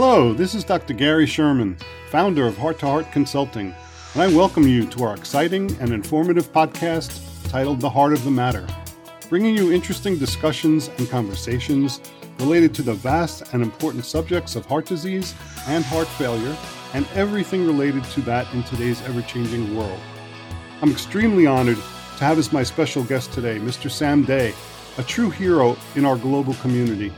Hello, 0.00 0.32
this 0.32 0.54
is 0.54 0.62
Dr. 0.62 0.94
Gary 0.94 1.26
Sherman, 1.26 1.76
founder 2.08 2.46
of 2.46 2.56
Heart 2.56 2.78
to 2.78 2.86
Heart 2.86 3.10
Consulting, 3.10 3.74
and 4.14 4.22
I 4.22 4.28
welcome 4.28 4.62
you 4.62 4.86
to 4.86 5.02
our 5.02 5.16
exciting 5.16 5.76
and 5.80 5.92
informative 5.92 6.52
podcast 6.52 7.20
titled 7.50 7.80
The 7.80 7.90
Heart 7.90 8.12
of 8.12 8.22
the 8.22 8.30
Matter, 8.30 8.64
bringing 9.28 9.56
you 9.56 9.72
interesting 9.72 10.16
discussions 10.16 10.86
and 10.98 11.10
conversations 11.10 12.00
related 12.38 12.74
to 12.74 12.82
the 12.82 12.94
vast 12.94 13.52
and 13.52 13.60
important 13.60 14.04
subjects 14.04 14.54
of 14.54 14.64
heart 14.66 14.86
disease 14.86 15.34
and 15.66 15.84
heart 15.84 16.06
failure 16.06 16.56
and 16.94 17.04
everything 17.16 17.66
related 17.66 18.04
to 18.04 18.20
that 18.20 18.46
in 18.54 18.62
today's 18.62 19.02
ever 19.02 19.22
changing 19.22 19.76
world. 19.76 19.98
I'm 20.80 20.92
extremely 20.92 21.48
honored 21.48 21.78
to 22.18 22.24
have 22.24 22.38
as 22.38 22.52
my 22.52 22.62
special 22.62 23.02
guest 23.02 23.32
today 23.32 23.58
Mr. 23.58 23.90
Sam 23.90 24.22
Dey, 24.24 24.54
a 24.96 25.02
true 25.02 25.30
hero 25.30 25.76
in 25.96 26.04
our 26.04 26.16
global 26.16 26.54
community. 26.54 27.12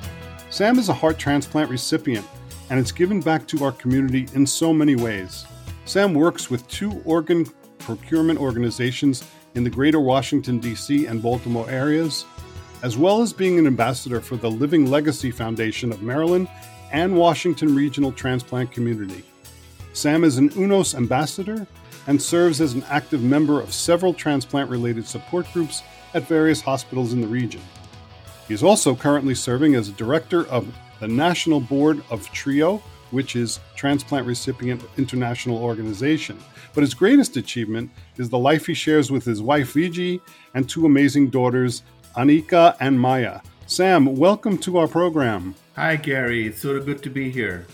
Sam 0.49 0.79
is 0.79 0.89
a 0.89 0.95
heart 0.95 1.19
transplant 1.19 1.69
recipient 1.69 2.27
and 2.71 2.79
it's 2.79 2.93
given 2.93 3.21
back 3.21 3.47
to 3.49 3.65
our 3.65 3.73
community 3.73 4.29
in 4.35 4.47
so 4.47 4.73
many 4.73 4.97
ways. 4.97 5.45
Sam 5.85 6.15
works 6.15 6.49
with 6.49 6.67
two 6.69 7.03
organ 7.05 7.47
procurement 7.79 8.39
organizations 8.39 9.25
in 9.55 9.65
the 9.65 9.71
greater 9.71 9.99
Washington, 9.99 10.61
D.C. 10.61 11.07
and 11.07 11.21
Baltimore 11.21 11.69
areas, 11.69 12.25
as 12.83 12.97
well 12.97 13.21
as 13.21 13.33
being 13.33 13.59
an 13.59 13.67
ambassador 13.67 14.21
for 14.21 14.37
the 14.37 14.51
Living 14.51 14.89
Legacy 14.89 15.31
Foundation 15.31 15.93
of 15.93 16.03
Maryland 16.03 16.49
and 16.93 17.17
Washington 17.17 17.75
Regional 17.75 18.13
Transplant 18.13 18.71
Community. 18.73 19.25
Sam 19.93 20.23
is 20.23 20.39
an 20.39 20.51
UNOS 20.51 20.95
ambassador 20.95 21.67
and 22.07 22.23
serves 22.23 22.61
as 22.61 22.75
an 22.75 22.85
active 22.89 23.23
member 23.23 23.61
of 23.61 23.75
several 23.75 24.15
transplant 24.15 24.71
related 24.71 25.07
support 25.07 25.53
groups 25.53 25.83
at 26.15 26.27
various 26.29 26.61
hospitals 26.61 27.13
in 27.13 27.21
the 27.21 27.27
region. 27.27 27.61
He 28.49 28.55
is 28.55 28.63
also 28.63 28.95
currently 28.95 29.35
serving 29.35 29.75
as 29.75 29.89
a 29.89 29.93
director 29.93 30.47
of 30.47 30.67
the 31.01 31.09
National 31.09 31.61
Board 31.61 32.03
of 32.11 32.31
TRIO, 32.31 32.83
which 33.11 33.35
is 33.35 33.59
Transplant 33.75 34.27
Recipient 34.27 34.83
International 34.99 35.57
Organization. 35.57 36.39
But 36.75 36.83
his 36.83 36.95
greatest 36.95 37.37
achievement 37.37 37.91
is 38.19 38.29
the 38.29 38.39
life 38.39 38.67
he 38.67 38.75
shares 38.75 39.11
with 39.11 39.25
his 39.25 39.43
wife 39.43 39.75
Viji 39.75 40.21
and 40.55 40.69
two 40.69 40.87
amazing 40.87 41.31
daughters, 41.31 41.83
Anika 42.17 42.77
and 42.81 43.01
Maya. 43.01 43.41
Sam, 43.67 44.15
welcome 44.15 44.59
to 44.59 44.77
our 44.77 44.87
program. 44.87 45.55
Hi, 45.75 45.97
Gary. 45.97 46.47
It's 46.47 46.61
sort 46.61 46.77
of 46.77 46.85
good 46.85 47.03
to 47.03 47.11
be 47.11 47.31
here. 47.31 47.67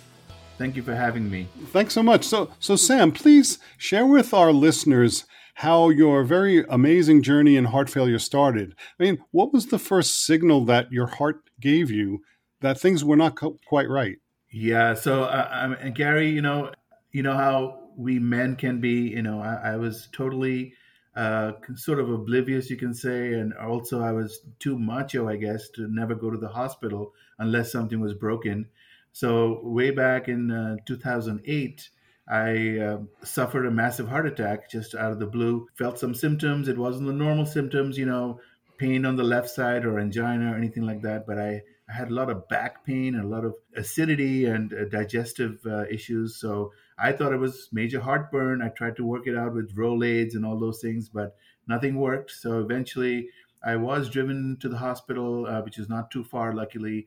Thank 0.57 0.77
you 0.77 0.83
for 0.83 0.95
having 0.95 1.29
me. 1.29 1.49
Thanks 1.67 1.95
so 1.95 2.03
much. 2.03 2.25
So, 2.25 2.51
so 2.61 2.77
Sam, 2.77 3.13
please 3.13 3.59
share 3.77 4.07
with 4.07 4.33
our 4.33 4.53
listeners 4.53 5.25
how 5.55 5.89
your 5.89 6.23
very 6.23 6.65
amazing 6.69 7.23
journey 7.23 7.57
in 7.57 7.65
heart 7.67 7.91
failure 7.91 8.19
started. 8.19 8.75
I 9.01 9.03
mean, 9.03 9.19
what 9.33 9.53
was 9.53 9.67
the 9.67 9.79
first 9.79 10.25
signal 10.25 10.65
that 10.67 10.93
your 10.93 11.07
heart 11.07 11.41
gave 11.61 11.91
you 11.91 12.23
that 12.61 12.81
things 12.81 13.05
were 13.05 13.17
not 13.17 13.37
co- 13.37 13.59
quite 13.67 13.89
right? 13.89 14.19
Yeah. 14.51 14.95
So, 14.95 15.25
uh, 15.25 15.91
Gary, 15.91 16.31
you 16.31 16.43
know, 16.43 16.73
you 17.13 17.23
know 17.23 17.35
how 17.35 17.81
we 17.97 18.19
men 18.19 18.57
can 18.57 18.81
be. 18.81 19.09
You 19.09 19.23
know, 19.23 19.41
I, 19.41 19.73
I 19.73 19.77
was 19.77 20.09
totally 20.13 20.75
uh, 21.17 21.53
sort 21.75 21.99
of 21.99 22.11
oblivious, 22.11 22.69
you 22.71 22.77
can 22.77 22.95
say, 22.95 23.33
and 23.35 23.55
also 23.55 24.03
I 24.03 24.13
was 24.13 24.41
too 24.59 24.79
macho, 24.79 25.29
I 25.29 25.37
guess, 25.37 25.69
to 25.71 25.89
never 25.89 26.15
go 26.15 26.31
to 26.31 26.39
the 26.39 26.49
hospital 26.49 27.15
unless 27.39 27.73
something 27.73 28.01
was 28.01 28.15
broken. 28.15 28.67
So 29.13 29.61
way 29.63 29.91
back 29.91 30.29
in 30.29 30.51
uh, 30.51 30.77
2008, 30.85 31.89
I 32.29 32.79
uh, 32.79 32.99
suffered 33.23 33.67
a 33.67 33.71
massive 33.71 34.09
heart 34.09 34.27
attack 34.27 34.71
just 34.71 34.95
out 34.95 35.13
of 35.13 35.19
the 35.19 35.27
blue. 35.27 35.69
Felt 35.79 35.99
some 35.99 36.15
symptoms. 36.15 36.69
It 36.69 36.77
wasn't 36.77 37.07
the 37.07 37.13
normal 37.15 37.47
symptoms, 37.47 37.97
you 37.97 38.05
know, 38.05 38.41
pain 38.77 39.07
on 39.07 39.17
the 39.17 39.25
left 39.25 39.49
side 39.49 39.87
or 39.87 39.99
angina 39.99 40.53
or 40.53 40.57
anything 40.57 40.83
like 40.83 41.01
that. 41.03 41.27
But 41.27 41.39
I, 41.39 41.63
I 41.89 41.93
had 41.93 42.11
a 42.11 42.15
lot 42.15 42.31
of 42.31 42.49
back 42.49 42.85
pain 42.85 43.15
and 43.15 43.25
a 43.25 43.29
lot 43.29 43.45
of 43.45 43.55
acidity 43.77 44.47
and 44.47 44.73
uh, 44.73 44.85
digestive 44.87 45.61
uh, 45.65 45.85
issues. 45.89 46.37
So 46.37 46.73
I 46.99 47.13
thought 47.13 47.33
it 47.33 47.39
was 47.39 47.69
major 47.73 48.01
heartburn. 48.01 48.61
I 48.63 48.69
tried 48.69 48.97
to 48.97 49.05
work 49.05 49.27
it 49.27 49.37
out 49.37 49.55
with 49.55 49.77
Rolaids 49.77 50.35
and 50.35 50.45
all 50.45 50.59
those 50.59 50.81
things, 50.81 51.09
but 51.09 51.37
nothing 51.69 51.97
worked. 51.97 52.33
So 52.33 52.59
eventually, 52.61 53.29
I 53.63 53.77
was 53.77 54.11
driven 54.11 54.57
to 54.61 54.69
the 54.69 54.79
hospital, 54.79 55.47
uh, 55.47 55.63
which 55.63 55.79
is 55.79 55.89
not 55.89 56.11
too 56.11 56.25
far, 56.25 56.53
luckily. 56.53 57.07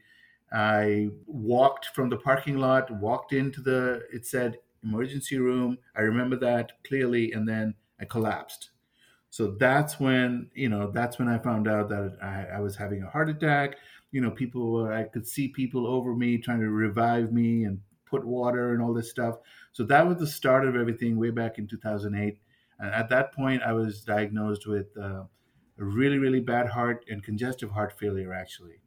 I 0.52 1.10
walked 1.26 1.88
from 1.88 2.10
the 2.10 2.18
parking 2.18 2.58
lot, 2.58 2.90
walked 2.92 3.34
into 3.34 3.62
the, 3.62 4.04
it 4.14 4.26
said 4.26 4.60
emergency 4.84 5.38
room. 5.38 5.78
I 5.96 6.02
remember 6.02 6.38
that 6.38 6.72
clearly. 6.88 7.32
And 7.34 7.48
then 7.48 7.76
I 8.00 8.06
collapsed. 8.06 8.70
So 9.30 9.52
that's 9.60 10.00
when, 10.00 10.50
you 10.56 10.70
know, 10.70 10.90
that's 10.90 11.20
when 11.20 11.28
I 11.28 11.38
found 11.38 11.68
out 11.68 11.90
that 11.90 12.18
I, 12.22 12.58
I 12.58 12.60
was 12.62 12.76
having 12.76 13.04
a 13.04 13.10
heart 13.10 13.30
attack. 13.30 13.78
You 14.12 14.22
know, 14.22 14.32
people 14.32 14.72
were, 14.72 14.94
I 14.94 15.04
could 15.04 15.28
see 15.28 15.50
people 15.50 15.88
over 15.88 16.16
me 16.16 16.38
trying 16.38 16.62
to 16.62 16.70
revive 16.70 17.32
me 17.32 17.64
and 17.64 17.80
put 18.06 18.26
water 18.26 18.74
and 18.74 18.82
all 18.82 18.94
this 18.94 19.10
stuff. 19.10 19.36
So 19.72 19.84
that 19.86 20.08
was 20.08 20.18
the 20.18 20.28
start 20.28 20.66
of 20.66 20.76
everything 20.76 21.18
way 21.18 21.30
back 21.30 21.58
in 21.58 21.68
2008. 21.68 22.40
And 22.80 22.94
at 22.94 23.10
that 23.10 23.34
point, 23.34 23.62
I 23.62 23.74
was 23.74 24.02
diagnosed 24.02 24.66
with 24.66 24.88
uh, 24.98 25.24
a 25.80 25.84
really, 25.84 26.18
really 26.18 26.40
bad 26.40 26.68
heart 26.68 27.06
and 27.10 27.24
congestive 27.24 27.72
heart 27.72 27.98
failure, 28.00 28.34
actually. 28.34 28.82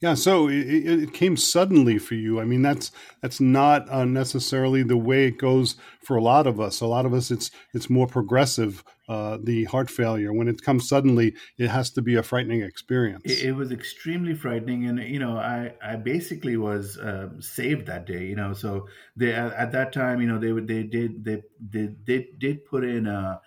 Yeah, 0.00 0.14
so 0.14 0.48
it, 0.48 0.60
it, 0.60 1.12
came 1.12 1.36
suddenly 1.36 1.98
for 1.98 2.14
you. 2.14 2.40
I 2.40 2.44
mean, 2.44 2.62
that's 2.62 2.92
that's 3.20 3.40
not 3.40 3.90
uh, 3.90 4.04
necessarily 4.04 4.84
the 4.84 4.96
way 4.96 5.26
it 5.26 5.38
goes 5.38 5.74
for 6.04 6.16
a 6.16 6.22
lot 6.22 6.46
of 6.46 6.60
us. 6.60 6.80
A 6.80 6.86
lot 6.86 7.04
of 7.04 7.12
us, 7.12 7.32
it's 7.32 7.50
it's 7.74 7.90
more 7.90 8.06
progressive. 8.06 8.84
Uh, 9.08 9.38
the 9.42 9.64
heart 9.64 9.90
failure 9.90 10.32
when 10.32 10.46
it 10.46 10.62
comes 10.62 10.88
suddenly, 10.88 11.34
it 11.56 11.68
has 11.68 11.90
to 11.90 12.02
be 12.02 12.14
a 12.14 12.22
frightening 12.22 12.62
experience. 12.62 13.22
It, 13.24 13.46
it 13.46 13.52
was 13.52 13.72
extremely 13.72 14.34
frightening, 14.34 14.86
and 14.86 15.00
you 15.00 15.18
know, 15.18 15.36
I 15.36 15.74
I 15.82 15.96
basically 15.96 16.56
was 16.56 16.96
uh, 16.96 17.30
saved 17.40 17.86
that 17.86 18.06
day. 18.06 18.24
You 18.24 18.36
know, 18.36 18.52
so 18.52 18.86
they 19.16 19.32
at 19.32 19.72
that 19.72 19.92
time, 19.92 20.20
you 20.20 20.28
know, 20.28 20.38
they 20.38 20.52
they 20.60 20.84
did 20.84 21.24
they 21.24 21.42
they 21.58 21.88
they 22.06 22.28
did 22.38 22.64
put 22.66 22.84
in 22.84 23.08
uh, 23.08 23.38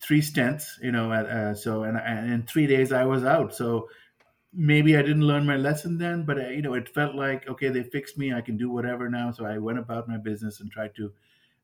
three 0.00 0.22
stents. 0.22 0.66
You 0.80 0.92
know, 0.92 1.10
uh, 1.10 1.54
so 1.54 1.82
and, 1.82 1.98
and 1.98 2.32
in 2.32 2.42
three 2.44 2.68
days 2.68 2.92
I 2.92 3.04
was 3.04 3.24
out. 3.24 3.52
So 3.52 3.88
maybe 4.52 4.96
I 4.96 5.02
didn't 5.02 5.26
learn 5.26 5.46
my 5.46 5.56
lesson 5.56 5.98
then, 5.98 6.24
but 6.24 6.38
uh, 6.38 6.48
you 6.48 6.62
know, 6.62 6.74
it 6.74 6.88
felt 6.88 7.14
like 7.14 7.48
okay, 7.48 7.68
they 7.68 7.82
fixed 7.82 8.18
me. 8.18 8.32
I 8.32 8.40
can 8.40 8.56
do 8.56 8.70
whatever 8.70 9.08
now. 9.08 9.30
So 9.32 9.44
I 9.46 9.58
went 9.58 9.78
about 9.78 10.08
my 10.08 10.16
business 10.18 10.60
and 10.60 10.70
tried 10.70 10.94
to 10.96 11.12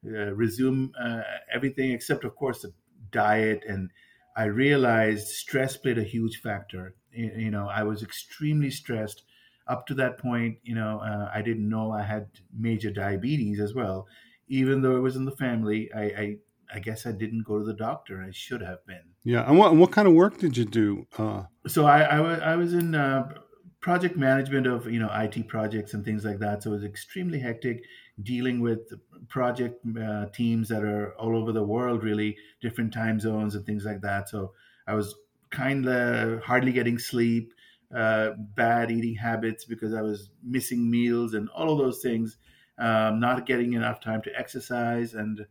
uh, 0.06 0.34
resume 0.34 0.92
uh, 1.00 1.22
everything 1.52 1.92
except, 1.92 2.24
of 2.24 2.36
course, 2.36 2.62
the 2.62 2.72
diet. 3.10 3.64
And 3.66 3.90
I 4.36 4.44
realized 4.44 5.28
stress 5.28 5.76
played 5.76 5.98
a 5.98 6.02
huge 6.04 6.40
factor. 6.40 6.94
You 7.12 7.50
know, 7.50 7.68
I 7.68 7.84
was 7.84 8.02
extremely 8.02 8.70
stressed 8.70 9.24
up 9.66 9.86
to 9.86 9.94
that 9.94 10.18
point. 10.18 10.58
You 10.62 10.74
know, 10.74 11.00
uh, 11.00 11.30
I 11.32 11.42
didn't 11.42 11.68
know 11.68 11.92
I 11.92 12.02
had 12.02 12.28
major 12.52 12.90
diabetes 12.90 13.60
as 13.60 13.74
well, 13.74 14.08
even 14.48 14.82
though 14.82 14.96
it 14.96 15.00
was 15.00 15.16
in 15.16 15.24
the 15.24 15.36
family. 15.36 15.92
I, 15.92 16.02
I 16.04 16.36
I 16.72 16.78
guess 16.78 17.06
I 17.06 17.12
didn't 17.12 17.44
go 17.44 17.58
to 17.58 17.64
the 17.64 17.74
doctor. 17.74 18.22
I 18.22 18.30
should 18.32 18.60
have 18.60 18.84
been. 18.86 19.02
Yeah, 19.24 19.48
and 19.48 19.58
what 19.58 19.74
what 19.76 19.90
kind 19.90 20.06
of 20.06 20.14
work 20.14 20.38
did 20.38 20.56
you 20.56 20.64
do? 20.64 21.06
Uh... 21.18 21.44
So 21.66 21.86
I, 21.86 22.00
I, 22.02 22.34
I 22.52 22.56
was 22.56 22.74
in 22.74 22.94
uh, 22.94 23.32
project 23.80 24.16
management 24.16 24.66
of 24.66 24.90
you 24.90 24.98
know 24.98 25.10
IT 25.12 25.46
projects 25.48 25.92
and 25.94 26.04
things 26.04 26.24
like 26.24 26.38
that. 26.38 26.62
So 26.62 26.70
it 26.70 26.74
was 26.74 26.84
extremely 26.84 27.38
hectic 27.38 27.84
dealing 28.22 28.60
with 28.60 28.80
project 29.28 29.84
uh, 30.00 30.26
teams 30.32 30.68
that 30.68 30.82
are 30.82 31.14
all 31.18 31.36
over 31.36 31.52
the 31.52 31.62
world, 31.62 32.02
really 32.02 32.36
different 32.62 32.92
time 32.92 33.20
zones 33.20 33.54
and 33.54 33.66
things 33.66 33.84
like 33.84 34.00
that. 34.00 34.28
So 34.28 34.52
I 34.86 34.94
was 34.94 35.14
kind 35.50 35.86
of 35.86 36.42
hardly 36.42 36.72
getting 36.72 36.98
sleep, 36.98 37.52
uh, 37.94 38.30
bad 38.56 38.90
eating 38.90 39.16
habits 39.16 39.64
because 39.64 39.94
I 39.94 40.02
was 40.02 40.30
missing 40.42 40.90
meals 40.90 41.34
and 41.34 41.48
all 41.50 41.70
of 41.70 41.78
those 41.78 42.00
things. 42.00 42.38
Um, 42.78 43.20
not 43.20 43.46
getting 43.46 43.74
enough 43.74 44.00
time 44.00 44.20
to 44.22 44.36
exercise 44.36 45.14
and 45.14 45.46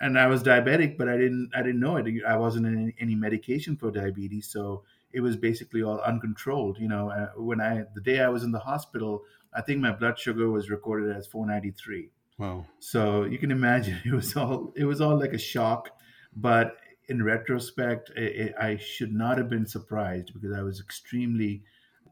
and 0.00 0.18
I 0.18 0.26
was 0.26 0.42
diabetic, 0.42 0.96
but 0.96 1.08
I 1.08 1.16
didn't 1.16 1.50
I 1.54 1.62
didn't 1.62 1.80
know 1.80 1.96
it. 1.96 2.06
I 2.26 2.36
wasn't 2.36 2.66
in 2.66 2.92
any, 3.00 3.14
medication 3.14 3.76
for 3.76 3.90
diabetes, 3.90 4.48
so 4.48 4.84
it 5.12 5.20
was 5.20 5.36
basically 5.36 5.82
all 5.82 6.00
uncontrolled. 6.00 6.78
You 6.78 6.88
know, 6.88 7.10
uh, 7.10 7.28
when 7.36 7.60
I 7.60 7.84
the 7.94 8.00
day 8.00 8.20
I 8.20 8.28
was 8.28 8.44
in 8.44 8.52
the 8.52 8.60
hospital, 8.60 9.22
I 9.54 9.62
think 9.62 9.80
my 9.80 9.92
blood 9.92 10.18
sugar 10.18 10.50
was 10.50 10.70
recorded 10.70 11.16
as 11.16 11.26
493. 11.26 12.10
Wow. 12.38 12.66
So 12.78 13.24
you 13.24 13.38
can 13.38 13.50
imagine 13.50 14.00
it 14.04 14.12
was 14.12 14.36
all 14.36 14.72
it 14.76 14.84
was 14.84 15.00
all 15.00 15.18
like 15.18 15.32
a 15.32 15.38
shock, 15.38 15.90
but 16.36 16.76
in 17.08 17.22
retrospect, 17.22 18.10
it, 18.16 18.36
it, 18.36 18.54
I 18.60 18.76
should 18.76 19.14
not 19.14 19.38
have 19.38 19.48
been 19.48 19.66
surprised 19.66 20.32
because 20.34 20.52
I 20.56 20.62
was 20.62 20.78
extremely 20.78 21.62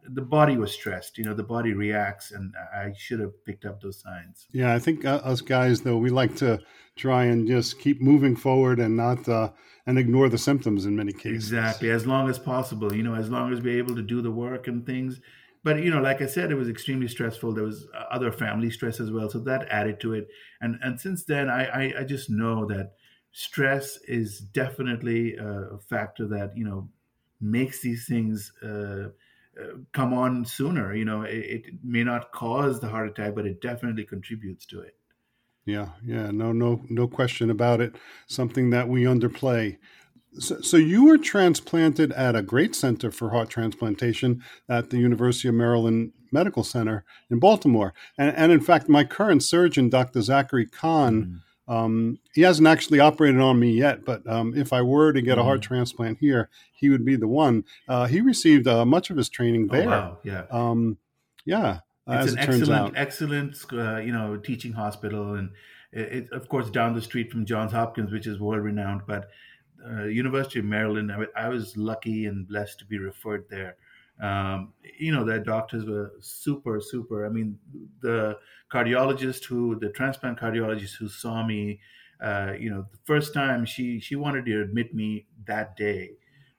the 0.08 0.23
body 0.23 0.56
was 0.56 0.73
stressed. 0.73 1.19
You 1.19 1.25
know, 1.25 1.35
the 1.35 1.43
body 1.43 1.73
reacts, 1.73 2.32
and 2.32 2.55
I 2.75 2.93
should 2.97 3.20
have 3.20 3.44
picked 3.44 3.64
up 3.64 3.81
those 3.81 4.00
signs. 4.00 4.47
Yeah, 4.53 4.75
I 4.75 4.79
think 4.79 5.05
uh, 5.05 5.20
us 5.25 5.41
guys, 5.41 5.81
though, 5.81 5.97
we 5.97 6.11
like 6.11 6.37
to 6.37 6.61
try 6.97 7.25
and 7.25 7.47
just 7.47 7.79
keep 7.79 8.00
moving 8.00 8.37
forward 8.37 8.79
and 8.79 8.97
not 8.97 9.29
uh, 9.29 9.50
and 9.87 9.99
ignore 9.99 10.29
the 10.29 10.38
symptoms 10.38 10.87
in 10.87 10.97
many 10.97 11.12
cases. 11.12 11.53
Exactly, 11.53 11.91
as 11.91 12.06
long 12.06 12.29
as 12.29 12.38
possible. 12.38 12.94
You 12.94 13.03
know, 13.03 13.14
as 13.14 13.29
long 13.29 13.53
as 13.53 13.61
we're 13.61 13.79
able 13.79 13.94
to 13.97 14.03
do 14.03 14.23
the 14.23 14.31
work 14.31 14.69
and 14.69 14.85
things. 14.85 15.20
But 15.62 15.82
you 15.82 15.91
know, 15.91 16.00
like 16.00 16.23
I 16.23 16.26
said, 16.26 16.50
it 16.50 16.56
was 16.56 16.69
extremely 16.69 17.09
stressful. 17.09 17.52
There 17.52 17.64
was 17.64 17.87
uh, 17.94 18.05
other 18.11 18.31
family 18.31 18.70
stress 18.70 19.00
as 19.00 19.11
well, 19.11 19.29
so 19.29 19.41
that 19.41 19.69
added 19.69 20.00
to 20.00 20.14
it. 20.14 20.29
And 20.61 20.79
and 20.82 21.00
since 21.00 21.25
then, 21.25 21.49
I 21.49 21.64
I, 21.67 22.00
I 22.00 22.05
just 22.05 22.31
know 22.31 22.67
that 22.67 22.93
stress 23.32 23.99
is 24.09 24.41
definitely 24.41 25.37
a 25.37 25.79
factor 25.91 26.26
that 26.29 26.56
you 26.56 26.64
know 26.64 26.88
makes 27.41 27.81
these 27.81 28.06
things. 28.06 28.52
Uh, 28.62 28.67
uh, 28.67 29.09
come 29.93 30.12
on 30.12 30.44
sooner. 30.44 30.94
You 30.94 31.05
know, 31.05 31.23
it, 31.23 31.37
it, 31.37 31.64
may 31.82 32.05
not 32.05 32.32
cause 32.32 32.81
the 32.81 32.88
heart 32.88 33.08
attack, 33.08 33.35
but 33.35 33.47
it 33.47 33.61
definitely 33.61 34.05
contributes 34.05 34.67
to 34.67 34.81
it. 34.81 34.94
Yeah, 35.64 35.88
yeah, 36.05 36.31
no, 36.31 36.53
no, 36.53 36.82
no 36.88 37.08
question 37.08 37.50
about 37.50 37.81
it. 37.81 37.97
Something 38.26 38.70
that 38.70 38.88
we 38.88 39.03
underplay. 39.03 39.79
So, 40.38 40.61
so, 40.61 40.76
you 40.76 41.06
were 41.06 41.19
transplanted 41.19 42.12
at 42.12 42.37
a 42.37 42.43
great 42.43 42.75
center 42.75 43.11
for 43.11 43.31
heart 43.31 43.49
transplantation 43.49 44.43
at 44.69 44.91
the 44.91 44.99
University 44.99 45.49
of 45.49 45.55
Maryland 45.55 46.12
Medical 46.31 46.62
Center 46.62 47.05
in 47.31 47.38
Baltimore, 47.38 47.94
and, 48.19 48.37
and 48.37 48.52
in 48.52 48.61
fact, 48.61 48.88
my 48.88 49.02
current 49.02 49.43
surgeon, 49.43 49.88
Dr. 49.88 50.20
Zachary 50.23 50.67
Kon. 50.67 51.25
Mm 51.25 51.41
um, 51.69 52.19
he 52.33 52.43
hasn't 52.43 52.69
actually 52.69 53.01
operated 53.01 53.41
on 53.41 53.59
me 53.59 53.73
yet, 53.73 54.05
but 54.05 54.27
um, 54.29 54.55
if 54.57 54.73
I 54.73 54.83
were 54.83 55.13
to 55.13 55.21
get 55.21 55.39
a 55.39 55.43
heart 55.43 55.61
mm-hmm. 55.61 55.75
transplant 55.75 56.19
here, 56.19 56.49
he 56.73 56.89
would 56.89 57.05
be 57.05 57.17
the 57.17 57.27
one. 57.27 57.65
Uh, 57.89 58.07
he 58.07 58.21
received 58.21 58.69
uh, 58.69 58.85
much 58.85 59.11
of 59.11 59.17
his 59.17 59.29
training 59.29 59.69
oh, 59.71 59.75
there. 59.75 59.87
Oh, 59.87 59.91
wow. 59.91 60.19
Yeah. 60.23 60.45
Um, 60.51 60.99
yeah. 61.45 61.81
It's 62.09 62.33
an 62.33 62.39
it 62.39 62.49
excellent, 62.49 62.97
excellent, 62.97 63.57
uh, 63.73 63.97
you 63.97 64.13
know, 64.13 64.37
teaching 64.37 64.73
hospital, 64.73 65.35
and 65.35 65.51
it, 65.91 66.13
it, 66.13 66.33
of 66.33 66.49
course 66.49 66.71
down 66.71 66.95
the 66.95 67.03
street 67.03 67.33
from 67.33 67.45
Johns 67.45 67.73
Hopkins, 67.73 68.12
which 68.12 68.29
is 68.29 68.39
world 68.39 68.62
renowned. 68.62 69.03
But 69.09 69.29
uh, 69.85 70.05
University 70.05 70.61
of 70.61 70.67
Maryland, 70.67 71.11
I, 71.11 71.47
I 71.47 71.49
was 71.49 71.77
lucky 71.77 72.27
and 72.27 72.47
blessed 72.47 72.79
to 72.79 72.85
be 72.85 72.99
referred 72.99 73.47
there 73.51 73.77
um, 74.21 74.73
you 74.99 75.13
know, 75.13 75.25
their 75.25 75.41
doctors 75.41 75.85
were 75.85 76.13
super, 76.21 76.81
super. 76.81 77.27
I 77.27 77.29
mean, 77.29 77.59
the 78.01 78.39
cardiologist 78.73 79.45
who, 79.45 79.79
the 79.79 79.91
transplant 79.91 80.39
cardiologist 80.39 80.97
who 80.99 81.09
saw 81.09 81.45
me, 81.45 81.81
uh, 82.23 82.53
you 82.59 82.71
know, 82.71 82.87
the 82.91 82.99
first 83.05 83.35
time 83.35 83.67
she 83.67 84.01
she 84.01 84.17
wanted 84.17 84.47
to 84.47 84.63
admit 84.63 84.95
me 84.95 85.27
that 85.47 85.77
day 85.77 86.13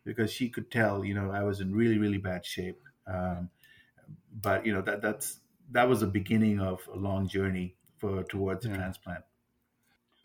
because 0.03 0.31
she 0.31 0.49
could 0.49 0.69
tell, 0.69 1.03
you 1.03 1.15
know, 1.15 1.31
I 1.31 1.43
was 1.43 1.61
in 1.61 1.73
really, 1.73 1.97
really 1.97 2.19
bad 2.19 2.45
shape. 2.45 2.79
Um, 3.07 3.49
but 4.41 4.65
you 4.65 4.73
know 4.73 4.81
that 4.81 5.01
that's 5.01 5.39
that 5.71 5.87
was 5.87 5.99
the 5.99 6.07
beginning 6.07 6.59
of 6.59 6.87
a 6.93 6.97
long 6.97 7.27
journey 7.27 7.75
for 7.97 8.23
towards 8.23 8.65
yeah. 8.65 8.73
a 8.73 8.75
transplant. 8.75 9.23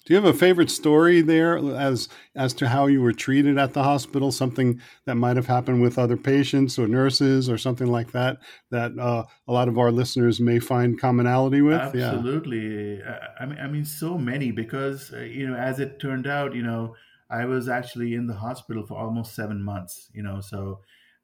Do 0.04 0.12
you 0.12 0.20
have 0.20 0.34
a 0.34 0.36
favorite 0.36 0.70
story 0.70 1.20
there 1.20 1.56
as 1.58 2.08
as 2.34 2.52
to 2.54 2.68
how 2.68 2.86
you 2.86 3.00
were 3.00 3.12
treated 3.12 3.56
at 3.56 3.72
the 3.72 3.84
hospital? 3.84 4.32
Something 4.32 4.80
that 5.04 5.14
might 5.14 5.36
have 5.36 5.46
happened 5.46 5.80
with 5.80 5.98
other 5.98 6.16
patients 6.16 6.78
or 6.78 6.88
nurses 6.88 7.48
or 7.48 7.56
something 7.56 7.86
like 7.86 8.10
that 8.12 8.38
that 8.70 8.98
uh, 8.98 9.24
a 9.46 9.52
lot 9.52 9.68
of 9.68 9.78
our 9.78 9.92
listeners 9.92 10.40
may 10.40 10.58
find 10.58 11.00
commonality 11.00 11.62
with. 11.62 11.80
Absolutely. 11.80 12.98
Yeah. 12.98 13.18
I 13.38 13.46
mean, 13.46 13.58
I 13.58 13.68
mean, 13.68 13.84
so 13.84 14.18
many 14.18 14.50
because 14.50 15.12
uh, 15.12 15.20
you 15.20 15.48
know, 15.48 15.56
as 15.56 15.78
it 15.78 16.00
turned 16.00 16.26
out, 16.26 16.54
you 16.54 16.62
know, 16.62 16.96
I 17.30 17.44
was 17.44 17.68
actually 17.68 18.14
in 18.14 18.26
the 18.26 18.34
hospital 18.34 18.84
for 18.84 18.98
almost 18.98 19.36
seven 19.36 19.62
months. 19.62 20.10
You 20.12 20.24
know, 20.24 20.40
so 20.40 20.80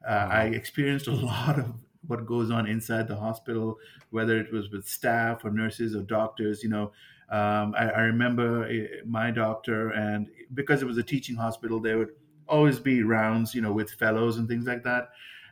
uh, 0.09 0.29
I 0.31 0.45
experienced 0.45 1.09
a 1.09 1.13
lot 1.15 1.59
of 1.59 1.75
what 2.07 2.27
goes 2.27 2.53
on 2.53 2.69
inside 2.69 3.09
the 3.09 3.17
hospital, 3.17 3.77
whether 4.11 4.39
it 4.39 4.53
was 4.53 4.71
with 4.71 4.87
staff 4.87 5.45
or 5.45 5.51
nurses 5.51 5.97
or 5.97 6.03
doctors. 6.03 6.63
You 6.63 6.69
know 6.69 6.93
um, 7.31 7.75
I, 7.77 7.91
I, 7.91 8.01
remember 8.01 8.67
eh, 8.69 8.87
my 9.05 9.31
doctor, 9.31 9.91
and 9.91 10.29
because 10.55 10.81
it 10.81 10.87
was 10.87 10.97
a 10.97 11.03
teaching 11.03 11.37
hospital, 11.37 11.79
there 11.79 11.99
would 11.99 12.13
always 12.49 12.79
be 12.79 13.03
rounds, 13.03 13.55
you 13.55 13.61
know, 13.61 13.73
with 13.73 13.91
fellows 13.93 14.39
and 14.39 14.49
things 14.49 14.67
like 14.67 14.83
that. 14.85 15.11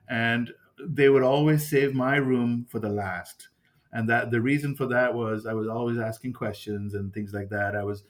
And 0.09 0.51
they 0.81 1.11
would 1.11 1.23
always 1.23 1.69
save 1.69 1.95
my 1.95 2.17
room 2.17 2.67
for 2.71 2.79
the 2.79 2.89
last. 2.89 3.49
And 3.93 4.09
that 4.09 4.31
the 4.31 4.41
reason 4.41 4.75
for 4.75 4.87
that 4.87 5.13
was 5.13 5.47
I 5.47 5.53
was 5.53 5.69
always 5.69 5.99
asking 5.99 6.33
questions 6.33 6.95
and 6.95 7.13
things 7.13 7.33
like 7.33 7.51
that. 7.51 7.77
I 7.77 7.85
was 7.85 8.05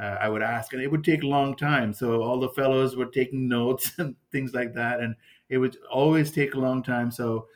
uh, 0.00 0.16
I 0.20 0.28
would 0.28 0.42
ask, 0.42 0.72
and 0.72 0.82
it 0.82 0.90
would 0.90 1.02
take 1.02 1.24
a 1.24 1.26
long 1.26 1.56
time. 1.56 1.92
So 1.92 2.22
all 2.22 2.38
the 2.38 2.50
fellows 2.50 2.94
were 2.96 3.06
taking 3.06 3.48
notes 3.48 3.92
and 3.98 4.14
things 4.30 4.54
like 4.54 4.74
that, 4.74 5.00
and 5.00 5.14
it 5.48 5.58
would 5.58 5.76
always 5.90 6.30
take 6.30 6.54
a 6.54 6.58
long 6.58 6.82
time. 6.82 7.10
So, 7.10 7.46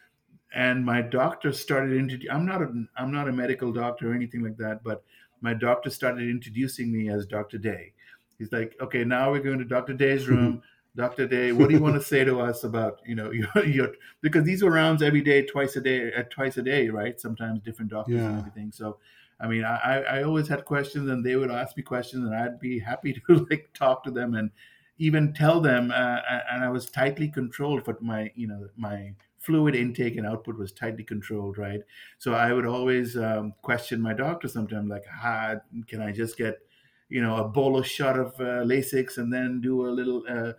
and 0.55 0.85
my 0.85 1.03
doctor 1.03 1.53
started 1.53 1.97
into. 1.97 2.19
I'm 2.31 2.45
not 2.45 2.63
a 2.63 2.73
I'm 2.97 3.13
not 3.13 3.29
a 3.29 3.33
medical 3.33 3.73
doctor 3.73 4.11
or 4.11 4.15
anything 4.15 4.43
like 4.43 4.57
that, 4.59 4.83
but 4.83 5.05
my 5.43 5.53
doctor 5.55 5.91
started 5.91 6.29
introducing 6.29 6.93
me 6.93 7.11
as 7.11 7.27
Dr. 7.27 7.59
Dey. 7.59 7.93
He's 8.39 8.53
like, 8.53 8.75
okay, 8.81 9.05
now 9.05 9.31
we're 9.31 9.43
going 9.43 9.59
to 9.59 9.65
Dr. 9.65 9.93
Dey's 9.93 10.27
room. 10.27 10.63
Dr. 10.95 11.27
Dey, 11.27 11.53
what 11.53 11.69
do 11.69 11.75
you 11.75 11.81
want 11.81 11.95
to 11.95 12.03
say 12.03 12.23
to 12.23 12.41
us 12.41 12.65
about, 12.65 13.01
you 13.07 13.15
know, 13.15 13.31
your, 13.55 13.65
your 13.65 13.89
because 14.21 14.45
these 14.45 14.63
were 14.63 14.71
rounds 14.71 15.03
every 15.03 15.23
day, 15.23 15.45
twice 15.45 15.77
a 15.77 15.81
day, 15.81 16.13
at 16.13 16.31
twice 16.31 16.59
a 16.59 16.63
day, 16.63 16.89
right? 16.91 17.19
Sometimes 17.19 17.61
different 17.61 17.91
doctors 17.91 18.17
yeah. 18.17 18.29
and 18.29 18.39
everything. 18.39 18.73
So, 18.73 18.99
I 19.41 19.47
mean, 19.47 19.65
I, 19.65 20.03
I 20.03 20.23
always 20.23 20.49
had 20.49 20.65
questions 20.65 21.09
and 21.09 21.25
they 21.25 21.37
would 21.37 21.51
ask 21.51 21.77
me 21.77 21.83
questions 21.83 22.27
and 22.27 22.35
I'd 22.35 22.61
be 22.61 22.79
happy 22.79 23.13
to 23.27 23.47
like 23.51 23.71
talk 23.73 24.05
to 24.05 24.11
them 24.11 24.35
and 24.35 24.51
even 24.99 25.33
tell 25.33 25.61
them. 25.61 25.91
Uh, 25.91 26.19
and 26.51 26.63
I 26.63 26.69
was 26.69 26.91
tightly 26.91 27.29
controlled 27.29 27.85
for 27.85 27.97
my, 28.01 28.31
you 28.35 28.47
know, 28.47 28.69
my 28.77 29.15
fluid 29.43 29.75
intake 29.75 30.17
and 30.17 30.27
output 30.27 30.57
was 30.57 30.73
tightly 30.73 31.03
controlled, 31.03 31.59
right? 31.59 31.81
So 32.19 32.33
I 32.33 32.53
would 32.53 32.67
always 32.67 33.17
um, 33.17 33.55
question 33.63 34.01
my 34.01 34.15
doctor 34.15 34.49
sometimes, 34.49 34.89
like, 34.89 35.05
ah, 35.23 35.57
can 35.89 36.01
I 36.01 36.13
just 36.13 36.39
get, 36.39 36.59
you 37.09 37.21
know, 37.21 37.37
a 37.37 37.45
bolus 37.49 37.89
shot 37.89 38.19
of 38.19 38.29
uh, 38.41 38.65
Lasix 38.65 39.19
and 39.19 39.33
then 39.33 39.61
do 39.61 39.87
a 39.87 39.91
little. 39.91 40.23
Uh, 40.29 40.53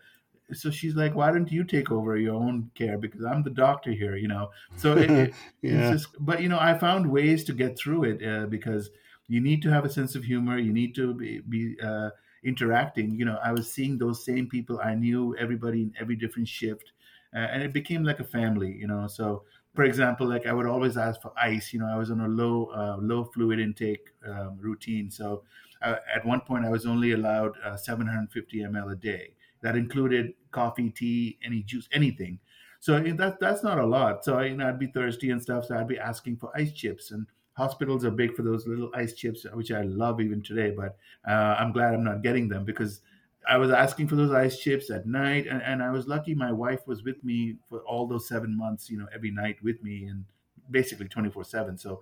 so 0.52 0.70
she's 0.70 0.96
like, 0.96 1.16
why 1.16 1.32
don't 1.32 1.52
you 1.52 1.64
take 1.64 1.92
over 1.92 2.18
your 2.18 2.36
own 2.36 2.70
care? 2.76 2.98
Because 2.98 3.24
I'm 3.24 3.42
the 3.42 3.50
doctor 3.50 3.92
here, 3.92 4.18
you 4.18 4.28
know. 4.28 4.52
So 4.76 4.98
it, 4.98 5.10
it, 5.10 5.34
yeah. 5.62 5.92
it's 5.92 6.04
just, 6.04 6.16
but 6.20 6.42
you 6.42 6.50
know, 6.50 6.60
I 6.60 6.78
found 6.78 7.10
ways 7.10 7.46
to 7.46 7.54
get 7.54 7.78
through 7.78 8.04
it 8.04 8.28
uh, 8.28 8.46
because 8.48 8.90
you 9.28 9.40
need 9.40 9.62
to 9.64 9.70
have 9.70 9.86
a 9.86 9.90
sense 9.90 10.16
of 10.16 10.26
humor. 10.26 10.58
You 10.58 10.74
need 10.74 10.94
to 10.96 11.14
be, 11.14 11.40
be 11.40 11.78
uh, 11.82 12.10
interacting. 12.44 13.16
You 13.18 13.26
know, 13.26 13.40
I 13.44 13.54
was 13.54 13.72
seeing 13.72 13.98
those 13.98 14.26
same 14.26 14.50
people. 14.50 14.82
I 14.84 14.94
knew 14.94 15.36
everybody 15.38 15.84
in 15.84 15.94
every 16.00 16.18
different 16.18 16.50
shift 16.50 16.92
and 17.34 17.64
it 17.64 17.74
became 17.74 18.04
like 18.04 18.20
a 18.20 18.24
family, 18.24 18.72
you 18.72 18.88
know. 18.88 19.08
So, 19.08 19.44
for 19.74 19.84
example, 19.84 20.28
like 20.28 20.46
I 20.46 20.54
would 20.54 20.66
always 20.68 20.98
ask 20.98 21.22
for 21.22 21.34
ice. 21.38 21.74
You 21.74 21.80
know, 21.80 21.88
I 21.88 21.96
was 21.98 22.12
on 22.12 22.22
a 22.22 22.28
low 22.28 22.66
uh, 22.66 22.98
low 23.00 23.26
fluid 23.26 23.60
intake 23.60 24.10
um, 24.26 24.58
routine, 24.60 25.10
so 25.10 25.44
uh, 25.82 25.96
at 26.14 26.26
one 26.26 26.42
point 26.42 26.66
I 26.66 26.70
was 26.70 26.86
only 26.86 27.12
allowed 27.12 27.54
uh, 27.64 27.76
750 27.78 28.60
ml 28.60 28.92
a 28.92 28.96
day. 28.96 29.36
That 29.62 29.76
included 29.76 30.34
coffee, 30.52 30.90
tea, 30.90 31.40
any 31.44 31.64
juice, 31.64 31.88
anything. 31.92 32.40
So 32.80 33.00
that 33.00 33.40
that's 33.40 33.64
not 33.64 33.80
a 33.80 33.86
lot. 33.86 34.26
So 34.26 34.40
you 34.42 34.58
know, 34.58 34.68
I'd 34.68 34.80
be 34.80 34.88
thirsty 34.88 35.30
and 35.32 35.42
stuff, 35.42 35.66
so 35.66 35.78
I'd 35.78 35.88
be 35.88 36.00
asking 36.00 36.38
for 36.38 36.52
ice 36.56 36.74
chips 36.74 37.12
and 37.12 37.26
hospitals 37.54 38.04
are 38.04 38.12
big 38.12 38.36
for 38.36 38.42
those 38.42 38.68
little 38.68 38.90
ice 38.96 39.14
chips, 39.14 39.46
which 39.54 39.72
I 39.72 39.84
love 39.84 40.20
even 40.20 40.42
today. 40.42 40.72
But 40.72 40.98
uh, 41.28 41.56
I'm 41.60 41.72
glad 41.72 41.94
I'm 41.94 42.04
not 42.04 42.22
getting 42.24 42.50
them 42.50 42.66
because 42.66 43.02
I 43.48 43.58
was 43.58 43.72
asking 43.72 44.08
for 44.08 44.16
those 44.16 44.32
ice 44.32 44.60
chips 44.60 44.90
at 44.90 45.06
night, 45.06 45.48
and, 45.48 45.62
and 45.62 45.84
I 45.84 45.92
was 45.92 46.08
lucky 46.08 46.34
my 46.34 46.52
wife 46.52 46.88
was 46.88 47.04
with 47.04 47.24
me 47.24 47.58
for 47.70 47.80
all 47.80 48.08
those 48.08 48.28
seven 48.28 48.58
months, 48.58 48.90
you 48.90 48.98
know, 48.98 49.08
every 49.14 49.32
night 49.32 49.58
with 49.62 49.82
me 49.84 50.06
and 50.06 50.26
basically 50.72 51.08
24 51.08 51.44
7. 51.44 51.78
So 51.78 52.02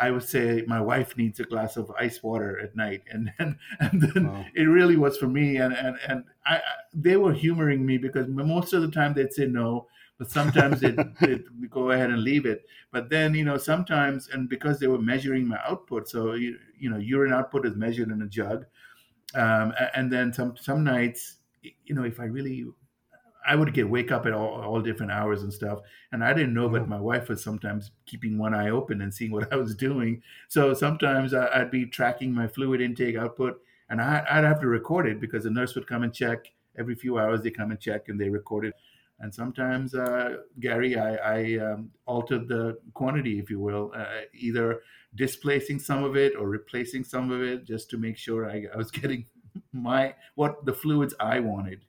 I 0.00 0.10
would 0.10 0.22
say 0.22 0.64
my 0.66 0.80
wife 0.80 1.16
needs 1.16 1.38
a 1.40 1.44
glass 1.44 1.76
of 1.76 1.90
ice 1.98 2.22
water 2.22 2.58
at 2.60 2.74
night, 2.76 3.02
and 3.10 3.30
then 3.38 3.58
and 3.80 4.00
then 4.00 4.28
wow. 4.28 4.44
it 4.54 4.64
really 4.64 4.96
was 4.96 5.16
for 5.18 5.28
me. 5.28 5.56
And 5.56 5.74
and 5.74 5.96
and 6.06 6.24
I, 6.46 6.60
they 6.94 7.16
were 7.16 7.32
humoring 7.32 7.84
me 7.84 7.98
because 7.98 8.28
most 8.28 8.72
of 8.72 8.82
the 8.82 8.90
time 8.90 9.14
they'd 9.14 9.32
say 9.32 9.46
no, 9.46 9.86
but 10.18 10.30
sometimes 10.30 10.80
they'd, 10.80 10.96
they'd, 11.20 11.44
go 11.70 11.90
ahead 11.90 12.10
and 12.10 12.22
leave 12.22 12.46
it. 12.46 12.64
But 12.90 13.10
then 13.10 13.34
you 13.34 13.44
know 13.44 13.58
sometimes, 13.58 14.28
and 14.32 14.48
because 14.48 14.78
they 14.78 14.86
were 14.86 15.00
measuring 15.00 15.46
my 15.46 15.60
output, 15.66 16.08
so 16.08 16.34
you, 16.34 16.58
you 16.78 16.90
know 16.90 16.98
urine 16.98 17.32
output 17.32 17.66
is 17.66 17.76
measured 17.76 18.10
in 18.10 18.22
a 18.22 18.28
jug, 18.28 18.64
um, 19.34 19.72
and 19.94 20.12
then 20.12 20.32
some 20.32 20.56
some 20.60 20.84
nights, 20.84 21.36
you 21.62 21.94
know, 21.94 22.04
if 22.04 22.20
I 22.20 22.24
really, 22.24 22.66
I 23.46 23.56
would 23.56 23.72
get 23.74 23.88
wake 23.88 24.12
up 24.12 24.26
at 24.26 24.32
all, 24.32 24.60
all 24.60 24.80
different 24.80 25.12
hours 25.12 25.42
and 25.42 25.52
stuff, 25.52 25.80
and 26.12 26.24
I 26.24 26.32
didn't 26.32 26.54
know, 26.54 26.68
but 26.68 26.82
mm-hmm. 26.82 26.90
my 26.90 27.00
wife 27.00 27.28
was 27.28 27.42
sometimes 27.42 27.92
keeping 28.06 28.38
one 28.38 28.54
eye 28.54 28.70
open 28.70 29.00
and 29.02 29.12
seeing 29.12 29.32
what 29.32 29.52
I 29.52 29.56
was 29.56 29.74
doing. 29.74 30.22
So 30.48 30.74
sometimes 30.74 31.34
I'd 31.34 31.70
be 31.70 31.86
tracking 31.86 32.32
my 32.32 32.46
fluid 32.46 32.80
intake 32.80 33.16
output, 33.16 33.60
and 33.90 34.00
I'd 34.00 34.44
have 34.44 34.60
to 34.60 34.66
record 34.66 35.06
it 35.06 35.20
because 35.20 35.44
the 35.44 35.50
nurse 35.50 35.74
would 35.74 35.86
come 35.86 36.02
and 36.02 36.12
check 36.12 36.46
every 36.78 36.94
few 36.94 37.18
hours. 37.18 37.42
They 37.42 37.50
come 37.50 37.70
and 37.70 37.80
check 37.80 38.08
and 38.08 38.20
they 38.20 38.28
record 38.28 38.64
it. 38.64 38.74
And 39.22 39.32
sometimes, 39.32 39.94
uh, 39.94 40.38
Gary, 40.58 40.98
I, 40.98 41.14
I 41.14 41.58
um, 41.58 41.90
altered 42.06 42.48
the 42.48 42.78
quantity, 42.92 43.38
if 43.38 43.50
you 43.50 43.60
will, 43.60 43.92
uh, 43.94 44.22
either 44.34 44.80
displacing 45.14 45.78
some 45.78 46.02
of 46.02 46.16
it 46.16 46.34
or 46.36 46.48
replacing 46.48 47.04
some 47.04 47.30
of 47.30 47.40
it 47.40 47.64
just 47.64 47.88
to 47.90 47.98
make 47.98 48.18
sure 48.18 48.50
I, 48.50 48.66
I 48.74 48.76
was 48.76 48.90
getting 49.00 49.26
my 49.72 50.14
what 50.34 50.66
the 50.66 50.72
fluids 50.72 51.14
I 51.20 51.38
wanted. 51.38 51.84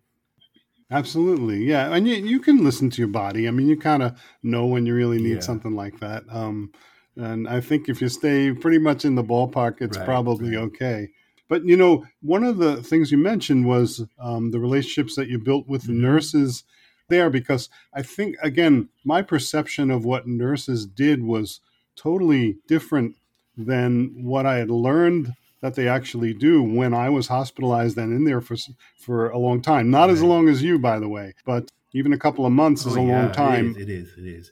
Absolutely, 0.92 1.66
yeah, 1.66 1.92
and 1.92 2.08
you 2.08 2.16
you 2.16 2.40
can 2.40 2.64
listen 2.64 2.92
to 2.92 3.02
your 3.02 3.08
body. 3.08 3.48
I 3.48 3.52
mean, 3.52 3.68
you 3.68 3.80
kind 3.80 4.04
of 4.04 4.22
know 4.44 4.68
when 4.68 4.86
you 4.86 4.94
really 4.94 5.20
need 5.20 5.36
yeah. 5.36 5.40
something 5.40 5.76
like 5.76 6.00
that. 6.02 6.24
Um, 6.30 6.72
and 7.16 7.48
I 7.48 7.62
think 7.62 7.90
if 7.90 8.00
you 8.00 8.10
stay 8.10 8.54
pretty 8.54 8.78
much 8.78 9.06
in 9.06 9.16
the 9.16 9.24
ballpark, 9.24 9.82
it's 9.82 9.98
right, 9.98 10.06
probably 10.06 10.56
right. 10.56 10.66
okay. 10.66 11.10
But 11.50 11.66
you 11.66 11.78
know, 11.78 12.06
one 12.22 12.44
of 12.44 12.60
the 12.60 12.84
things 12.84 13.12
you 13.12 13.18
mentioned 13.18 13.66
was 13.66 14.06
um, 14.20 14.52
the 14.52 14.60
relationships 14.60 15.16
that 15.16 15.30
you 15.30 15.40
built 15.40 15.68
with 15.68 15.84
mm-hmm. 15.84 15.94
the 15.94 16.08
nurses 16.08 16.64
there, 17.10 17.30
because 17.30 17.70
I 17.94 18.02
think 18.02 18.36
again, 18.42 18.90
my 19.04 19.22
perception 19.22 19.92
of 19.92 20.06
what 20.06 20.28
nurses 20.28 20.86
did 20.86 21.24
was 21.24 21.60
totally 21.96 22.58
different 22.68 23.16
than 23.58 24.24
what 24.24 24.46
I 24.46 24.58
had 24.58 24.70
learned 24.70 25.34
that 25.62 25.76
they 25.76 25.88
actually 25.88 26.34
do 26.34 26.62
when 26.62 26.94
I 26.94 27.10
was 27.10 27.28
hospitalized 27.28 27.98
and 27.98 28.14
in 28.14 28.26
there 28.26 28.42
for 28.42 28.56
for 28.98 29.30
a 29.30 29.38
long 29.38 29.62
time. 29.62 29.90
Not 29.90 30.06
right. 30.06 30.12
as 30.12 30.24
long 30.24 30.50
as 30.50 30.62
you, 30.62 30.80
by 30.80 31.00
the 31.00 31.10
way, 31.10 31.34
but 31.46 31.72
even 31.94 32.14
a 32.14 32.18
couple 32.18 32.46
of 32.46 32.52
months 32.52 32.86
oh, 32.86 32.90
is 32.90 32.96
a 32.96 33.00
oh, 33.00 33.08
yeah, 33.08 33.22
long 33.22 33.32
time. 33.32 33.76
It 33.78 33.90
is. 33.90 33.90
It 33.90 33.90
is. 33.90 34.18
It 34.18 34.26
is. 34.26 34.52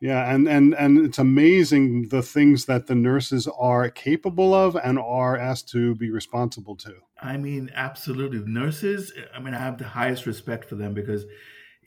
Yeah, 0.00 0.32
and, 0.32 0.46
and 0.48 0.74
and 0.74 1.04
it's 1.04 1.18
amazing 1.18 2.10
the 2.10 2.22
things 2.22 2.66
that 2.66 2.86
the 2.86 2.94
nurses 2.94 3.48
are 3.58 3.90
capable 3.90 4.54
of 4.54 4.76
and 4.76 4.96
are 4.96 5.36
asked 5.36 5.68
to 5.70 5.96
be 5.96 6.08
responsible 6.08 6.76
to. 6.76 6.94
I 7.20 7.36
mean, 7.36 7.70
absolutely. 7.74 8.38
Nurses, 8.38 9.12
I 9.34 9.40
mean, 9.40 9.54
I 9.54 9.58
have 9.58 9.78
the 9.78 9.88
highest 9.88 10.24
respect 10.24 10.68
for 10.68 10.76
them 10.76 10.94
because, 10.94 11.24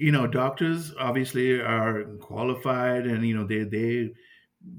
you 0.02 0.12
know, 0.12 0.26
doctors 0.26 0.94
obviously 1.00 1.60
are 1.60 2.04
qualified 2.20 3.06
and 3.06 3.26
you 3.26 3.36
know 3.36 3.46
they 3.46 3.64
they 3.64 4.12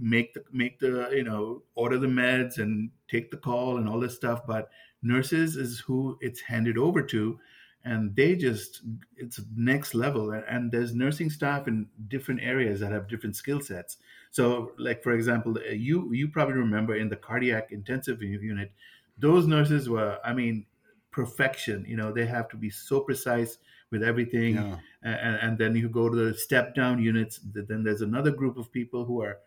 make 0.00 0.34
the 0.34 0.42
make 0.52 0.80
the 0.80 1.10
you 1.12 1.22
know 1.22 1.62
order 1.74 1.98
the 1.98 2.08
meds 2.08 2.58
and 2.58 2.90
take 3.08 3.30
the 3.30 3.36
call 3.36 3.76
and 3.78 3.88
all 3.88 4.00
this 4.00 4.16
stuff, 4.16 4.46
but 4.46 4.70
nurses 5.02 5.56
is 5.56 5.78
who 5.78 6.18
it's 6.20 6.40
handed 6.40 6.76
over 6.76 7.02
to 7.02 7.38
and 7.84 8.14
they 8.14 8.36
just 8.36 8.82
it's 9.16 9.40
next 9.56 9.94
level 9.94 10.30
and 10.30 10.70
there's 10.70 10.94
nursing 10.94 11.28
staff 11.28 11.66
in 11.66 11.88
different 12.08 12.40
areas 12.40 12.80
that 12.80 12.92
have 12.92 13.08
different 13.08 13.34
skill 13.34 13.60
sets 13.60 13.96
so 14.30 14.72
like 14.78 15.02
for 15.02 15.12
example 15.12 15.58
uh, 15.58 15.72
you 15.72 16.12
you 16.12 16.28
probably 16.28 16.54
remember 16.54 16.94
in 16.94 17.08
the 17.08 17.16
cardiac 17.16 17.72
intensive 17.72 18.22
unit 18.22 18.70
those 19.18 19.48
nurses 19.48 19.88
were 19.88 20.18
i 20.24 20.32
mean 20.32 20.64
perfection 21.10 21.84
you 21.88 21.96
know 21.96 22.12
they 22.12 22.24
have 22.24 22.48
to 22.48 22.56
be 22.56 22.70
so 22.70 23.00
precise 23.00 23.58
with 23.90 24.02
everything 24.02 24.54
yeah. 24.54 24.78
And, 25.02 25.36
and 25.36 25.58
then 25.58 25.74
you 25.74 25.88
go 25.88 26.08
to 26.08 26.16
the 26.16 26.34
step 26.34 26.74
down 26.74 27.02
units 27.02 27.40
then 27.52 27.82
there's 27.82 28.02
another 28.02 28.30
group 28.30 28.56
of 28.56 28.70
people 28.72 29.04
who 29.04 29.22
are 29.22 29.38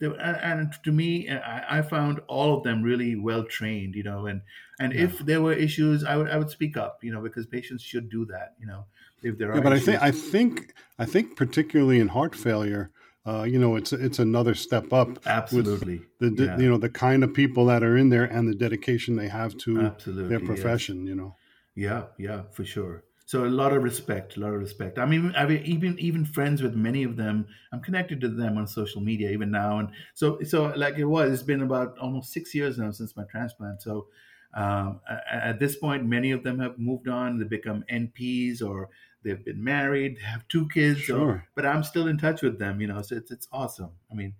and 0.00 0.72
to 0.84 0.92
me, 0.92 1.28
I 1.30 1.82
found 1.82 2.20
all 2.28 2.56
of 2.56 2.62
them 2.62 2.82
really 2.82 3.16
well 3.16 3.44
trained, 3.44 3.94
you 3.94 4.02
know, 4.02 4.26
and 4.26 4.42
and 4.78 4.92
yeah. 4.92 5.02
if 5.02 5.18
there 5.20 5.40
were 5.40 5.52
issues, 5.52 6.04
I 6.04 6.16
would 6.16 6.30
I 6.30 6.36
would 6.36 6.50
speak 6.50 6.76
up, 6.76 7.02
you 7.02 7.12
know, 7.12 7.20
because 7.20 7.46
patients 7.46 7.82
should 7.82 8.10
do 8.10 8.24
that, 8.26 8.54
you 8.60 8.66
know, 8.66 8.84
if 9.22 9.38
there 9.38 9.50
are. 9.50 9.56
Yeah, 9.56 9.62
but 9.62 9.72
issues. 9.72 9.88
I 9.88 9.92
think 9.92 10.02
I 10.02 10.10
think 10.10 10.74
I 10.98 11.04
think 11.04 11.36
particularly 11.36 12.00
in 12.00 12.08
heart 12.08 12.34
failure, 12.34 12.90
uh, 13.26 13.42
you 13.42 13.58
know, 13.58 13.76
it's 13.76 13.92
it's 13.92 14.18
another 14.18 14.54
step 14.54 14.92
up. 14.92 15.26
Absolutely, 15.26 16.02
the, 16.20 16.30
the 16.30 16.44
yeah. 16.44 16.58
you 16.58 16.68
know 16.68 16.78
the 16.78 16.90
kind 16.90 17.24
of 17.24 17.34
people 17.34 17.66
that 17.66 17.82
are 17.82 17.96
in 17.96 18.10
there 18.10 18.24
and 18.24 18.48
the 18.48 18.54
dedication 18.54 19.16
they 19.16 19.28
have 19.28 19.56
to 19.58 19.80
Absolutely, 19.80 20.28
their 20.28 20.40
profession, 20.40 21.00
yes. 21.00 21.08
you 21.08 21.14
know. 21.14 21.36
Yeah, 21.74 22.04
yeah, 22.18 22.42
for 22.52 22.64
sure. 22.64 23.04
So 23.28 23.44
a 23.44 23.46
lot 23.46 23.74
of 23.74 23.82
respect, 23.82 24.38
a 24.38 24.40
lot 24.40 24.54
of 24.54 24.58
respect. 24.58 24.98
I 24.98 25.04
mean, 25.04 25.34
I've 25.36 25.50
even 25.50 25.98
even 25.98 26.24
friends 26.24 26.62
with 26.62 26.74
many 26.74 27.02
of 27.02 27.16
them. 27.16 27.46
I'm 27.70 27.82
connected 27.82 28.22
to 28.22 28.28
them 28.30 28.56
on 28.56 28.66
social 28.66 29.02
media 29.02 29.30
even 29.32 29.50
now, 29.50 29.80
and 29.80 29.90
so 30.14 30.40
so 30.44 30.72
like 30.74 30.96
it 30.96 31.04
was. 31.04 31.30
It's 31.30 31.42
been 31.42 31.60
about 31.60 31.98
almost 31.98 32.32
six 32.32 32.54
years 32.54 32.78
now 32.78 32.90
since 32.90 33.14
my 33.18 33.24
transplant. 33.24 33.82
So 33.82 34.06
um, 34.54 35.02
at 35.30 35.58
this 35.58 35.76
point, 35.76 36.06
many 36.06 36.30
of 36.30 36.42
them 36.42 36.58
have 36.60 36.78
moved 36.78 37.06
on. 37.06 37.38
They 37.38 37.44
become 37.44 37.84
NPs 37.92 38.62
or 38.62 38.88
they've 39.22 39.44
been 39.44 39.62
married, 39.62 40.20
have 40.20 40.48
two 40.48 40.66
kids. 40.70 41.00
Sure. 41.00 41.44
but 41.54 41.66
I'm 41.66 41.84
still 41.84 42.08
in 42.08 42.16
touch 42.16 42.40
with 42.40 42.58
them. 42.58 42.80
You 42.80 42.86
know, 42.86 43.02
so 43.02 43.14
it's 43.16 43.30
it's 43.30 43.46
awesome. 43.52 43.90
I 44.10 44.14
mean, 44.14 44.36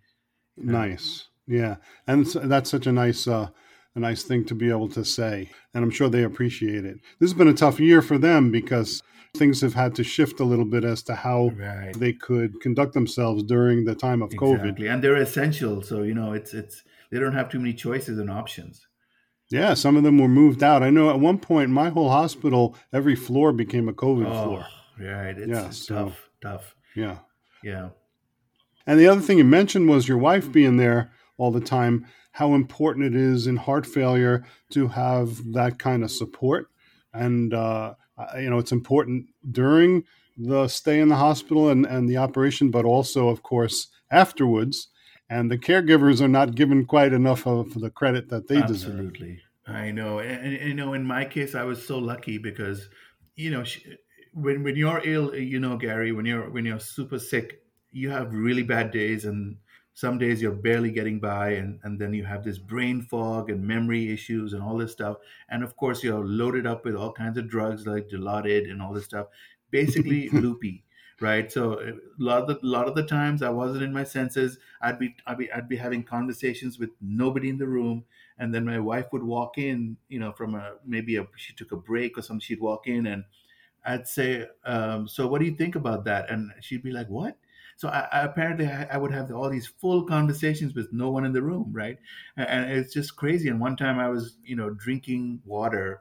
nice. 0.56 1.28
Yeah, 1.46 1.76
and 2.06 2.24
that's 2.24 2.70
such 2.70 2.86
a 2.86 2.92
nice. 2.92 3.28
Uh, 3.28 3.50
a 3.98 4.00
nice 4.00 4.22
thing 4.22 4.44
to 4.46 4.54
be 4.54 4.70
able 4.70 4.88
to 4.88 5.04
say. 5.04 5.50
And 5.74 5.84
I'm 5.84 5.90
sure 5.90 6.08
they 6.08 6.22
appreciate 6.22 6.84
it. 6.84 6.96
This 7.20 7.30
has 7.30 7.34
been 7.34 7.48
a 7.48 7.54
tough 7.54 7.78
year 7.78 8.00
for 8.00 8.16
them 8.16 8.50
because 8.50 9.02
things 9.36 9.60
have 9.60 9.74
had 9.74 9.94
to 9.96 10.04
shift 10.04 10.40
a 10.40 10.44
little 10.44 10.64
bit 10.64 10.84
as 10.84 11.02
to 11.04 11.14
how 11.14 11.50
right. 11.56 11.92
they 11.98 12.12
could 12.12 12.60
conduct 12.60 12.94
themselves 12.94 13.42
during 13.42 13.84
the 13.84 13.94
time 13.94 14.22
of 14.22 14.32
exactly. 14.32 14.72
COVID. 14.72 14.92
And 14.92 15.04
they're 15.04 15.16
essential. 15.16 15.82
So, 15.82 16.02
you 16.02 16.14
know, 16.14 16.32
it's 16.32 16.54
it's 16.54 16.82
they 17.10 17.18
don't 17.18 17.34
have 17.34 17.50
too 17.50 17.58
many 17.58 17.74
choices 17.74 18.18
and 18.18 18.30
options. 18.30 18.86
Yeah, 19.50 19.74
some 19.74 19.96
of 19.96 20.02
them 20.02 20.18
were 20.18 20.28
moved 20.28 20.62
out. 20.62 20.82
I 20.82 20.90
know 20.90 21.08
at 21.08 21.20
one 21.20 21.38
point 21.38 21.70
my 21.70 21.88
whole 21.88 22.10
hospital, 22.10 22.76
every 22.92 23.16
floor 23.16 23.52
became 23.52 23.88
a 23.88 23.94
COVID 23.94 24.26
oh, 24.26 24.44
floor. 24.44 24.66
Right. 25.00 25.38
It's, 25.38 25.48
yeah, 25.48 25.70
so, 25.70 25.94
tough, 25.94 26.28
tough. 26.42 26.74
Yeah. 26.94 27.18
Yeah. 27.62 27.90
And 28.86 29.00
the 29.00 29.08
other 29.08 29.22
thing 29.22 29.38
you 29.38 29.44
mentioned 29.44 29.88
was 29.88 30.06
your 30.06 30.18
wife 30.18 30.52
being 30.52 30.76
there 30.76 31.12
all 31.38 31.50
the 31.50 31.60
time 31.60 32.06
how 32.38 32.54
important 32.54 33.04
it 33.04 33.16
is 33.16 33.48
in 33.48 33.56
heart 33.56 33.84
failure 33.84 34.44
to 34.70 34.86
have 34.86 35.52
that 35.52 35.76
kind 35.76 36.04
of 36.04 36.10
support. 36.10 36.68
And, 37.12 37.52
uh, 37.52 37.94
you 38.36 38.48
know, 38.48 38.58
it's 38.58 38.70
important 38.70 39.26
during 39.50 40.04
the 40.36 40.68
stay 40.68 41.00
in 41.00 41.08
the 41.08 41.16
hospital 41.16 41.68
and, 41.68 41.84
and 41.84 42.08
the 42.08 42.18
operation, 42.18 42.70
but 42.70 42.84
also, 42.84 43.28
of 43.28 43.42
course, 43.42 43.88
afterwards. 44.12 44.86
And 45.28 45.50
the 45.50 45.58
caregivers 45.58 46.20
are 46.20 46.28
not 46.28 46.54
given 46.54 46.86
quite 46.86 47.12
enough 47.12 47.44
of 47.44 47.74
the 47.74 47.90
credit 47.90 48.28
that 48.28 48.46
they 48.46 48.58
Absolutely. 48.58 48.68
deserve. 48.72 49.06
Absolutely. 49.06 49.42
I 49.66 49.90
know. 49.90 50.20
And, 50.20 50.54
and, 50.56 50.68
you 50.68 50.74
know, 50.74 50.92
in 50.94 51.04
my 51.04 51.24
case, 51.24 51.56
I 51.56 51.64
was 51.64 51.84
so 51.84 51.98
lucky 51.98 52.38
because, 52.38 52.88
you 53.34 53.50
know, 53.50 53.64
she, 53.64 53.82
when, 54.32 54.62
when 54.62 54.76
you're 54.76 55.02
ill, 55.04 55.34
you 55.34 55.58
know, 55.58 55.76
Gary, 55.76 56.12
when 56.12 56.24
you're, 56.24 56.48
when 56.48 56.64
you're 56.64 56.78
super 56.78 57.18
sick, 57.18 57.62
you 57.90 58.10
have 58.10 58.32
really 58.32 58.62
bad 58.62 58.90
days 58.90 59.24
and 59.24 59.56
some 59.94 60.18
days 60.18 60.40
you're 60.40 60.52
barely 60.52 60.92
getting 60.92 61.18
by 61.18 61.50
and, 61.50 61.80
and 61.82 62.00
then 62.00 62.14
you 62.14 62.24
have 62.24 62.44
this 62.44 62.58
brain 62.58 63.02
fog 63.02 63.50
and 63.50 63.66
memory 63.66 64.12
issues 64.12 64.52
and 64.52 64.62
all 64.62 64.76
this 64.76 64.92
stuff. 64.92 65.16
And 65.48 65.64
of 65.64 65.76
course 65.76 66.04
you're 66.04 66.24
loaded 66.24 66.66
up 66.66 66.84
with 66.84 66.94
all 66.94 67.12
kinds 67.12 67.36
of 67.36 67.48
drugs 67.48 67.86
like 67.86 68.08
dilaudid 68.08 68.70
and 68.70 68.80
all 68.80 68.92
this 68.92 69.06
stuff. 69.06 69.26
Basically 69.70 70.28
loopy 70.32 70.84
right? 71.20 71.50
So 71.50 71.80
a 71.80 71.94
lot 72.18 72.42
of 72.42 72.46
the 72.48 72.58
lot 72.62 72.86
of 72.86 72.94
the 72.94 73.02
times 73.02 73.42
i 73.42 73.50
wasn't 73.50 73.82
in 73.82 73.92
my 73.92 74.04
senses 74.04 74.58
i'd 74.80 74.98
be 74.98 75.16
i'd 75.26 75.38
be 75.38 75.50
i'd 75.50 75.68
be 75.68 75.76
having 75.76 76.04
conversations 76.04 76.78
with 76.78 76.90
nobody 77.00 77.48
in 77.48 77.58
the 77.58 77.66
room. 77.66 78.04
And 78.38 78.54
then 78.54 78.64
my 78.64 78.78
wife 78.78 79.06
would 79.12 79.24
walk 79.24 79.58
in 79.58 79.96
you 80.08 80.20
know 80.20 80.32
from 80.32 80.54
a 80.54 80.74
maybe 80.84 81.16
a 81.16 81.26
she 81.36 81.54
took 81.54 81.72
a 81.72 81.76
break 81.76 82.16
or 82.16 82.22
something 82.22 82.40
she'd 82.40 82.60
walk 82.60 82.86
in 82.86 83.06
and 83.06 83.24
i'd 83.84 84.06
say 84.06 84.46
um, 84.64 85.08
so 85.08 85.26
what 85.26 85.40
do 85.40 85.46
you 85.46 85.54
think 85.56 85.74
about 85.74 86.04
that? 86.04 86.30
And 86.30 86.52
she'd 86.60 86.82
be 86.82 86.92
like 86.92 87.08
what 87.08 87.36
so 87.78 87.88
I, 87.88 88.08
I 88.10 88.20
apparently 88.24 88.66
I, 88.66 88.88
I, 88.90 88.96
would 88.96 89.12
have 89.12 89.30
all 89.30 89.48
these 89.48 89.68
full 89.68 90.02
conversations 90.02 90.74
with 90.74 90.92
no 90.92 91.10
one 91.10 91.24
in 91.24 91.32
the 91.32 91.40
room, 91.40 91.70
right? 91.72 91.96
And, 92.36 92.68
it's 92.72 92.92
just 92.92 93.14
crazy. 93.14 93.48
And 93.48 93.60
one 93.60 93.76
time 93.76 94.00
I 94.00 94.08
was, 94.08 94.36
you 94.42 94.56
know, 94.56 94.70
drinking 94.70 95.40
water 95.46 96.00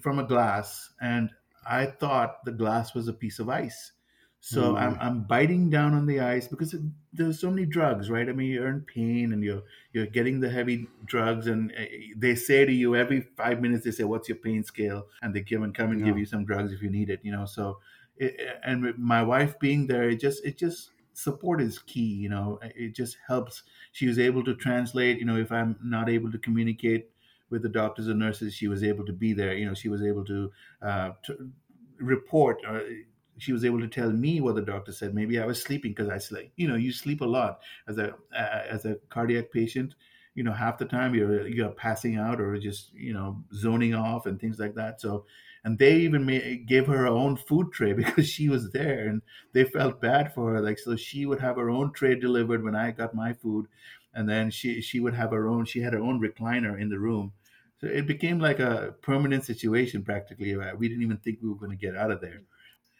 from 0.00 0.20
a 0.20 0.24
glass, 0.24 0.88
and 1.02 1.28
I 1.68 1.84
thought 1.84 2.46
the 2.46 2.52
glass 2.52 2.94
was 2.94 3.08
a 3.08 3.12
piece 3.12 3.40
of 3.40 3.50
ice. 3.50 3.92
So 4.40 4.72
mm. 4.72 4.80
I'm, 4.80 4.96
I'm 5.02 5.24
biting 5.24 5.68
down 5.68 5.92
on 5.92 6.06
the 6.06 6.20
ice 6.20 6.48
because 6.48 6.74
there's 7.12 7.38
so 7.38 7.50
many 7.50 7.66
drugs, 7.66 8.08
right? 8.08 8.26
I 8.26 8.32
mean, 8.32 8.50
you're 8.50 8.68
in 8.68 8.80
pain 8.80 9.34
and 9.34 9.44
you're 9.44 9.62
you're 9.92 10.06
getting 10.06 10.40
the 10.40 10.48
heavy 10.48 10.86
drugs, 11.04 11.46
and 11.46 11.72
eh, 11.76 11.88
they 12.16 12.34
say 12.34 12.64
to 12.64 12.72
you 12.72 12.96
every 12.96 13.20
five 13.36 13.60
minutes, 13.60 13.84
they 13.84 13.90
say, 13.90 14.04
"What's 14.04 14.30
your 14.30 14.36
pain 14.36 14.64
scale?" 14.64 15.08
And 15.20 15.34
they 15.34 15.42
give 15.42 15.62
and 15.62 15.74
come 15.74 15.90
and 15.90 16.00
yeah. 16.00 16.06
give 16.06 16.18
you 16.18 16.24
some 16.24 16.46
drugs 16.46 16.72
if 16.72 16.80
you 16.80 16.88
need 16.88 17.10
it, 17.10 17.20
you 17.22 17.32
know. 17.32 17.44
So 17.44 17.80
it, 18.16 18.58
and 18.64 18.96
my 18.98 19.22
wife 19.22 19.58
being 19.58 19.86
there, 19.86 20.08
it 20.10 20.20
just 20.20 20.44
it 20.44 20.58
just 20.58 20.90
support 21.12 21.60
is 21.60 21.78
key. 21.78 22.14
You 22.14 22.28
know, 22.28 22.58
it 22.62 22.94
just 22.94 23.18
helps. 23.26 23.62
She 23.92 24.06
was 24.06 24.18
able 24.18 24.44
to 24.44 24.54
translate. 24.54 25.18
You 25.18 25.24
know, 25.24 25.36
if 25.36 25.52
I'm 25.52 25.78
not 25.82 26.08
able 26.08 26.30
to 26.32 26.38
communicate 26.38 27.10
with 27.50 27.62
the 27.62 27.68
doctors 27.68 28.08
and 28.08 28.18
nurses, 28.18 28.54
she 28.54 28.68
was 28.68 28.82
able 28.82 29.04
to 29.06 29.12
be 29.12 29.32
there. 29.32 29.54
You 29.54 29.66
know, 29.66 29.74
she 29.74 29.88
was 29.88 30.02
able 30.02 30.24
to, 30.26 30.52
uh, 30.82 31.12
to 31.24 31.50
report. 31.98 32.58
Uh, 32.66 32.80
she 33.38 33.52
was 33.52 33.64
able 33.64 33.80
to 33.80 33.88
tell 33.88 34.10
me 34.12 34.40
what 34.40 34.54
the 34.54 34.62
doctor 34.62 34.92
said. 34.92 35.14
Maybe 35.14 35.38
I 35.40 35.46
was 35.46 35.60
sleeping 35.60 35.90
because 35.92 36.08
I 36.08 36.18
sleep. 36.18 36.52
You 36.56 36.68
know, 36.68 36.76
you 36.76 36.92
sleep 36.92 37.20
a 37.20 37.24
lot 37.24 37.62
as 37.88 37.98
a 37.98 38.14
uh, 38.32 38.62
as 38.68 38.84
a 38.84 38.96
cardiac 39.08 39.50
patient. 39.50 39.94
You 40.34 40.44
know, 40.44 40.52
half 40.52 40.78
the 40.78 40.84
time 40.84 41.14
you're 41.14 41.46
you're 41.46 41.70
passing 41.70 42.16
out 42.16 42.40
or 42.40 42.56
just 42.58 42.92
you 42.92 43.12
know 43.12 43.42
zoning 43.52 43.94
off 43.94 44.26
and 44.26 44.40
things 44.40 44.58
like 44.58 44.74
that. 44.74 45.00
So 45.00 45.26
and 45.64 45.78
they 45.78 45.96
even 45.96 46.26
made, 46.26 46.66
gave 46.66 46.86
her 46.86 46.98
her 46.98 47.06
own 47.06 47.36
food 47.36 47.72
tray 47.72 47.92
because 48.02 48.28
she 48.28 48.48
was 48.48 48.70
there 48.70 49.08
and 49.08 49.22
they 49.52 49.64
felt 49.64 50.00
bad 50.00 50.32
for 50.34 50.52
her. 50.52 50.60
Like 50.60 50.78
so 50.78 50.94
she 50.96 51.26
would 51.26 51.40
have 51.40 51.56
her 51.56 51.70
own 51.70 51.92
tray 51.92 52.14
delivered 52.14 52.62
when 52.62 52.76
i 52.76 52.90
got 52.90 53.14
my 53.14 53.32
food 53.32 53.66
and 54.14 54.28
then 54.28 54.50
she 54.50 54.80
she 54.80 55.00
would 55.00 55.14
have 55.14 55.30
her 55.30 55.48
own 55.48 55.64
she 55.64 55.80
had 55.80 55.92
her 55.92 56.00
own 56.00 56.20
recliner 56.20 56.80
in 56.80 56.88
the 56.88 56.98
room. 56.98 57.32
So 57.80 57.88
it 57.88 58.06
became 58.06 58.38
like 58.38 58.60
a 58.60 58.94
permanent 59.02 59.44
situation 59.44 60.04
practically. 60.04 60.54
Uh, 60.54 60.74
we 60.76 60.88
didn't 60.88 61.02
even 61.02 61.18
think 61.18 61.38
we 61.42 61.48
were 61.48 61.56
going 61.56 61.76
to 61.76 61.76
get 61.76 61.96
out 61.96 62.10
of 62.10 62.20
there. 62.20 62.42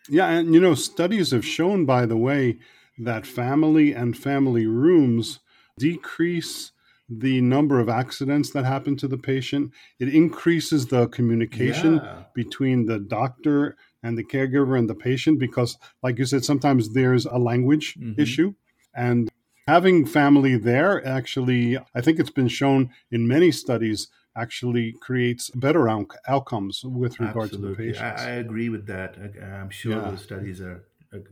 Yeah 0.08 0.28
and 0.28 0.54
you 0.54 0.60
know 0.60 0.74
studies 0.74 1.30
have 1.30 1.44
shown 1.44 1.84
by 1.84 2.06
the 2.06 2.16
way 2.16 2.58
that 2.98 3.26
family 3.26 3.92
and 3.92 4.16
family 4.16 4.66
rooms 4.66 5.40
decrease 5.78 6.72
the 7.20 7.40
number 7.40 7.80
of 7.80 7.88
accidents 7.88 8.50
that 8.50 8.64
happen 8.64 8.96
to 8.96 9.08
the 9.08 9.18
patient. 9.18 9.72
It 9.98 10.08
increases 10.08 10.86
the 10.86 11.08
communication 11.08 11.96
yeah. 11.96 12.24
between 12.34 12.86
the 12.86 12.98
doctor 12.98 13.76
and 14.02 14.18
the 14.18 14.24
caregiver 14.24 14.78
and 14.78 14.88
the 14.88 14.94
patient 14.94 15.38
because, 15.38 15.78
like 16.02 16.18
you 16.18 16.26
said, 16.26 16.44
sometimes 16.44 16.92
there's 16.92 17.26
a 17.26 17.38
language 17.38 17.94
mm-hmm. 17.94 18.20
issue. 18.20 18.54
And 18.94 19.30
having 19.66 20.06
family 20.06 20.56
there 20.56 21.04
actually, 21.06 21.78
I 21.94 22.00
think 22.00 22.18
it's 22.18 22.30
been 22.30 22.48
shown 22.48 22.90
in 23.10 23.26
many 23.26 23.50
studies, 23.50 24.08
actually 24.36 24.92
creates 25.00 25.50
better 25.50 25.88
out- 25.88 26.16
outcomes 26.26 26.82
with 26.84 27.20
regard 27.20 27.50
Absolutely. 27.52 27.68
to 27.68 27.92
the 27.92 27.92
patients. 27.92 28.22
I, 28.22 28.26
I 28.26 28.30
agree 28.32 28.68
with 28.68 28.86
that. 28.88 29.16
I, 29.16 29.60
am 29.60 29.70
sure 29.70 29.92
yeah. 29.92 30.10
those 30.10 30.22
studies 30.22 30.60
are 30.60 30.84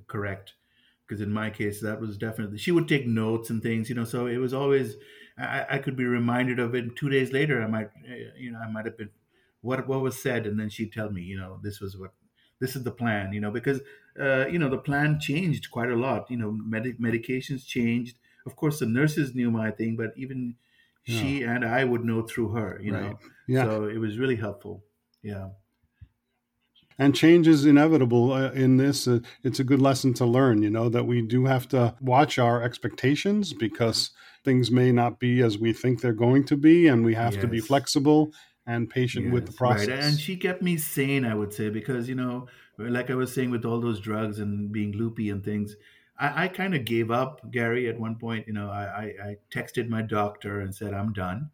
correct 0.07 0.55
because 1.13 1.21
in 1.21 1.31
my 1.31 1.51
case, 1.51 1.83
that 1.83 2.01
was 2.01 2.17
definitely, 2.17 2.57
she 2.57 2.71
would 2.73 2.89
take 2.89 3.07
notes 3.07 3.51
and 3.51 3.63
things, 3.63 3.91
you 3.91 3.95
know, 3.95 4.05
so 4.05 4.27
it 4.27 4.39
was 4.39 4.55
always 4.55 4.97
I, 5.37 5.67
I 5.73 5.79
could 5.79 5.95
be 5.95 6.07
reminded 6.07 6.59
of 6.59 6.75
it. 6.75 6.97
Two 6.97 7.11
days 7.11 7.33
later, 7.33 7.63
I 7.63 7.67
might, 7.67 7.91
eh, 8.09 8.31
you 8.39 8.51
know, 8.51 8.59
I 8.59 8.71
might 8.71 8.87
have 8.87 8.97
been, 8.97 9.11
what 9.61 9.87
what 9.87 10.01
was 10.01 10.21
said, 10.21 10.47
and 10.47 10.59
then 10.59 10.71
she'd 10.71 10.91
tell 10.91 11.11
me, 11.11 11.21
you 11.21 11.37
know, 11.37 11.61
this 11.63 11.81
was 11.81 11.99
what 11.99 12.15
this 12.61 12.75
is 12.75 12.83
the 12.83 12.91
plan, 12.91 13.35
you 13.35 13.41
know, 13.41 13.51
because 13.51 13.81
uh, 14.19 14.47
you 14.47 14.59
know 14.59 14.71
the 14.71 14.79
plan 14.79 15.21
changed 15.21 15.71
quite 15.71 15.91
a 15.91 15.97
lot. 15.97 16.31
You 16.31 16.39
know, 16.39 16.51
med- 16.51 16.99
medications 16.99 17.67
changed. 17.67 18.17
Of 18.47 18.57
course, 18.57 18.79
the 18.79 18.87
nurses 18.87 19.35
knew 19.35 19.51
my 19.51 19.71
thing, 19.71 19.97
but 19.97 20.13
even 20.17 20.57
yeah. 21.07 21.21
she 21.21 21.43
and 21.43 21.65
I 21.65 21.85
would 21.85 22.05
know 22.05 22.23
through 22.23 22.53
her. 22.53 22.81
You 22.83 22.95
right. 22.95 23.03
know, 23.03 23.19
yeah. 23.47 23.65
So 23.65 23.85
it 23.85 23.99
was 23.99 24.19
really 24.19 24.37
helpful. 24.37 24.83
Yeah. 25.23 25.51
And 26.99 27.15
change 27.15 27.49
is 27.49 27.65
inevitable 27.65 28.33
uh, 28.33 28.51
in 28.53 28.77
this. 28.77 29.09
Uh, 29.09 29.21
it's 29.43 29.61
a 29.61 29.65
good 29.65 29.81
lesson 29.81 30.15
to 30.15 30.27
learn, 30.27 30.63
you 30.63 30.71
know, 30.71 30.89
that 30.89 31.07
we 31.07 31.23
do 31.23 31.47
have 31.47 31.69
to 31.69 31.95
watch 32.01 32.39
our 32.39 32.63
expectations 32.63 33.53
because 33.53 34.11
things 34.45 34.71
may 34.71 34.93
not 34.93 35.19
be 35.19 35.41
as 35.41 35.59
we 35.59 35.73
think 35.73 36.01
they're 36.01 36.13
going 36.13 36.45
to 36.45 36.57
be, 36.57 36.89
and 36.89 37.05
we 37.05 37.15
have 37.15 37.35
yes. 37.35 37.43
to 37.43 37.49
be 37.49 37.61
flexible 37.61 38.33
and 38.67 38.91
patient 38.91 39.27
yes, 39.27 39.33
with 39.33 39.47
the 39.47 39.53
process. 39.53 39.89
Right. 39.89 39.99
And 39.99 40.19
she 40.19 40.37
kept 40.37 40.63
me 40.63 40.77
sane, 40.77 41.25
I 41.25 41.35
would 41.35 41.53
say, 41.53 41.69
because, 41.71 42.09
you 42.09 42.15
know, 42.15 42.47
like 42.79 43.11
I 43.11 43.15
was 43.15 43.33
saying 43.33 43.51
with 43.51 43.65
all 43.65 43.81
those 43.81 44.01
drugs 44.01 44.39
and 44.39 44.73
being 44.73 44.93
loopy 44.93 45.31
and 45.31 45.45
things, 45.45 45.77
I, 46.19 46.45
I 46.45 46.49
kind 46.49 46.75
of 46.75 46.85
gave 46.85 47.11
up, 47.11 47.51
Gary, 47.51 47.89
at 47.89 47.99
one 47.99 48.17
point. 48.17 48.47
You 48.47 48.53
know, 48.53 48.71
I, 48.71 48.83
I, 48.83 49.03
I 49.25 49.37
texted 49.53 49.89
my 49.89 50.03
doctor 50.03 50.61
and 50.61 50.75
said, 50.75 50.95
I'm 50.95 51.13
done. 51.13 51.51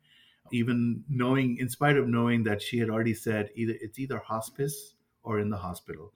Even 0.50 1.04
knowing, 1.08 1.58
in 1.58 1.68
spite 1.68 1.96
of 1.96 2.08
knowing 2.08 2.42
that 2.44 2.62
she 2.62 2.78
had 2.78 2.88
already 2.88 3.14
said 3.14 3.50
either 3.54 3.74
it's 3.80 3.98
either 3.98 4.18
hospice 4.18 4.94
or 5.22 5.40
in 5.40 5.50
the 5.50 5.56
hospital. 5.56 6.12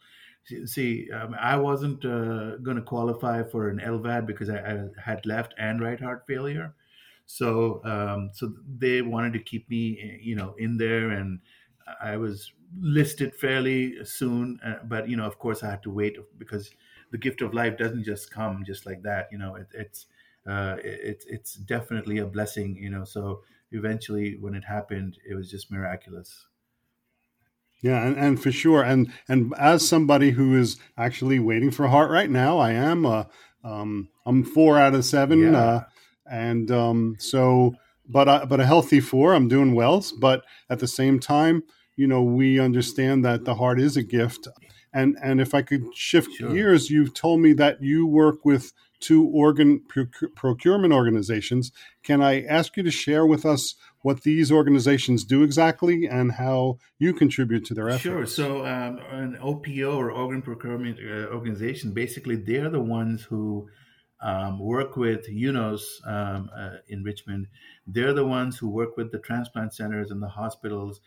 See, 0.64 1.08
um, 1.12 1.36
I 1.38 1.56
wasn't 1.56 2.04
uh, 2.04 2.56
going 2.56 2.76
to 2.76 2.82
qualify 2.82 3.44
for 3.44 3.68
an 3.68 3.78
LVAD 3.78 4.26
because 4.26 4.50
I, 4.50 4.58
I, 4.58 4.88
had 5.00 5.24
left 5.24 5.54
and 5.56 5.80
right 5.80 6.00
heart 6.00 6.24
failure. 6.26 6.74
So, 7.26 7.80
um, 7.84 8.30
so 8.32 8.52
they 8.78 9.02
wanted 9.02 9.34
to 9.34 9.38
keep 9.38 9.70
me, 9.70 10.18
you 10.20 10.34
know, 10.34 10.54
in 10.58 10.76
there, 10.78 11.10
and 11.10 11.38
I 12.02 12.16
was 12.16 12.52
listed 12.78 13.34
fairly 13.34 14.04
soon. 14.04 14.58
Uh, 14.64 14.78
but 14.84 15.08
you 15.08 15.16
know, 15.16 15.24
of 15.24 15.38
course, 15.38 15.62
I 15.62 15.70
had 15.70 15.82
to 15.84 15.90
wait 15.90 16.16
because 16.38 16.70
the 17.10 17.18
gift 17.18 17.40
of 17.40 17.54
life 17.54 17.78
doesn't 17.78 18.04
just 18.04 18.30
come 18.32 18.64
just 18.66 18.84
like 18.84 19.02
that. 19.02 19.28
You 19.30 19.38
know, 19.38 19.54
it, 19.54 19.68
it's 19.74 20.06
uh, 20.46 20.76
it, 20.82 21.24
it's 21.28 21.54
definitely 21.54 22.18
a 22.18 22.26
blessing. 22.26 22.76
You 22.76 22.90
know, 22.90 23.04
so 23.04 23.42
eventually, 23.70 24.36
when 24.40 24.54
it 24.54 24.64
happened, 24.64 25.18
it 25.28 25.34
was 25.34 25.50
just 25.50 25.70
miraculous. 25.70 26.46
Yeah, 27.82 28.06
and, 28.06 28.16
and 28.16 28.40
for 28.40 28.52
sure, 28.52 28.82
and 28.82 29.12
and 29.28 29.52
as 29.58 29.86
somebody 29.86 30.30
who 30.30 30.56
is 30.56 30.76
actually 30.96 31.40
waiting 31.40 31.72
for 31.72 31.84
a 31.84 31.90
heart 31.90 32.10
right 32.10 32.30
now, 32.30 32.58
I 32.58 32.72
am. 32.72 33.04
Uh, 33.04 33.24
um, 33.64 34.08
I'm 34.24 34.44
four 34.44 34.78
out 34.78 34.94
of 34.94 35.04
seven, 35.04 35.52
yeah. 35.52 35.58
uh, 35.58 35.84
and 36.30 36.70
um, 36.70 37.16
so, 37.18 37.74
but 38.08 38.28
I, 38.28 38.44
but 38.44 38.60
a 38.60 38.66
healthy 38.66 39.00
four. 39.00 39.34
I'm 39.34 39.48
doing 39.48 39.74
well, 39.74 40.04
but 40.20 40.42
at 40.70 40.78
the 40.78 40.86
same 40.86 41.18
time, 41.18 41.64
you 41.96 42.06
know, 42.06 42.22
we 42.22 42.60
understand 42.60 43.24
that 43.24 43.44
the 43.44 43.56
heart 43.56 43.80
is 43.80 43.96
a 43.96 44.02
gift, 44.02 44.46
and 44.92 45.16
and 45.22 45.40
if 45.40 45.54
I 45.54 45.62
could 45.62 45.94
shift 45.94 46.32
sure. 46.34 46.52
gears, 46.52 46.90
you've 46.90 47.14
told 47.14 47.40
me 47.40 47.52
that 47.54 47.82
you 47.82 48.06
work 48.06 48.44
with 48.44 48.72
two 49.00 49.26
organ 49.26 49.82
procurement 50.36 50.92
organizations. 50.92 51.72
Can 52.04 52.22
I 52.22 52.42
ask 52.44 52.76
you 52.76 52.84
to 52.84 52.90
share 52.90 53.26
with 53.26 53.44
us 53.44 53.74
what 54.02 54.22
these 54.22 54.52
organizations 54.52 55.24
do 55.24 55.42
exactly 55.42 56.06
and 56.06 56.32
how 56.32 56.78
you 56.98 57.14
contribute 57.14 57.64
to 57.64 57.74
their 57.74 57.88
efforts. 57.88 58.02
Sure. 58.02 58.26
So, 58.26 58.66
um, 58.66 58.98
an 59.10 59.38
OPO 59.40 59.96
or 59.96 60.10
organ 60.10 60.42
procurement 60.42 60.98
uh, 60.98 61.32
organization, 61.32 61.92
basically, 61.92 62.36
they're 62.36 62.68
the 62.68 62.80
ones 62.80 63.22
who 63.22 63.68
um, 64.20 64.58
work 64.58 64.96
with 64.96 65.28
UNOS 65.28 66.06
um, 66.06 66.50
uh, 66.56 66.76
in 66.88 67.02
Richmond. 67.02 67.46
They're 67.86 68.12
the 68.12 68.26
ones 68.26 68.58
who 68.58 68.68
work 68.68 68.96
with 68.96 69.10
the 69.10 69.18
transplant 69.18 69.72
centers 69.74 70.10
and 70.10 70.22
the 70.22 70.28
hospitals 70.28 71.00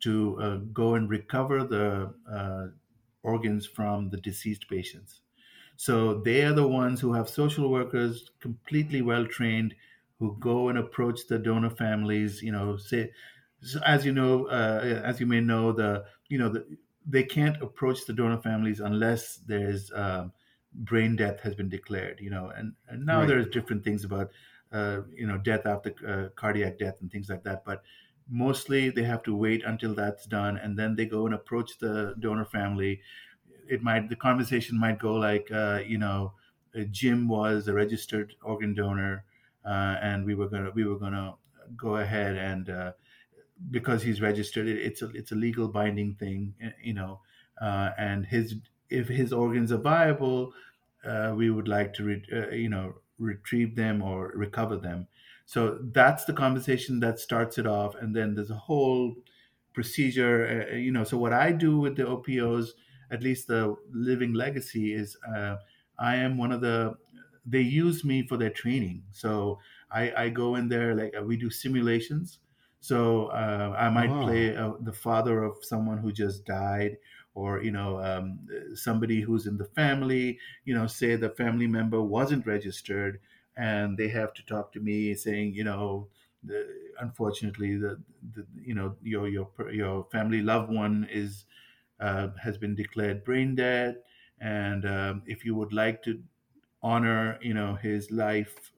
to 0.00 0.38
uh, 0.40 0.56
go 0.72 0.94
and 0.94 1.08
recover 1.08 1.64
the 1.64 2.12
uh, 2.30 2.66
organs 3.22 3.66
from 3.66 4.10
the 4.10 4.16
deceased 4.16 4.68
patients. 4.68 5.20
So, 5.76 6.20
they 6.20 6.42
are 6.42 6.52
the 6.52 6.68
ones 6.68 7.00
who 7.00 7.12
have 7.14 7.28
social 7.28 7.70
workers 7.70 8.30
completely 8.40 9.02
well 9.02 9.26
trained 9.26 9.74
who 10.22 10.36
go 10.38 10.68
and 10.68 10.78
approach 10.78 11.26
the 11.26 11.38
donor 11.38 11.70
families. 11.70 12.42
You 12.42 12.52
know, 12.52 12.76
say, 12.76 13.10
as 13.84 14.04
you 14.06 14.12
know, 14.12 14.46
uh, 14.46 15.02
as 15.04 15.18
you 15.18 15.26
may 15.26 15.40
know, 15.40 15.72
the 15.72 16.04
you 16.28 16.38
know 16.38 16.48
the, 16.48 16.64
they 17.04 17.24
can't 17.24 17.60
approach 17.60 18.06
the 18.06 18.12
donor 18.12 18.40
families 18.40 18.78
unless 18.78 19.36
there's 19.36 19.90
uh, 19.90 20.28
brain 20.72 21.16
death 21.16 21.40
has 21.40 21.56
been 21.56 21.68
declared. 21.68 22.20
You 22.20 22.30
know, 22.30 22.52
and, 22.54 22.74
and 22.88 23.04
now 23.04 23.20
right. 23.20 23.28
there's 23.28 23.48
different 23.48 23.82
things 23.82 24.04
about 24.04 24.30
uh, 24.72 25.00
you 25.12 25.26
know 25.26 25.38
death 25.38 25.66
after 25.66 25.92
uh, 26.06 26.28
cardiac 26.36 26.78
death 26.78 26.96
and 27.00 27.10
things 27.10 27.28
like 27.28 27.42
that, 27.42 27.64
but 27.64 27.82
mostly 28.28 28.90
they 28.90 29.02
have 29.02 29.22
to 29.22 29.34
wait 29.36 29.64
until 29.64 29.94
that's 29.94 30.26
done 30.26 30.56
and 30.56 30.78
then 30.78 30.96
they 30.96 31.06
go 31.06 31.26
and 31.26 31.34
approach 31.34 31.78
the 31.78 32.14
donor 32.18 32.44
family 32.44 33.00
it 33.68 33.82
might 33.82 34.08
the 34.08 34.16
conversation 34.16 34.78
might 34.78 34.98
go 34.98 35.14
like 35.14 35.50
uh, 35.52 35.80
you 35.86 35.98
know 35.98 36.32
uh, 36.78 36.82
jim 36.90 37.28
was 37.28 37.68
a 37.68 37.72
registered 37.72 38.34
organ 38.42 38.74
donor 38.74 39.24
uh, 39.64 39.96
and 40.02 40.24
we 40.24 40.34
were 40.34 40.48
gonna 40.48 40.70
we 40.74 40.84
were 40.84 40.98
gonna 40.98 41.34
go 41.76 41.96
ahead 41.96 42.36
and 42.36 42.70
uh, 42.70 42.92
because 43.70 44.02
he's 44.02 44.20
registered, 44.20 44.66
it, 44.66 44.78
it's 44.78 45.02
a 45.02 45.08
it's 45.10 45.32
a 45.32 45.34
legal 45.34 45.68
binding 45.68 46.14
thing, 46.14 46.54
eh, 46.60 46.70
you 46.82 46.94
know. 46.94 47.20
Uh, 47.60 47.90
and 47.98 48.26
his 48.26 48.56
if 48.90 49.08
his 49.08 49.32
organs 49.32 49.72
are 49.72 49.78
viable, 49.78 50.52
uh, 51.04 51.32
we 51.36 51.50
would 51.50 51.68
like 51.68 51.94
to 51.94 52.04
re, 52.04 52.22
you 52.52 52.68
know 52.68 52.94
retrieve 53.18 53.76
them 53.76 54.02
or 54.02 54.32
recover 54.34 54.76
them. 54.76 55.06
So 55.46 55.78
that's 55.92 56.24
the 56.24 56.32
conversation 56.32 57.00
that 57.00 57.18
starts 57.18 57.58
it 57.58 57.66
off, 57.66 57.94
and 57.94 58.14
then 58.14 58.34
there's 58.34 58.50
a 58.50 58.56
whole 58.56 59.14
procedure. 59.74 60.68
Uh, 60.70 60.76
you 60.76 60.92
know, 60.92 61.04
so 61.04 61.16
what 61.18 61.32
I 61.32 61.52
do 61.52 61.78
with 61.78 61.96
the 61.96 62.04
OPOs, 62.04 62.70
at 63.10 63.22
least 63.22 63.48
the 63.48 63.74
living 63.92 64.32
legacy, 64.32 64.94
is 64.94 65.16
I 65.98 66.16
am 66.16 66.38
one 66.38 66.52
of 66.52 66.60
the 66.60 66.96
they 67.44 67.60
use 67.60 68.04
me 68.04 68.26
for 68.26 68.36
their 68.36 68.50
training. 68.50 69.02
So 69.10 69.58
I, 69.90 70.12
I 70.16 70.28
go 70.28 70.54
in 70.56 70.68
there 70.68 70.94
like 70.94 71.14
we 71.24 71.36
do 71.36 71.50
simulations. 71.50 72.38
So 72.80 73.26
uh, 73.26 73.74
I 73.78 73.90
might 73.90 74.10
oh. 74.10 74.24
play 74.24 74.56
uh, 74.56 74.72
the 74.80 74.92
father 74.92 75.42
of 75.42 75.56
someone 75.62 75.98
who 75.98 76.12
just 76.12 76.44
died, 76.44 76.98
or 77.34 77.62
you 77.62 77.70
know 77.70 78.02
um, 78.02 78.40
somebody 78.74 79.20
who's 79.20 79.46
in 79.46 79.56
the 79.56 79.66
family. 79.66 80.38
You 80.64 80.74
know, 80.74 80.86
say 80.86 81.16
the 81.16 81.30
family 81.30 81.66
member 81.66 82.02
wasn't 82.02 82.46
registered, 82.46 83.20
and 83.56 83.98
they 83.98 84.08
have 84.08 84.32
to 84.34 84.44
talk 84.44 84.72
to 84.72 84.80
me 84.80 85.14
saying, 85.14 85.54
you 85.54 85.64
know, 85.64 86.08
the, 86.42 86.92
unfortunately, 87.00 87.76
the, 87.76 88.02
the 88.34 88.46
you 88.54 88.74
know 88.74 88.96
your 89.02 89.28
your 89.28 89.50
your 89.70 90.04
family 90.10 90.42
loved 90.42 90.72
one 90.72 91.06
is 91.10 91.44
uh, 92.00 92.28
has 92.42 92.58
been 92.58 92.74
declared 92.74 93.24
brain 93.24 93.54
dead, 93.54 94.02
and 94.40 94.84
um, 94.86 95.22
if 95.26 95.44
you 95.44 95.54
would 95.54 95.72
like 95.72 96.02
to 96.04 96.22
honor 96.82 97.38
you 97.42 97.54
know 97.54 97.74
his 97.76 98.10
life 98.10 98.72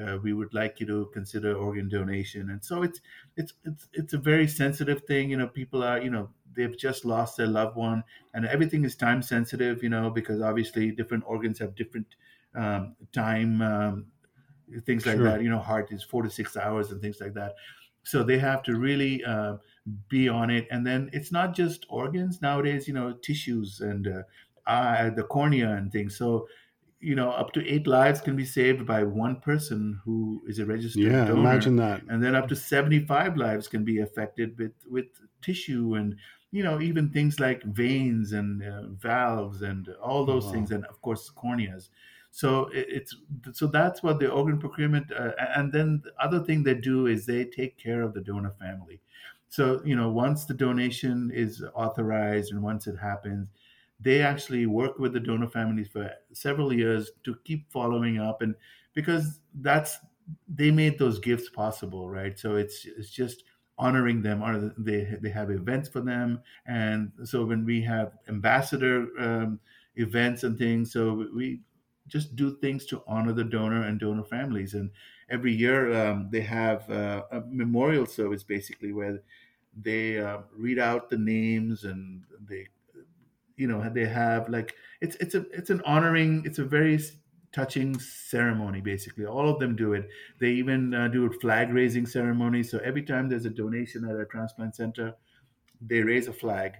uh, 0.00 0.16
we 0.22 0.32
would 0.32 0.54
like 0.54 0.80
you 0.80 0.86
to 0.86 1.06
consider 1.12 1.54
organ 1.54 1.88
donation. 1.88 2.48
And 2.50 2.64
so 2.64 2.82
it's 2.82 3.00
it's 3.36 3.52
it's 3.64 3.88
it's 3.92 4.12
a 4.14 4.18
very 4.18 4.48
sensitive 4.48 5.02
thing. 5.04 5.30
You 5.30 5.36
know 5.36 5.48
people 5.48 5.82
are 5.82 6.00
you 6.00 6.10
know 6.10 6.30
they've 6.54 6.76
just 6.76 7.04
lost 7.04 7.36
their 7.36 7.46
loved 7.46 7.76
one. 7.76 8.04
And 8.32 8.46
everything 8.46 8.84
is 8.84 8.96
time 8.96 9.22
sensitive 9.22 9.82
you 9.82 9.88
know 9.90 10.10
because 10.10 10.40
obviously 10.40 10.90
different 10.92 11.24
organs 11.26 11.58
have 11.58 11.74
different 11.74 12.16
um, 12.54 12.96
time 13.12 13.60
um, 13.62 14.06
things 14.84 15.06
like 15.06 15.16
sure. 15.16 15.24
that 15.24 15.42
you 15.42 15.50
know 15.50 15.58
heart 15.58 15.92
is 15.92 16.02
four 16.02 16.22
to 16.22 16.30
six 16.30 16.56
hours 16.56 16.90
and 16.90 17.00
things 17.00 17.20
like 17.20 17.34
that 17.34 17.54
so 18.04 18.22
they 18.22 18.38
have 18.38 18.62
to 18.62 18.76
really 18.76 19.24
uh, 19.24 19.56
be 20.08 20.28
on 20.28 20.50
it 20.50 20.66
and 20.70 20.86
then 20.86 21.10
it's 21.12 21.32
not 21.32 21.54
just 21.54 21.86
organs 21.88 22.42
nowadays 22.42 22.88
you 22.88 22.94
know 22.94 23.12
tissues 23.22 23.80
and 23.80 24.08
uh, 24.08 24.22
eye, 24.66 25.10
the 25.14 25.24
cornea 25.24 25.70
and 25.70 25.92
things 25.92 26.16
so 26.16 26.46
you 27.02 27.16
know, 27.16 27.30
up 27.32 27.52
to 27.52 27.68
eight 27.68 27.88
lives 27.88 28.20
can 28.20 28.36
be 28.36 28.44
saved 28.44 28.86
by 28.86 29.02
one 29.02 29.40
person 29.40 30.00
who 30.04 30.40
is 30.46 30.60
a 30.60 30.64
registered 30.64 31.02
yeah, 31.02 31.24
donor. 31.24 31.40
imagine 31.40 31.74
that. 31.76 32.00
And 32.08 32.22
then 32.22 32.36
up 32.36 32.48
to 32.48 32.56
75 32.56 33.36
lives 33.36 33.66
can 33.66 33.84
be 33.84 33.98
affected 33.98 34.56
with, 34.56 34.72
with 34.88 35.06
tissue 35.42 35.96
and, 35.96 36.16
you 36.52 36.62
know, 36.62 36.80
even 36.80 37.10
things 37.10 37.40
like 37.40 37.64
veins 37.64 38.32
and 38.32 38.62
uh, 38.62 38.82
valves 38.90 39.62
and 39.62 39.88
all 40.00 40.24
those 40.24 40.48
things. 40.52 40.70
And 40.70 40.84
of 40.86 41.02
course, 41.02 41.28
corneas. 41.36 41.88
So 42.34 42.70
it's 42.72 43.14
so 43.52 43.66
that's 43.66 44.02
what 44.02 44.18
the 44.18 44.30
organ 44.30 44.58
procurement, 44.58 45.12
uh, 45.12 45.32
and 45.54 45.70
then 45.70 46.00
the 46.02 46.12
other 46.18 46.40
thing 46.40 46.62
they 46.62 46.74
do 46.74 47.06
is 47.06 47.26
they 47.26 47.44
take 47.44 47.76
care 47.76 48.00
of 48.02 48.14
the 48.14 48.22
donor 48.22 48.52
family. 48.52 49.00
So 49.48 49.84
you 49.84 49.94
know, 49.94 50.10
once 50.10 50.46
the 50.46 50.54
donation 50.54 51.30
is 51.30 51.62
authorized 51.74 52.50
and 52.52 52.62
once 52.62 52.86
it 52.86 52.96
happens, 52.96 53.48
they 54.00 54.22
actually 54.22 54.66
work 54.66 54.98
with 54.98 55.12
the 55.12 55.20
donor 55.20 55.48
families 55.48 55.88
for 55.88 56.10
several 56.32 56.72
years 56.72 57.10
to 57.24 57.36
keep 57.44 57.70
following 57.70 58.18
up 58.18 58.42
and 58.42 58.54
because 58.94 59.40
that's 59.56 59.98
they 60.48 60.70
made 60.70 60.98
those 60.98 61.18
gifts 61.18 61.48
possible 61.50 62.08
right 62.08 62.38
so 62.38 62.56
it's 62.56 62.86
it's 62.86 63.10
just 63.10 63.44
honoring 63.78 64.22
them 64.22 64.42
or 64.42 64.72
they 64.78 65.16
they 65.20 65.30
have 65.30 65.50
events 65.50 65.88
for 65.88 66.00
them 66.00 66.40
and 66.66 67.12
so 67.24 67.44
when 67.44 67.64
we 67.64 67.82
have 67.82 68.12
ambassador 68.28 69.08
um, 69.18 69.58
events 69.96 70.44
and 70.44 70.58
things 70.58 70.92
so 70.92 71.26
we 71.34 71.60
just 72.12 72.36
do 72.36 72.56
things 72.58 72.84
to 72.86 73.02
honor 73.06 73.32
the 73.32 73.42
donor 73.44 73.82
and 73.84 73.98
donor 73.98 74.22
families. 74.22 74.74
And 74.74 74.90
every 75.30 75.52
year 75.52 75.92
um, 75.94 76.28
they 76.30 76.42
have 76.42 76.88
uh, 76.90 77.22
a 77.30 77.40
memorial 77.40 78.04
service 78.04 78.42
basically 78.44 78.92
where 78.92 79.22
they 79.74 80.20
uh, 80.20 80.40
read 80.54 80.78
out 80.78 81.08
the 81.08 81.16
names 81.16 81.84
and 81.84 82.24
they 82.46 82.68
you 83.56 83.66
know 83.66 83.88
they 83.90 84.06
have 84.06 84.48
like 84.50 84.74
it's 85.00 85.16
it's 85.16 85.34
a 85.34 85.46
it's 85.50 85.70
an 85.70 85.80
honoring 85.86 86.42
it's 86.44 86.58
a 86.58 86.64
very 86.64 87.00
touching 87.52 87.98
ceremony 87.98 88.82
basically. 88.82 89.24
All 89.24 89.48
of 89.48 89.58
them 89.58 89.74
do 89.74 89.94
it. 89.94 90.08
They 90.38 90.50
even 90.50 90.92
uh, 90.92 91.08
do 91.08 91.26
a 91.26 91.30
flag 91.30 91.72
raising 91.72 92.06
ceremony. 92.06 92.62
So 92.62 92.78
every 92.78 93.02
time 93.02 93.28
there's 93.28 93.46
a 93.46 93.50
donation 93.50 94.08
at 94.08 94.20
a 94.20 94.26
transplant 94.26 94.76
center 94.76 95.14
they 95.86 96.00
raise 96.00 96.28
a 96.28 96.32
flag 96.32 96.74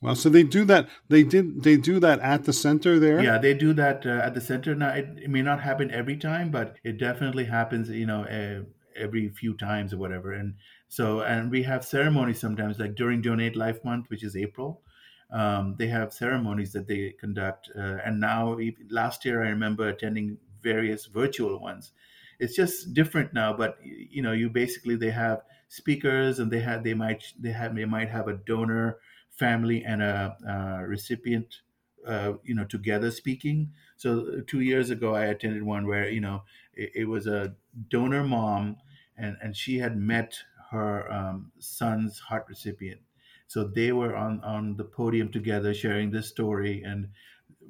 well 0.00 0.14
so 0.14 0.28
they 0.28 0.42
do 0.42 0.64
that 0.64 0.88
they 1.08 1.22
did 1.22 1.62
they 1.62 1.76
do 1.76 1.98
that 2.00 2.20
at 2.20 2.44
the 2.44 2.52
center 2.52 2.98
there 2.98 3.22
yeah 3.22 3.38
they 3.38 3.54
do 3.54 3.72
that 3.72 4.04
uh, 4.06 4.20
at 4.24 4.34
the 4.34 4.40
center 4.40 4.74
now 4.74 4.90
it, 4.90 5.08
it, 5.22 5.30
may 5.30 5.42
not 5.42 5.60
happen 5.60 5.90
every 5.90 6.16
time 6.16 6.50
but 6.50 6.76
it 6.84 6.98
definitely 6.98 7.44
happens 7.44 7.88
you 7.90 8.06
know 8.06 8.24
uh, 8.24 8.62
every 8.96 9.28
few 9.28 9.54
times 9.54 9.92
or 9.92 9.98
whatever 9.98 10.32
and 10.32 10.54
so 10.88 11.20
and 11.20 11.50
we 11.50 11.62
have 11.62 11.84
ceremonies 11.84 12.40
sometimes 12.40 12.78
like 12.78 12.94
during 12.94 13.20
donate 13.20 13.56
life 13.56 13.84
month 13.84 14.08
which 14.08 14.22
is 14.22 14.36
april 14.36 14.82
um, 15.30 15.74
they 15.78 15.88
have 15.88 16.12
ceremonies 16.12 16.72
that 16.72 16.86
they 16.86 17.14
conduct. 17.18 17.70
Uh, 17.76 17.98
and 18.04 18.20
now, 18.20 18.58
last 18.90 19.24
year, 19.24 19.44
I 19.44 19.48
remember 19.48 19.88
attending 19.88 20.38
various 20.62 21.06
virtual 21.06 21.60
ones. 21.60 21.92
It's 22.40 22.56
just 22.56 22.94
different 22.94 23.34
now, 23.34 23.52
but 23.52 23.78
you 23.82 24.22
know, 24.22 24.32
you 24.32 24.48
basically 24.48 24.96
they 24.96 25.10
have 25.10 25.42
speakers, 25.68 26.38
and 26.38 26.50
they 26.50 26.60
have 26.60 26.84
they 26.84 26.94
might 26.94 27.24
they 27.38 27.50
have 27.50 27.74
they 27.74 27.84
might 27.84 28.08
have 28.08 28.28
a 28.28 28.34
donor 28.34 28.98
family 29.38 29.84
and 29.84 30.02
a, 30.02 30.36
a 30.82 30.86
recipient, 30.86 31.62
uh, 32.06 32.34
you 32.42 32.54
know, 32.54 32.64
together 32.64 33.10
speaking. 33.10 33.72
So 33.96 34.20
uh, 34.20 34.40
two 34.46 34.60
years 34.60 34.90
ago, 34.90 35.14
I 35.14 35.26
attended 35.26 35.62
one 35.62 35.86
where 35.86 36.08
you 36.08 36.20
know 36.20 36.44
it, 36.74 36.90
it 36.94 37.04
was 37.06 37.26
a 37.26 37.54
donor 37.88 38.24
mom, 38.24 38.78
and 39.16 39.36
and 39.42 39.56
she 39.56 39.78
had 39.78 39.96
met 39.96 40.38
her 40.70 41.10
um, 41.12 41.52
son's 41.58 42.18
heart 42.18 42.46
recipient 42.48 43.00
so 43.46 43.64
they 43.64 43.92
were 43.92 44.14
on 44.14 44.40
on 44.44 44.76
the 44.76 44.84
podium 44.84 45.30
together, 45.32 45.72
sharing 45.72 46.10
this 46.10 46.28
story, 46.28 46.82
and 46.82 47.08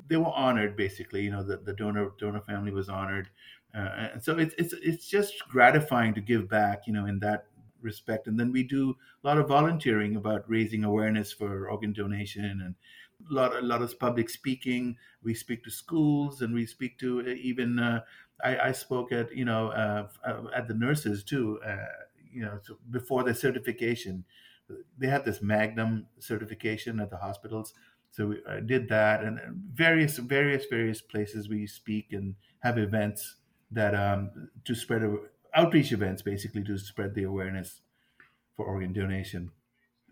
they 0.08 0.16
were 0.16 0.32
honored. 0.32 0.76
Basically, 0.76 1.22
you 1.22 1.30
know, 1.30 1.42
the, 1.42 1.58
the 1.58 1.72
donor 1.72 2.12
donor 2.18 2.40
family 2.40 2.72
was 2.72 2.88
honored, 2.88 3.30
uh, 3.74 4.10
and 4.14 4.22
so 4.22 4.38
it's 4.38 4.54
it's 4.58 4.72
it's 4.74 5.08
just 5.08 5.48
gratifying 5.48 6.14
to 6.14 6.20
give 6.20 6.48
back, 6.48 6.86
you 6.86 6.92
know, 6.92 7.06
in 7.06 7.18
that 7.20 7.47
respect. 7.80 8.26
And 8.26 8.38
then 8.38 8.52
we 8.52 8.62
do 8.62 8.96
a 9.22 9.26
lot 9.26 9.38
of 9.38 9.48
volunteering 9.48 10.16
about 10.16 10.48
raising 10.48 10.84
awareness 10.84 11.32
for 11.32 11.68
organ 11.68 11.92
donation 11.92 12.44
and 12.44 12.74
a 13.30 13.34
lot, 13.34 13.56
a 13.56 13.60
lot 13.60 13.82
of 13.82 13.98
public 13.98 14.30
speaking. 14.30 14.96
We 15.22 15.34
speak 15.34 15.64
to 15.64 15.70
schools 15.70 16.42
and 16.42 16.54
we 16.54 16.66
speak 16.66 16.98
to 16.98 17.20
uh, 17.20 17.30
even, 17.30 17.78
uh, 17.78 18.00
I, 18.44 18.58
I, 18.58 18.72
spoke 18.72 19.10
at, 19.12 19.34
you 19.34 19.44
know, 19.44 19.68
uh, 19.68 20.08
uh 20.24 20.44
at 20.54 20.68
the 20.68 20.74
nurses 20.74 21.24
too, 21.24 21.58
uh, 21.66 21.76
you 22.32 22.42
know, 22.42 22.58
so 22.62 22.78
before 22.90 23.24
the 23.24 23.34
certification 23.34 24.24
they 24.98 25.06
had 25.06 25.24
this 25.24 25.42
Magnet 25.42 26.04
certification 26.18 27.00
at 27.00 27.10
the 27.10 27.16
hospitals. 27.16 27.74
So 28.10 28.34
I 28.48 28.56
uh, 28.56 28.60
did 28.60 28.88
that, 28.88 29.22
and 29.22 29.38
various, 29.74 30.16
various, 30.18 30.64
various 30.66 31.00
places 31.00 31.48
we 31.48 31.66
speak 31.66 32.12
and 32.12 32.34
have 32.60 32.78
events 32.78 33.36
that 33.70 33.94
um, 33.94 34.48
to 34.64 34.74
spread 34.74 35.02
outreach 35.58 35.92
events, 35.92 36.22
basically 36.22 36.62
to 36.64 36.78
spread 36.78 37.14
the 37.14 37.24
awareness 37.24 37.80
for 38.56 38.64
organ 38.64 38.92
donation. 38.92 39.50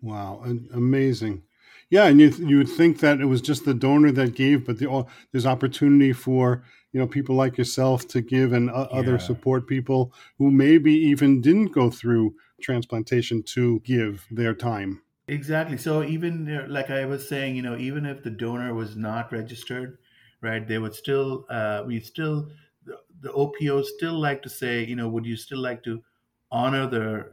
Wow, 0.01 0.43
amazing! 0.73 1.43
Yeah, 1.89 2.05
and 2.05 2.19
you 2.19 2.29
you 2.29 2.57
would 2.57 2.69
think 2.69 2.99
that 2.99 3.21
it 3.21 3.25
was 3.25 3.41
just 3.41 3.65
the 3.65 3.73
donor 3.73 4.11
that 4.11 4.35
gave, 4.35 4.65
but 4.65 4.77
the, 4.79 5.05
there's 5.31 5.45
opportunity 5.45 6.13
for 6.13 6.63
you 6.91 6.99
know 6.99 7.07
people 7.07 7.35
like 7.35 7.57
yourself 7.57 8.07
to 8.09 8.21
give 8.21 8.53
and 8.53 8.69
uh, 8.69 8.87
yeah. 8.91 8.99
other 8.99 9.19
support 9.19 9.67
people 9.67 10.13
who 10.37 10.51
maybe 10.51 10.93
even 10.93 11.41
didn't 11.41 11.71
go 11.71 11.89
through 11.89 12.35
transplantation 12.61 13.43
to 13.43 13.79
give 13.81 14.25
their 14.31 14.53
time. 14.53 15.01
Exactly. 15.27 15.77
So 15.77 16.03
even 16.03 16.65
like 16.69 16.89
I 16.89 17.05
was 17.05 17.27
saying, 17.27 17.55
you 17.55 17.61
know, 17.61 17.77
even 17.77 18.05
if 18.05 18.23
the 18.23 18.29
donor 18.29 18.73
was 18.73 18.95
not 18.95 19.31
registered, 19.31 19.97
right, 20.41 20.65
they 20.65 20.77
would 20.77 20.95
still, 20.95 21.45
uh, 21.49 21.83
we 21.85 21.99
still, 21.99 22.49
the, 23.21 23.31
OPOs 23.31 23.89
still 23.95 24.19
like 24.19 24.41
to 24.43 24.49
say, 24.49 24.83
you 24.83 24.95
know, 24.95 25.09
would 25.09 25.25
you 25.25 25.35
still 25.35 25.59
like 25.59 25.83
to 25.83 26.01
honor 26.51 26.87
their, 26.87 27.31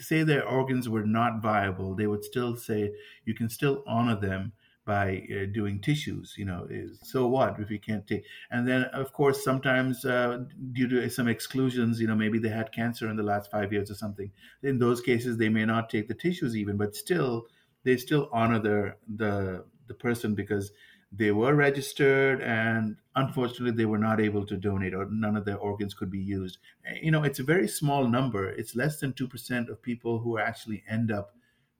say 0.00 0.22
their 0.22 0.46
organs 0.46 0.88
were 0.88 1.04
not 1.04 1.40
viable, 1.40 1.94
they 1.94 2.06
would 2.06 2.24
still 2.24 2.56
say 2.56 2.92
you 3.24 3.34
can 3.34 3.48
still 3.48 3.84
honor 3.86 4.18
them 4.18 4.52
by 4.86 5.26
uh, 5.32 5.46
doing 5.52 5.80
tissues 5.80 6.34
you 6.38 6.44
know 6.44 6.66
so 7.02 7.26
what 7.26 7.58
if 7.58 7.70
you 7.70 7.78
can't 7.78 8.06
take 8.06 8.24
and 8.52 8.66
then 8.66 8.84
of 8.84 9.12
course 9.12 9.42
sometimes 9.42 10.04
uh, 10.04 10.44
due 10.72 10.86
to 10.86 11.10
some 11.10 11.26
exclusions 11.26 12.00
you 12.00 12.06
know 12.06 12.14
maybe 12.14 12.38
they 12.38 12.48
had 12.48 12.70
cancer 12.72 13.10
in 13.10 13.16
the 13.16 13.22
last 13.22 13.50
five 13.50 13.72
years 13.72 13.90
or 13.90 13.94
something 13.94 14.30
in 14.62 14.78
those 14.78 15.00
cases 15.00 15.36
they 15.36 15.48
may 15.48 15.64
not 15.64 15.90
take 15.90 16.06
the 16.06 16.14
tissues 16.14 16.56
even 16.56 16.76
but 16.76 16.94
still 16.94 17.48
they 17.82 17.96
still 17.96 18.28
honor 18.32 18.60
their 18.60 18.96
the 19.16 19.64
the 19.88 19.94
person 19.94 20.36
because 20.36 20.70
they 21.16 21.30
were 21.30 21.54
registered 21.54 22.40
and 22.42 22.96
unfortunately 23.14 23.70
they 23.70 23.86
were 23.86 23.98
not 23.98 24.20
able 24.20 24.44
to 24.44 24.56
donate 24.56 24.94
or 24.94 25.06
none 25.10 25.36
of 25.36 25.44
their 25.44 25.58
organs 25.58 25.94
could 25.94 26.10
be 26.10 26.18
used 26.18 26.58
you 27.00 27.10
know 27.10 27.22
it's 27.22 27.38
a 27.38 27.44
very 27.44 27.68
small 27.68 28.06
number 28.06 28.48
it's 28.50 28.74
less 28.74 29.00
than 29.00 29.12
2% 29.12 29.68
of 29.68 29.80
people 29.82 30.18
who 30.18 30.38
actually 30.38 30.82
end 30.88 31.10
up 31.10 31.36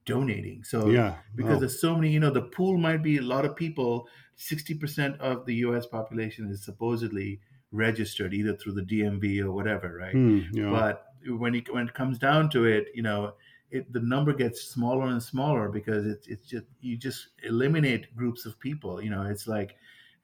donating. 0.07 0.65
So 0.65 0.89
yeah, 0.89 1.17
because 1.35 1.59
oh. 1.59 1.61
there's 1.61 1.81
so 1.81 1.95
many, 1.95 2.11
you 2.11 2.21
know, 2.21 2.31
the 2.31 2.41
pool 2.41 2.79
might 2.79 3.03
be 3.03 3.19
a 3.19 3.23
lot 3.23 3.45
of 3.45 3.55
people. 3.55 4.09
Sixty 4.37 4.75
percent 4.75 5.21
of 5.21 5.45
the 5.45 5.55
U.S. 5.67 5.87
population 5.87 6.51
is 6.51 6.65
supposedly 6.65 7.41
registered 7.73 8.33
either 8.33 8.55
through 8.55 8.75
the 8.75 8.83
DMV 8.83 9.41
or 9.41 9.53
whatever, 9.53 9.97
right? 9.99 10.15
Mm, 10.15 10.47
yeah. 10.53 10.71
But 10.71 11.05
when 11.27 11.55
it 11.55 11.73
when 11.73 11.89
it 11.89 11.95
comes 11.95 12.19
down 12.19 12.49
to 12.51 12.65
it, 12.65 12.89
you 12.95 13.03
know, 13.03 13.35
it 13.71 13.93
the 13.93 14.01
number 14.01 14.33
gets 14.33 14.63
smaller 14.63 15.07
and 15.07 15.23
smaller 15.23 15.69
because 15.69 16.07
it's 16.07 16.27
it's 16.27 16.47
just 16.47 16.67
you 16.81 16.97
just 16.97 17.29
eliminate 17.43 18.15
groups 18.17 18.47
of 18.47 18.59
people. 18.61 19.03
You 19.03 19.11
know, 19.11 19.23
it's 19.23 19.47
like 19.47 19.77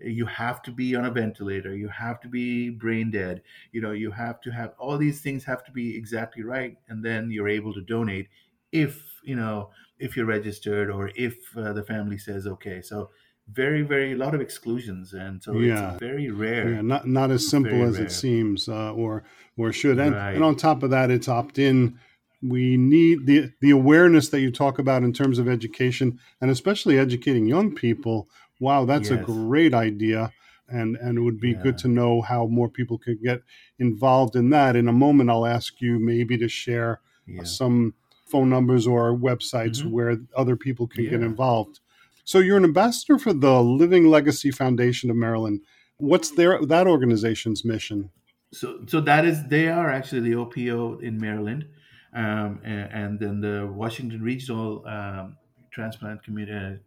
you 0.04 0.26
have 0.26 0.62
to 0.62 0.70
be 0.70 0.94
on 0.94 1.04
a 1.04 1.10
ventilator 1.10 1.76
you 1.76 1.88
have 1.88 2.20
to 2.20 2.28
be 2.28 2.70
brain 2.70 3.10
dead 3.10 3.42
you 3.72 3.80
know 3.80 3.92
you 3.92 4.10
have 4.10 4.40
to 4.40 4.50
have 4.50 4.72
all 4.78 4.98
these 4.98 5.20
things 5.20 5.44
have 5.44 5.64
to 5.64 5.70
be 5.70 5.96
exactly 5.96 6.42
right 6.42 6.76
and 6.88 7.04
then 7.04 7.30
you're 7.30 7.48
able 7.48 7.72
to 7.72 7.80
donate 7.82 8.28
if 8.72 9.20
you 9.22 9.36
know 9.36 9.70
if 9.98 10.16
you're 10.16 10.26
registered 10.26 10.90
or 10.90 11.10
if 11.14 11.56
uh, 11.56 11.72
the 11.72 11.82
family 11.82 12.18
says 12.18 12.46
okay 12.46 12.82
so 12.82 13.10
very 13.48 13.82
very 13.82 14.12
a 14.12 14.16
lot 14.16 14.34
of 14.34 14.40
exclusions 14.40 15.12
and 15.12 15.42
so 15.42 15.54
yeah. 15.54 15.92
it's 15.92 16.00
very 16.00 16.30
rare 16.30 16.70
yeah, 16.70 16.80
not 16.80 17.06
not 17.06 17.30
as 17.30 17.48
simple 17.48 17.72
very 17.72 17.82
as 17.82 17.96
rare. 17.96 18.06
it 18.06 18.12
seems 18.12 18.68
uh, 18.68 18.92
or 18.92 19.24
or 19.56 19.72
should 19.72 19.98
and, 19.98 20.14
right. 20.14 20.34
and 20.34 20.44
on 20.44 20.56
top 20.56 20.82
of 20.82 20.90
that 20.90 21.10
it's 21.10 21.28
opt-in 21.28 21.98
we 22.42 22.76
need 22.76 23.26
the 23.26 23.52
the 23.60 23.70
awareness 23.70 24.28
that 24.30 24.40
you 24.40 24.50
talk 24.50 24.78
about 24.78 25.02
in 25.02 25.12
terms 25.12 25.38
of 25.38 25.48
education 25.48 26.18
and 26.40 26.50
especially 26.50 26.98
educating 26.98 27.46
young 27.46 27.74
people 27.74 28.28
wow 28.60 28.84
that's 28.84 29.10
yes. 29.10 29.20
a 29.20 29.24
great 29.24 29.72
idea 29.72 30.32
and 30.68 30.96
and 30.96 31.18
it 31.18 31.20
would 31.20 31.40
be 31.40 31.52
yeah. 31.52 31.62
good 31.62 31.78
to 31.78 31.88
know 31.88 32.20
how 32.20 32.46
more 32.46 32.68
people 32.68 32.98
could 32.98 33.22
get 33.22 33.42
involved 33.78 34.34
in 34.34 34.50
that 34.50 34.74
in 34.74 34.88
a 34.88 34.92
moment 34.92 35.30
i'll 35.30 35.46
ask 35.46 35.80
you 35.80 35.98
maybe 35.98 36.36
to 36.36 36.48
share 36.48 37.00
yeah. 37.26 37.44
some 37.44 37.94
phone 38.32 38.48
numbers 38.48 38.86
or 38.86 39.14
websites 39.14 39.80
mm-hmm. 39.80 39.90
where 39.90 40.16
other 40.34 40.56
people 40.56 40.88
can 40.88 41.04
yeah. 41.04 41.10
get 41.10 41.20
involved. 41.20 41.80
So 42.24 42.38
you're 42.38 42.56
an 42.56 42.64
ambassador 42.64 43.18
for 43.18 43.34
the 43.34 43.60
Living 43.60 44.06
Legacy 44.06 44.50
Foundation 44.50 45.10
of 45.10 45.16
Maryland. 45.16 45.60
What's 45.98 46.30
their 46.30 46.58
that 46.64 46.86
organization's 46.86 47.64
mission? 47.64 48.10
So, 48.52 48.80
so 48.86 49.00
that 49.00 49.24
is 49.24 49.46
they 49.48 49.68
are 49.68 49.90
actually 49.90 50.20
the 50.20 50.36
OPO 50.36 51.02
in 51.02 51.18
Maryland, 51.20 51.66
um, 52.14 52.60
and, 52.64 52.92
and, 52.92 53.18
then 53.18 53.40
the 53.40 53.66
Washington 53.66 54.22
Regional 54.22 54.86
um, 54.86 55.36
Transplant 55.70 56.22
Community 56.22 56.80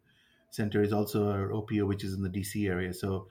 Center 0.52 0.84
is 0.84 0.94
also 0.94 1.32
our 1.32 1.50
OPO, 1.50 1.88
which 1.88 2.04
is 2.04 2.14
in 2.14 2.22
the 2.22 2.30
DC 2.30 2.70
area. 2.70 2.94
So 2.94 3.28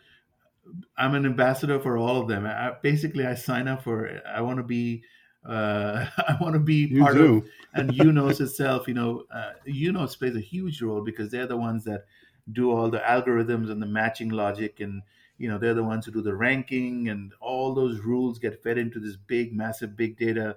I'm 0.98 1.14
an 1.14 1.24
ambassador 1.24 1.78
for 1.78 1.96
all 1.96 2.20
of 2.20 2.28
them. 2.28 2.46
I, 2.46 2.72
basically, 2.82 3.26
I 3.26 3.34
sign 3.34 3.68
up 3.68 3.84
for. 3.84 4.20
I 4.26 4.40
want 4.40 4.56
to 4.56 4.64
be 4.64 5.04
uh, 5.46 6.06
I 6.18 6.36
want 6.40 6.54
to 6.54 6.60
be 6.60 6.86
you 6.86 7.02
part 7.02 7.14
do. 7.14 7.36
of, 7.36 7.44
and 7.74 7.90
UNOS 7.90 8.40
itself, 8.40 8.88
you 8.88 8.94
know, 8.94 9.24
uh, 9.32 9.52
UNOS 9.66 10.18
plays 10.18 10.36
a 10.36 10.40
huge 10.40 10.82
role 10.82 11.02
because 11.02 11.30
they're 11.30 11.46
the 11.46 11.56
ones 11.56 11.84
that 11.84 12.06
do 12.52 12.70
all 12.70 12.90
the 12.90 12.98
algorithms 12.98 13.70
and 13.70 13.80
the 13.80 13.86
matching 13.86 14.30
logic, 14.30 14.80
and 14.80 15.02
you 15.38 15.48
know, 15.48 15.58
they're 15.58 15.74
the 15.74 15.84
ones 15.84 16.06
who 16.06 16.12
do 16.12 16.22
the 16.22 16.34
ranking, 16.34 17.08
and 17.08 17.32
all 17.40 17.74
those 17.74 18.00
rules 18.00 18.38
get 18.38 18.62
fed 18.62 18.78
into 18.78 19.00
this 19.00 19.16
big, 19.16 19.52
massive, 19.52 19.96
big 19.96 20.18
data 20.18 20.56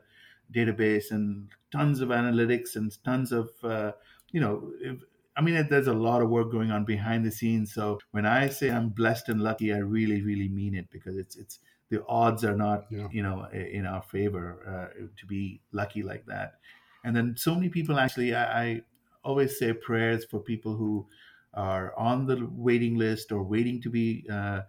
database, 0.54 1.12
and 1.12 1.50
tons 1.72 2.02
of 2.02 2.10
analytics 2.10 2.76
and 2.76 2.92
tons 3.04 3.32
of, 3.32 3.50
uh, 3.64 3.92
you 4.32 4.42
know. 4.42 4.72
If, 4.82 5.02
I 5.36 5.42
mean, 5.42 5.68
there's 5.70 5.86
a 5.86 5.94
lot 5.94 6.24
of 6.24 6.30
work 6.30 6.52
going 6.52 6.72
on 6.72 6.84
behind 6.84 7.24
the 7.24 7.32
scenes. 7.32 7.72
So 7.72 8.00
when 8.10 8.26
I 8.26 8.50
say 8.50 8.72
I'm 8.72 8.90
blessed 8.90 9.30
and 9.30 9.40
lucky, 9.40 9.72
I 9.72 9.78
really, 9.78 10.24
really 10.24 10.50
mean 10.50 10.74
it 10.74 10.90
because 10.90 11.16
it's 11.16 11.36
it's 11.36 11.60
the 11.90 12.04
odds 12.08 12.44
are 12.44 12.56
not 12.56 12.86
yeah. 12.90 13.08
you 13.12 13.24
know 13.24 13.48
in 13.52 13.86
our 13.86 14.02
favor 14.02 14.60
uh, 14.68 15.06
to 15.18 15.26
be 15.26 15.62
lucky 15.72 16.04
like 16.04 16.26
that 16.26 16.56
and 17.04 17.16
then 17.16 17.36
so 17.38 17.56
many 17.56 17.70
people 17.70 17.98
actually 18.00 18.34
I, 18.36 18.64
I, 18.64 18.82
always 19.24 19.60
say 19.60 19.74
prayers 19.74 20.24
for 20.24 20.40
people 20.40 20.78
who 20.78 21.06
are 21.54 21.94
on 21.98 22.28
the 22.28 22.48
waiting 22.50 22.96
list 22.96 23.34
or 23.34 23.44
waiting 23.44 23.82
to 23.82 23.90
be 23.90 24.26
uh, 24.32 24.62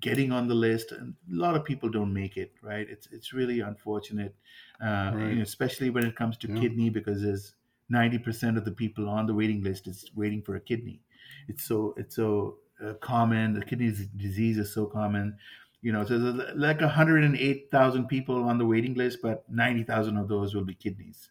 getting 0.00 0.32
on 0.32 0.48
the 0.48 0.54
list 0.54 0.92
and 0.92 1.14
a 1.32 1.34
lot 1.34 1.54
of 1.54 1.64
people 1.64 1.88
don't 1.88 2.12
make 2.12 2.36
it 2.36 2.52
right 2.62 2.86
it's 2.88 3.08
it's 3.12 3.32
really 3.32 3.60
unfortunate 3.60 4.34
uh, 4.82 5.12
right. 5.14 5.28
you 5.28 5.34
know, 5.36 5.42
especially 5.42 5.90
when 5.90 6.04
it 6.04 6.14
comes 6.16 6.36
to 6.36 6.48
yeah. 6.48 6.60
kidney 6.60 6.88
because 6.90 7.22
there's 7.22 7.54
90% 7.90 8.58
of 8.58 8.64
the 8.64 8.70
people 8.70 9.08
on 9.08 9.26
the 9.26 9.34
waiting 9.34 9.62
list 9.62 9.88
is 9.88 10.10
waiting 10.14 10.42
for 10.42 10.56
a 10.56 10.60
kidney 10.60 11.00
it's 11.48 11.64
so 11.64 11.94
it's 11.96 12.16
so 12.16 12.58
uh, 12.84 12.94
common. 12.94 13.54
The 13.54 13.64
kidney 13.64 13.92
disease 14.16 14.58
is 14.58 14.72
so 14.72 14.86
common. 14.86 15.36
You 15.80 15.92
know, 15.92 16.04
so 16.04 16.18
there's 16.18 16.56
like 16.56 16.80
108,000 16.80 18.06
people 18.06 18.44
on 18.44 18.58
the 18.58 18.66
waiting 18.66 18.94
list, 18.94 19.18
but 19.22 19.44
90,000 19.48 20.16
of 20.16 20.28
those 20.28 20.54
will 20.54 20.64
be 20.64 20.74
kidneys. 20.74 21.30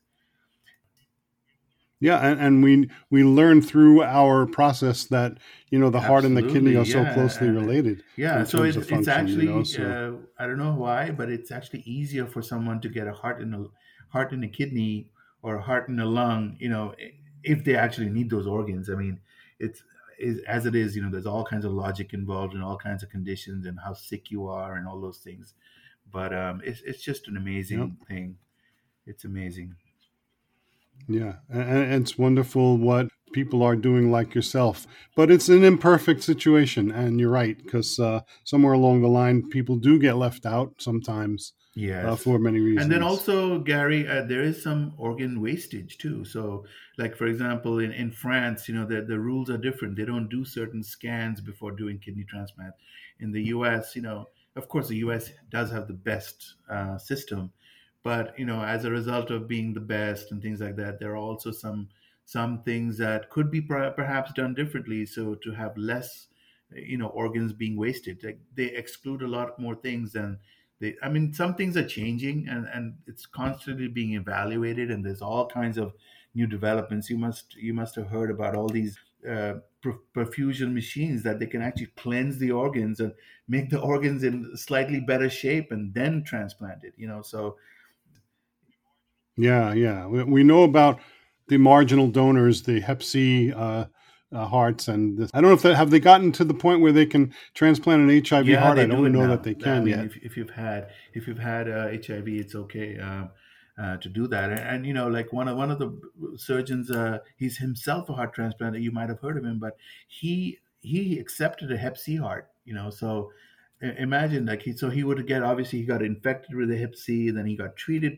Yeah, 1.99 2.19
and, 2.19 2.39
and 2.39 2.63
we 2.63 2.89
we 3.10 3.23
learn 3.23 3.62
through 3.62 4.03
our 4.03 4.45
process 4.45 5.05
that 5.05 5.39
you 5.71 5.79
know 5.79 5.89
the 5.89 6.01
heart 6.01 6.25
and 6.25 6.38
the 6.38 6.43
kidney 6.43 6.75
are 6.75 6.86
so 6.86 7.03
closely 7.13 7.49
related. 7.49 8.03
Yeah, 8.15 8.43
so 8.43 8.63
it's, 8.63 8.77
of 8.77 8.83
it's 8.83 8.91
function, 8.91 9.13
actually 9.13 9.45
you 9.45 9.53
know, 9.55 9.63
so- 9.63 10.21
uh, 10.39 10.43
I 10.43 10.45
don't 10.45 10.57
know 10.60 10.73
why, 10.73 11.12
but 11.12 11.29
it's 11.29 11.51
actually 11.51 11.81
easier 11.81 12.27
for 12.27 12.41
someone 12.41 12.81
to 12.81 12.89
get 12.89 13.07
a 13.07 13.13
heart 13.13 13.41
in 13.41 13.53
a 13.53 13.65
heart 14.10 14.31
in 14.31 14.43
a 14.43 14.47
kidney 14.47 15.10
or 15.41 15.55
a 15.55 15.62
heart 15.62 15.89
in 15.89 15.99
a 15.99 16.05
lung. 16.05 16.55
You 16.60 16.69
know, 16.69 16.93
if 17.43 17.63
they 17.63 17.75
actually 17.75 18.10
need 18.10 18.29
those 18.29 18.45
organs. 18.45 18.89
I 18.89 18.95
mean, 18.95 19.19
it's 19.60 19.83
is, 20.19 20.39
as 20.47 20.65
it 20.65 20.75
is. 20.75 20.95
You 20.95 21.01
know, 21.01 21.10
there's 21.10 21.25
all 21.25 21.43
kinds 21.45 21.65
of 21.65 21.71
logic 21.71 22.13
involved 22.13 22.53
in 22.53 22.62
all 22.62 22.77
kinds 22.77 23.01
of 23.01 23.10
conditions 23.10 23.65
and 23.65 23.79
how 23.83 23.93
sick 23.93 24.29
you 24.29 24.47
are 24.47 24.75
and 24.75 24.88
all 24.88 25.01
those 25.01 25.19
things. 25.19 25.53
But 26.12 26.33
um, 26.33 26.62
it's 26.63 26.81
it's 26.81 27.01
just 27.01 27.27
an 27.27 27.38
amazing 27.38 27.97
thing. 28.07 28.38
It's 29.05 29.25
amazing. 29.25 29.75
Yeah, 31.07 31.36
and 31.49 31.93
it's 31.93 32.17
wonderful 32.17 32.77
what 32.77 33.07
people 33.33 33.63
are 33.63 33.75
doing 33.75 34.12
like 34.12 34.33
yourself. 34.33 34.88
But 35.15 35.31
it's 35.31 35.49
an 35.49 35.63
imperfect 35.63 36.23
situation, 36.23 36.91
and 36.91 37.19
you're 37.19 37.31
right 37.31 37.57
because 37.57 37.99
uh, 37.99 38.21
somewhere 38.43 38.73
along 38.73 39.01
the 39.01 39.07
line, 39.07 39.49
people 39.49 39.77
do 39.77 39.99
get 39.99 40.17
left 40.17 40.45
out 40.45 40.73
sometimes 40.79 41.53
Yeah, 41.75 42.12
uh, 42.12 42.15
for 42.15 42.39
many 42.39 42.60
reasons. 42.60 42.83
And 42.83 42.91
then 42.91 43.03
also, 43.03 43.60
Gary, 43.60 44.07
uh, 44.07 44.23
there 44.23 44.41
is 44.41 44.62
some 44.63 44.93
organ 44.97 45.41
wastage 45.41 45.97
too. 45.97 46.25
So, 46.25 46.65
like 46.97 47.15
for 47.15 47.27
example, 47.27 47.79
in, 47.79 47.91
in 47.91 48.12
France, 48.12 48.67
you 48.67 48.75
know, 48.75 48.86
the, 48.86 49.01
the 49.01 49.19
rules 49.19 49.49
are 49.49 49.57
different. 49.57 49.95
They 49.95 50.05
don't 50.05 50.29
do 50.29 50.43
certain 50.43 50.83
scans 50.83 51.41
before 51.41 51.71
doing 51.71 51.99
kidney 51.99 52.25
transplant. 52.27 52.73
In 53.19 53.31
the 53.31 53.43
U.S., 53.55 53.95
you 53.95 54.01
know, 54.01 54.25
of 54.55 54.67
course, 54.67 54.88
the 54.88 54.97
U.S. 54.97 55.31
does 55.49 55.71
have 55.71 55.88
the 55.88 55.93
best 55.93 56.55
uh, 56.69 56.97
system, 56.97 57.51
but 58.03 58.38
you 58.39 58.45
know, 58.45 58.63
as 58.63 58.86
a 58.86 58.91
result 58.91 59.31
of 59.31 59.47
being 59.47 59.73
the 59.73 59.79
best 59.81 60.31
and 60.31 60.41
things 60.41 60.62
like 60.62 60.75
that, 60.77 60.99
there 60.99 61.12
are 61.12 61.17
also 61.17 61.51
some 61.51 61.89
some 62.25 62.63
things 62.63 62.97
that 62.97 63.29
could 63.29 63.49
be 63.51 63.62
per- 63.62 63.91
perhaps 63.91 64.33
done 64.33 64.53
differently. 64.53 65.05
So 65.05 65.36
to 65.36 65.51
have 65.51 65.77
less, 65.77 66.27
you 66.71 66.97
know, 66.97 67.07
organs 67.07 67.53
being 67.53 67.77
wasted, 67.77 68.23
like 68.23 68.39
they 68.53 68.65
exclude 68.65 69.21
a 69.21 69.27
lot 69.27 69.60
more 69.60 69.75
things 69.75 70.12
than 70.13 70.39
they, 70.79 70.95
I 71.01 71.10
mean, 71.10 71.33
some 71.33 71.55
things 71.55 71.75
are 71.75 71.88
changing 71.88 72.47
and, 72.47 72.67
and 72.67 72.97
it's 73.07 73.25
constantly 73.25 73.88
being 73.88 74.13
evaluated, 74.13 74.91
and 74.91 75.05
there's 75.05 75.21
all 75.21 75.47
kinds 75.47 75.77
of 75.77 75.93
new 76.36 76.47
developments. 76.47 77.10
You 77.10 77.17
must 77.17 77.55
you 77.55 77.73
must 77.73 77.95
have 77.95 78.07
heard 78.07 78.29
about 78.29 78.55
all 78.55 78.69
these 78.69 78.99
uh, 79.27 79.55
perfusion 80.13 80.73
machines 80.73 81.23
that 81.23 81.39
they 81.39 81.47
can 81.47 81.62
actually 81.62 81.88
cleanse 81.97 82.38
the 82.38 82.51
organs 82.51 82.99
and 82.99 83.13
make 83.47 83.69
the 83.69 83.79
organs 83.79 84.23
in 84.23 84.55
slightly 84.55 84.99
better 84.99 85.29
shape 85.29 85.71
and 85.71 85.93
then 85.93 86.23
transplant 86.23 86.83
it. 86.83 86.93
You 86.97 87.07
know, 87.07 87.21
so 87.21 87.57
Yeah, 89.38 89.73
yeah. 89.73 90.08
We, 90.08 90.23
we 90.23 90.43
know 90.43 90.63
about 90.63 91.00
the 91.47 91.58
marginal 91.58 92.08
donors, 92.08 92.63
the 92.63 92.80
Hep 92.80 93.04
C 93.04 93.54
uh, 93.54 93.86
uh, 94.32 94.45
hearts, 94.45 94.88
and 94.88 95.17
this. 95.17 95.32
I 95.34 95.41
don't 95.41 95.50
know 95.50 95.56
if 95.56 95.62
they 95.62 95.73
have 95.73 95.91
they 95.91 96.00
gotten 96.00 96.32
to 96.34 96.43
the 96.43 96.54
point 96.54 96.82
where 96.82 96.91
they 96.91 97.06
can 97.06 97.34
transplant 97.54 98.10
an 98.10 98.23
HIV 98.23 98.47
yeah, 98.47 98.60
heart. 98.60 98.80
I 98.80 98.86
do 98.86 98.91
don't 98.91 99.12
know 99.12 99.21
now. 99.21 99.28
that 99.28 99.43
they 99.43 99.52
I 99.52 99.54
can 99.54 99.84
mean, 99.86 99.97
yet. 99.97 100.06
if, 100.06 100.17
if 100.17 100.38
you've 100.38 100.50
had 100.50 100.89
if 101.13 101.28
you've 101.28 101.39
had 101.39 101.69
uh, 101.69 101.89
HIV, 101.89 102.28
it's 102.28 102.56
okay. 102.56 103.00
Um, 103.00 103.30
uh, 103.80 103.95
to 103.97 104.10
do 104.10 104.28
that, 104.28 104.50
and, 104.50 104.60
and 104.60 104.86
you 104.88 104.93
know, 104.93 105.08
like 105.08 105.32
one 105.32 105.47
of 105.47 105.56
one 105.56 105.69
of 105.69 105.78
the 105.78 105.95
surgeons, 106.36 106.89
uh, 106.89 107.19
he's 107.36 107.58
himself 107.58 108.10
a 108.10 108.13
heart 108.13 108.36
transplanter. 108.36 108.82
You 108.82 108.91
might 108.91 109.08
have 109.08 109.19
heard 109.19 109.38
of 109.38 109.45
him, 109.45 109.60
but 109.60 109.78
he 110.08 110.58
he 110.82 111.19
accepted 111.19 111.71
a 111.71 111.78
Hep 111.78 111.95
C 111.95 112.15
heart. 112.15 112.50
You 112.65 112.73
know, 112.73 112.89
so 112.89 113.32
imagine 113.82 114.47
like 114.47 114.63
he 114.63 114.76
so 114.76 114.89
he 114.89 115.04
would 115.04 115.26
get 115.28 115.43
obviously 115.43 115.78
he 115.78 115.86
got 115.86 116.02
infected 116.02 116.56
with 116.56 116.71
a 116.71 116.78
Hep 116.78 116.95
C, 116.95 117.30
then 117.30 117.45
he 117.45 117.56
got 117.56 117.76
treated 117.76 118.17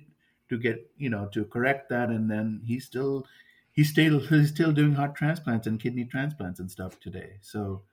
to 0.49 0.57
get 0.57 0.91
you 0.97 1.09
know 1.09 1.27
to 1.33 1.45
correct 1.45 1.89
that, 1.89 2.09
and 2.09 2.29
then 2.29 2.61
he 2.65 2.79
still 2.79 3.25
he's 3.71 3.89
still 3.89 4.19
he's 4.29 4.49
still 4.49 4.71
doing 4.71 4.93
heart 4.93 5.15
transplants 5.15 5.67
and 5.67 5.79
kidney 5.79 6.05
transplants 6.05 6.59
and 6.59 6.69
stuff 6.69 6.99
today. 6.99 7.37
So 7.41 7.83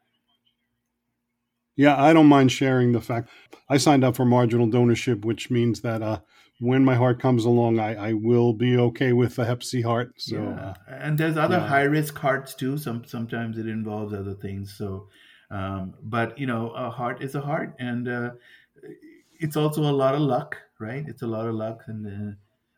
Yeah, 1.77 2.03
I 2.03 2.12
don't 2.12 2.27
mind 2.27 2.53
sharing 2.53 2.92
the 2.92 3.01
fact 3.01 3.29
I 3.69 3.77
signed 3.77 4.05
up 4.05 4.16
for 4.16 4.25
marginal 4.25 4.66
donorship, 4.66 5.25
which 5.25 5.51
means 5.51 5.83
that 5.83 6.03
uh, 6.03 6.21
when 6.59 6.85
my 6.85 6.95
heart 6.95 7.21
comes 7.21 7.45
along, 7.45 7.79
I, 7.79 7.95
I 7.95 8.12
will 8.14 8.53
be 8.53 8.79
okay 8.79 9.12
with 9.12 9.37
the 9.37 9.45
Hep 9.45 9.62
C 9.62 9.83
heart. 9.83 10.14
So 10.16 10.37
yeah, 10.37 10.71
uh, 10.71 10.75
and 10.88 11.19
there's 11.19 11.37
other 11.37 11.59
yeah. 11.59 11.69
high 11.69 11.83
risk 11.83 12.16
hearts 12.19 12.55
too. 12.55 12.79
Some 12.79 13.05
sometimes 13.05 13.59
it 13.59 13.69
involves 13.69 14.14
other 14.14 14.35
things. 14.35 14.75
So, 14.77 15.09
um, 15.51 15.95
but 16.03 16.38
you 16.38 16.47
know, 16.47 16.71
a 16.71 16.90
heart 16.90 17.23
is 17.23 17.35
a 17.35 17.40
heart, 17.40 17.75
and 17.79 18.09
uh, 18.09 18.31
it's 19.38 19.57
also 19.57 19.83
a 19.83 19.92
lot 19.92 20.14
of 20.14 20.23
luck, 20.23 20.57
right? 20.81 21.05
It's 21.07 21.23
a 21.23 21.27
lot 21.27 21.47
of 21.47 21.55
luck 21.55 21.83
and 21.87 22.07
uh, 22.07 22.35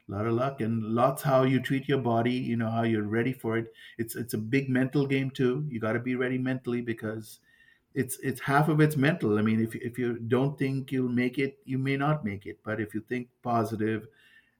a 0.08 0.12
lot 0.12 0.26
of 0.26 0.34
luck, 0.34 0.60
and 0.60 0.82
lots 0.82 1.22
how 1.22 1.42
you 1.42 1.60
treat 1.60 1.88
your 1.88 1.98
body. 1.98 2.32
You 2.32 2.56
know 2.56 2.70
how 2.70 2.82
you're 2.82 3.02
ready 3.08 3.32
for 3.32 3.58
it. 3.58 3.72
It's 3.98 4.16
it's 4.16 4.34
a 4.34 4.38
big 4.38 4.68
mental 4.68 5.06
game 5.06 5.30
too. 5.30 5.66
You 5.68 5.80
got 5.80 5.92
to 5.92 6.00
be 6.00 6.14
ready 6.16 6.38
mentally 6.38 6.80
because 6.80 7.40
it's 7.94 8.18
it's 8.20 8.40
half 8.40 8.68
of 8.68 8.80
it's 8.80 8.96
mental. 8.96 9.38
I 9.38 9.42
mean, 9.42 9.60
if 9.62 9.74
if 9.74 9.98
you 9.98 10.18
don't 10.18 10.58
think 10.58 10.92
you'll 10.92 11.08
make 11.08 11.38
it, 11.38 11.58
you 11.64 11.78
may 11.78 11.96
not 11.96 12.24
make 12.24 12.46
it. 12.46 12.58
But 12.64 12.80
if 12.80 12.94
you 12.94 13.00
think 13.00 13.28
positive, 13.42 14.06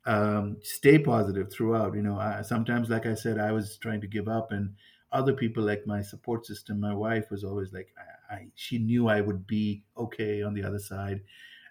um, 0.06 0.56
stay 0.62 0.98
positive 0.98 1.50
throughout. 1.52 1.94
You 1.94 2.02
know, 2.02 2.18
I, 2.18 2.42
sometimes, 2.42 2.88
like 2.90 3.06
I 3.06 3.14
said, 3.14 3.38
I 3.38 3.52
was 3.52 3.76
trying 3.78 4.00
to 4.02 4.06
give 4.06 4.28
up, 4.28 4.52
and 4.52 4.74
other 5.12 5.32
people, 5.32 5.62
like 5.64 5.87
my 5.87 6.02
support 6.02 6.46
system, 6.46 6.80
my 6.80 6.94
wife, 6.94 7.30
was 7.30 7.44
always 7.44 7.72
like, 7.72 7.94
I, 8.30 8.34
I 8.34 8.46
she 8.54 8.78
knew 8.78 9.08
I 9.08 9.20
would 9.20 9.46
be 9.46 9.84
okay 9.96 10.42
on 10.42 10.54
the 10.54 10.62
other 10.64 10.78
side. 10.78 11.22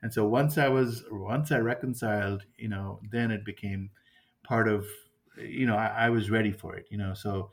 And 0.02 0.14
so 0.14 0.28
once 0.28 0.58
I 0.58 0.68
was, 0.70 1.04
once 1.12 1.52
I 1.52 1.60
reconciled, 1.60 2.46
you 2.58 2.70
know, 2.70 3.02
then 3.12 3.32
it 3.32 3.44
became 3.46 3.92
part 4.44 4.68
of, 4.68 4.88
you 5.38 5.66
know, 5.66 5.76
I, 5.76 5.88
I 5.88 6.10
was 6.10 6.30
ready 6.30 6.52
for 6.52 6.76
it. 6.76 6.88
You 6.90 6.98
know, 6.98 7.14
so 7.14 7.52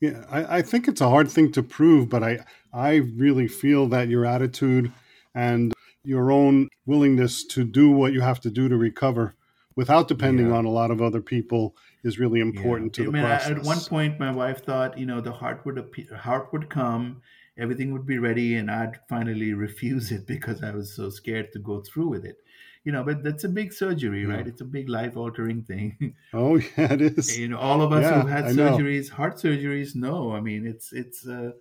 yeah, 0.00 0.24
I, 0.28 0.58
I 0.58 0.62
think 0.62 0.88
it's 0.88 1.00
a 1.00 1.08
hard 1.08 1.30
thing 1.30 1.52
to 1.52 1.62
prove, 1.62 2.08
but 2.08 2.22
I 2.22 2.44
I 2.72 2.96
really 2.96 3.46
feel 3.48 3.86
that 3.88 4.08
your 4.08 4.26
attitude 4.26 4.92
and 5.34 5.72
your 6.04 6.32
own 6.32 6.68
willingness 6.86 7.44
to 7.46 7.64
do 7.64 7.90
what 7.90 8.12
you 8.12 8.20
have 8.20 8.40
to 8.40 8.50
do 8.50 8.68
to 8.68 8.76
recover 8.76 9.36
without 9.76 10.08
depending 10.08 10.48
Yeah. 10.48 10.56
on 10.56 10.64
a 10.64 10.70
lot 10.70 10.90
of 10.90 11.00
other 11.00 11.22
people 11.22 11.76
is 12.02 12.18
really 12.18 12.40
important 12.40 12.96
Yeah. 12.96 12.96
to 12.96 13.02
I 13.02 13.06
the 13.06 13.12
mean, 13.12 13.22
process. 13.22 13.50
At 13.58 13.62
one 13.62 13.80
point, 13.80 14.18
my 14.20 14.30
wife 14.32 14.64
thought, 14.64 14.98
you 14.98 15.06
know, 15.06 15.20
the 15.20 15.32
heart 15.32 15.64
would 15.64 15.78
appear, 15.78 16.14
heart 16.16 16.52
would 16.52 16.68
come, 16.68 17.22
everything 17.58 17.92
would 17.92 18.06
be 18.06 18.18
ready, 18.18 18.54
and 18.56 18.70
I'd 18.70 19.00
finally 19.08 19.52
refuse 19.54 20.10
it 20.12 20.26
because 20.34 20.62
I 20.62 20.72
was 20.72 20.94
so 20.94 21.10
scared 21.10 21.52
to 21.52 21.58
go 21.58 21.80
through 21.82 22.08
with 22.08 22.24
it. 22.24 22.38
You 22.84 22.92
know, 22.92 23.04
but 23.04 23.22
that's 23.22 23.44
a 23.44 23.48
big 23.48 23.72
surgery, 23.72 24.24
Yeah. 24.24 24.26
right? 24.26 24.46
It's 24.46 24.60
a 24.60 24.64
big 24.64 24.88
life 24.88 25.16
altering 25.16 25.62
thing. 25.64 26.16
Oh 26.34 26.56
yeah, 26.56 26.92
it 26.92 27.00
is. 27.00 27.40
you 27.40 27.48
know, 27.48 27.58
all 27.58 27.82
of 27.82 27.92
us 27.92 28.08
Yeah, 28.08 28.08
who've 28.08 28.26
had 28.28 28.46
surgeries, 28.46 29.10
heart 29.10 29.36
surgeries, 29.36 29.94
no 29.94 30.32
I 30.32 30.40
mean, 30.40 30.66
it's 30.66 30.92
it's 30.92 31.26
uh, 31.26 31.52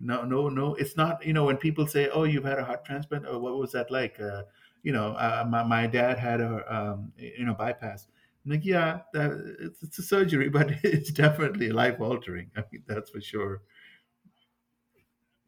no 0.00 0.24
no 0.24 0.48
no. 0.48 0.74
It's 0.74 0.96
not. 0.96 1.24
You 1.24 1.32
know, 1.32 1.44
when 1.44 1.56
people 1.56 1.86
say, 1.86 2.08
"Oh, 2.10 2.24
you've 2.24 2.44
had 2.44 2.58
a 2.58 2.64
heart 2.64 2.84
transplant," 2.84 3.24
oh, 3.26 3.38
what 3.38 3.56
was 3.56 3.72
that 3.72 3.90
like? 3.90 4.20
Uh, 4.20 4.42
you 4.82 4.92
know, 4.92 5.12
uh, 5.12 5.46
my 5.48 5.62
my 5.64 5.86
dad 5.86 6.18
had 6.18 6.40
a 6.40 6.74
um, 6.74 7.12
you 7.16 7.44
know 7.44 7.54
bypass. 7.54 8.08
I'm 8.44 8.52
like, 8.52 8.64
yeah, 8.64 9.00
that, 9.12 9.56
it's, 9.60 9.82
it's 9.82 9.98
a 9.98 10.02
surgery, 10.02 10.48
but 10.58 10.70
it's 10.84 11.10
definitely 11.10 11.70
life 11.70 12.00
altering. 12.00 12.50
I 12.56 12.64
mean, 12.70 12.84
that's 12.86 13.10
for 13.10 13.20
sure. 13.20 13.62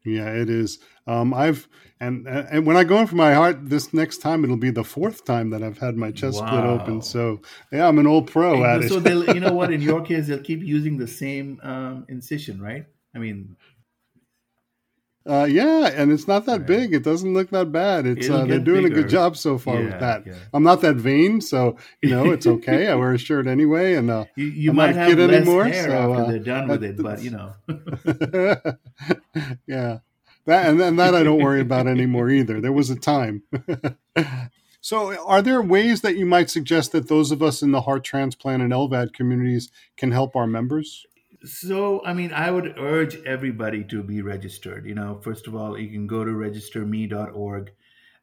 Yeah, 0.05 0.29
it 0.29 0.49
is. 0.49 0.79
Um, 1.07 1.33
I've 1.33 1.67
and 1.99 2.27
and 2.27 2.65
when 2.65 2.77
I 2.77 2.83
go 2.85 2.97
in 2.99 3.07
for 3.07 3.15
my 3.15 3.33
heart 3.33 3.69
this 3.69 3.93
next 3.93 4.19
time, 4.19 4.43
it'll 4.43 4.57
be 4.57 4.71
the 4.71 4.83
fourth 4.83 5.25
time 5.25 5.49
that 5.49 5.61
I've 5.61 5.77
had 5.77 5.97
my 5.97 6.11
chest 6.11 6.37
split 6.37 6.63
open. 6.63 7.01
So 7.01 7.41
yeah, 7.71 7.87
I'm 7.87 7.99
an 7.99 8.07
old 8.07 8.31
pro 8.31 8.63
at 8.63 8.83
so 8.87 8.97
it. 8.97 9.01
they'll, 9.01 9.25
you 9.33 9.41
know 9.41 9.53
what? 9.53 9.73
In 9.73 9.81
your 9.81 10.01
case, 10.01 10.27
they'll 10.27 10.41
keep 10.41 10.61
using 10.61 10.97
the 10.97 11.07
same 11.07 11.59
um, 11.61 12.05
incision, 12.07 12.61
right? 12.61 12.85
I 13.13 13.19
mean, 13.19 13.57
Uh, 15.29 15.45
yeah, 15.45 15.91
and 15.95 16.11
it's 16.11 16.27
not 16.27 16.45
that 16.47 16.59
Right. 16.61 16.65
big. 16.67 16.93
It 16.93 17.03
doesn't 17.03 17.35
look 17.35 17.51
that 17.51 17.71
bad. 17.71 18.07
It's 18.07 18.27
uh, 18.27 18.45
they're 18.45 18.57
doing 18.59 18.85
a 18.85 18.89
good 18.89 19.09
job 19.09 19.37
so 19.37 19.59
far 19.59 19.75
Yeah, 19.75 19.85
with 19.85 19.99
that. 19.99 20.25
yeah. 20.25 20.33
I'm 20.53 20.63
not 20.63 20.81
that 20.81 20.95
vain, 20.95 21.39
so 21.39 21.77
you 22.01 22.09
know 22.09 22.31
it's 22.31 22.47
okay. 22.55 22.87
I 22.87 22.95
wear 22.95 23.13
a 23.13 23.17
shirt 23.19 23.45
anyway, 23.45 23.93
and 23.93 24.09
uh, 24.09 24.25
you, 24.35 24.47
you 24.47 24.73
might 24.73 24.95
have 24.95 25.15
less 25.19 25.29
anymore, 25.29 25.65
hair 25.65 25.83
so, 25.89 25.91
after 26.13 26.23
uh, 26.23 26.27
they're 26.31 26.39
done 26.39 26.67
with 26.67 26.83
it, 26.83 26.97
but 26.97 27.21
you 27.21 27.29
know. 27.29 27.53
yeah, 29.67 29.99
that 30.45 30.67
and 30.69 30.79
then 30.79 30.95
that 30.95 31.13
I 31.13 31.21
don't 31.23 31.43
worry 31.43 31.61
about 31.61 31.85
anymore 31.87 32.29
either. 32.39 32.59
There 32.59 32.71
was 32.71 32.89
a 32.89 32.95
time. 32.95 33.43
so, 34.81 35.23
are 35.27 35.41
there 35.43 35.61
ways 35.61 36.01
that 36.01 36.17
you 36.17 36.25
might 36.25 36.49
suggest 36.49 36.91
that 36.93 37.07
those 37.07 37.31
of 37.31 37.43
us 37.43 37.61
in 37.61 37.71
the 37.71 37.81
heart 37.81 38.03
transplant 38.03 38.63
and 38.63 38.71
LVAD 38.73 39.13
communities 39.13 39.69
can 39.95 40.11
help 40.11 40.35
our 40.35 40.47
members? 40.47 41.05
So, 41.43 42.03
I 42.05 42.13
mean, 42.13 42.33
I 42.33 42.51
would 42.51 42.77
urge 42.77 43.15
everybody 43.23 43.83
to 43.85 44.03
be 44.03 44.21
registered. 44.21 44.85
You 44.85 44.95
know, 44.95 45.19
first 45.21 45.47
of 45.47 45.55
all, 45.55 45.77
you 45.77 45.89
can 45.89 46.05
go 46.05 46.25
to 46.25 46.31
registerme.org, 46.31 47.71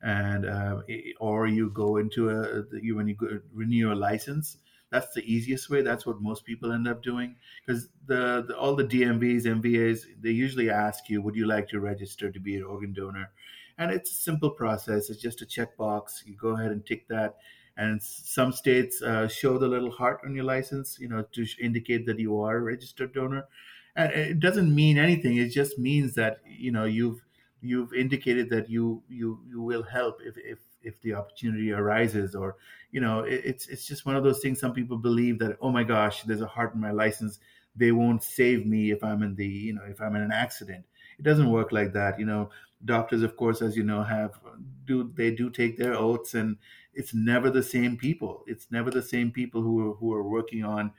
and 0.02 0.44
uh, 0.44 0.82
or 1.18 1.46
you 1.46 1.70
go 1.70 1.96
into 1.96 2.28
a 2.28 2.64
you 2.82 2.94
when 2.94 3.08
you 3.08 3.14
go, 3.14 3.40
renew 3.52 3.76
your 3.76 3.94
license. 3.94 4.58
that's 4.90 5.14
the 5.14 5.22
easiest 5.24 5.70
way. 5.70 5.80
That's 5.82 6.04
what 6.06 6.20
most 6.20 6.44
people 6.44 6.72
end 6.72 6.86
up 6.86 7.02
doing 7.02 7.36
because 7.64 7.88
the, 8.06 8.44
the, 8.46 8.56
all 8.56 8.76
the 8.76 8.84
DMVs, 8.84 9.46
MVAs, 9.46 10.04
they 10.20 10.30
usually 10.30 10.68
ask 10.70 11.08
you, 11.08 11.22
"Would 11.22 11.36
you 11.36 11.46
like 11.46 11.68
to 11.68 11.80
register 11.80 12.30
to 12.30 12.38
be 12.40 12.56
an 12.56 12.64
organ 12.64 12.92
donor?" 12.92 13.32
And 13.78 13.90
it's 13.90 14.10
a 14.10 14.14
simple 14.14 14.50
process. 14.50 15.08
It's 15.10 15.20
just 15.22 15.40
a 15.42 15.46
checkbox. 15.46 16.24
You 16.26 16.36
go 16.36 16.50
ahead 16.50 16.70
and 16.70 16.84
tick 16.84 17.08
that. 17.08 17.36
And 17.76 18.02
some 18.02 18.52
states 18.52 19.02
uh, 19.02 19.28
show 19.28 19.58
the 19.58 19.68
little 19.68 19.90
heart 19.90 20.20
on 20.24 20.34
your 20.34 20.44
license, 20.44 20.98
you 20.98 21.08
know, 21.08 21.22
to 21.32 21.46
indicate 21.60 22.06
that 22.06 22.18
you 22.18 22.40
are 22.40 22.56
a 22.56 22.60
registered 22.60 23.12
donor. 23.12 23.46
And 23.94 24.12
it 24.12 24.40
doesn't 24.40 24.74
mean 24.74 24.98
anything. 24.98 25.36
It 25.36 25.48
just 25.48 25.78
means 25.78 26.14
that 26.14 26.38
you 26.46 26.72
know 26.72 26.84
you've 26.84 27.22
you've 27.60 27.92
indicated 27.92 28.50
that 28.50 28.70
you 28.70 29.02
you 29.08 29.40
you 29.48 29.60
will 29.60 29.82
help 29.82 30.20
if 30.24 30.36
if 30.38 30.58
if 30.82 31.00
the 31.00 31.14
opportunity 31.14 31.72
arises 31.72 32.34
or 32.34 32.56
you 32.92 33.00
know 33.00 33.20
it, 33.20 33.42
it's 33.44 33.66
it's 33.68 33.86
just 33.86 34.06
one 34.06 34.16
of 34.16 34.24
those 34.24 34.40
things 34.40 34.60
some 34.60 34.72
people 34.72 34.96
believe 34.96 35.38
that 35.38 35.56
oh 35.60 35.70
my 35.70 35.82
gosh 35.82 36.22
there's 36.22 36.40
a 36.40 36.46
heart 36.46 36.74
in 36.74 36.80
my 36.80 36.92
license 36.92 37.38
they 37.74 37.92
won't 37.92 38.22
save 38.22 38.66
me 38.66 38.90
if 38.90 39.02
i'm 39.02 39.22
in 39.22 39.34
the 39.34 39.46
you 39.46 39.72
know 39.72 39.82
if 39.88 40.00
i'm 40.00 40.14
in 40.14 40.22
an 40.22 40.32
accident 40.32 40.84
it 41.18 41.22
doesn't 41.22 41.50
work 41.50 41.72
like 41.72 41.92
that 41.92 42.18
you 42.18 42.26
know 42.26 42.48
doctors 42.84 43.22
of 43.22 43.36
course 43.36 43.62
as 43.62 43.76
you 43.76 43.82
know 43.82 44.02
have 44.02 44.38
do 44.84 45.10
they 45.14 45.30
do 45.30 45.50
take 45.50 45.76
their 45.76 45.94
oaths 45.94 46.34
and 46.34 46.56
it's 46.96 47.14
never 47.14 47.50
the 47.50 47.62
same 47.62 47.96
people. 47.96 48.44
It's 48.46 48.70
never 48.70 48.90
the 48.90 49.02
same 49.02 49.30
people 49.30 49.62
who 49.62 49.90
are 49.90 49.94
who 49.94 50.12
are 50.12 50.22
working 50.22 50.64
on 50.64 50.92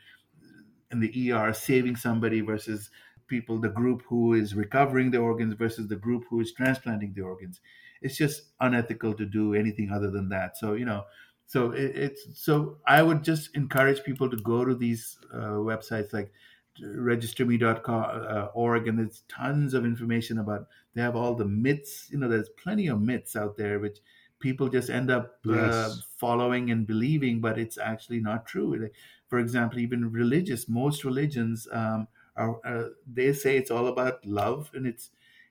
in 0.92 1.00
the 1.00 1.32
ER 1.32 1.54
saving 1.54 1.96
somebody 1.96 2.42
versus 2.42 2.90
people 3.28 3.60
the 3.60 3.70
group 3.70 4.04
who 4.08 4.34
is 4.34 4.56
recovering 4.56 5.12
the 5.12 5.18
organs 5.18 5.54
versus 5.54 5.88
the 5.88 5.96
group 5.98 6.24
who 6.30 6.40
is 6.40 6.54
transplanting 6.54 7.14
the 7.14 7.22
organs. 7.22 7.60
It's 8.02 8.16
just 8.16 8.44
unethical 8.62 9.16
to 9.16 9.26
do 9.26 9.54
anything 9.54 9.92
other 9.92 10.10
than 10.10 10.30
that. 10.30 10.58
So 10.58 10.74
you 10.74 10.86
know 10.86 11.06
so 11.48 11.72
it, 11.72 11.96
it's 11.96 12.40
so 12.40 12.78
i 12.86 13.02
would 13.02 13.24
just 13.24 13.56
encourage 13.56 14.04
people 14.04 14.30
to 14.30 14.38
go 14.38 14.64
to 14.64 14.76
these 14.76 15.18
uh, 15.34 15.58
websites 15.70 16.14
like 16.14 16.32
registerme.org 16.80 17.90
uh, 17.90 18.90
and 18.90 19.00
there's 19.00 19.24
tons 19.28 19.74
of 19.74 19.84
information 19.84 20.38
about 20.38 20.68
they 20.94 21.02
have 21.02 21.16
all 21.16 21.34
the 21.34 21.46
myths 21.46 22.08
you 22.12 22.20
know 22.20 22.28
there's 22.28 22.50
plenty 22.50 22.88
of 22.88 23.02
myths 23.02 23.36
out 23.36 23.58
there 23.58 23.80
which 23.80 23.98
people 24.40 24.70
just 24.70 24.90
end 24.90 25.10
up 25.10 25.40
uh, 25.48 25.54
yes. 25.54 25.74
uh, 25.74 25.96
following 26.18 26.72
and 26.72 26.86
believing 26.86 27.40
but 27.42 27.58
it's 27.58 27.78
actually 27.78 28.20
not 28.20 28.46
true 28.46 28.90
for 29.28 29.40
example 29.40 29.80
even 29.80 30.12
religious 30.12 30.68
most 30.70 31.04
religions 31.04 31.68
um, 31.72 32.08
are 32.36 32.60
uh, 32.66 32.90
they 33.12 33.34
say 33.34 33.58
it's 33.58 33.72
all 33.72 33.88
about 33.88 34.26
love 34.26 34.70
and 34.74 34.86
it's 34.86 35.10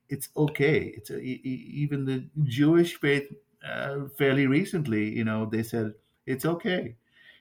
it's 0.09 0.29
okay 0.37 0.95
it's 0.97 1.11
a, 1.11 1.21
even 1.21 2.05
the 2.05 2.25
jewish 2.45 2.99
faith 3.01 3.33
uh, 3.69 4.07
fairly 4.17 4.47
recently 4.47 5.09
you 5.09 5.25
know 5.25 5.47
they 5.47 5.63
said 5.63 5.93
it's 6.27 6.45
okay 6.45 6.95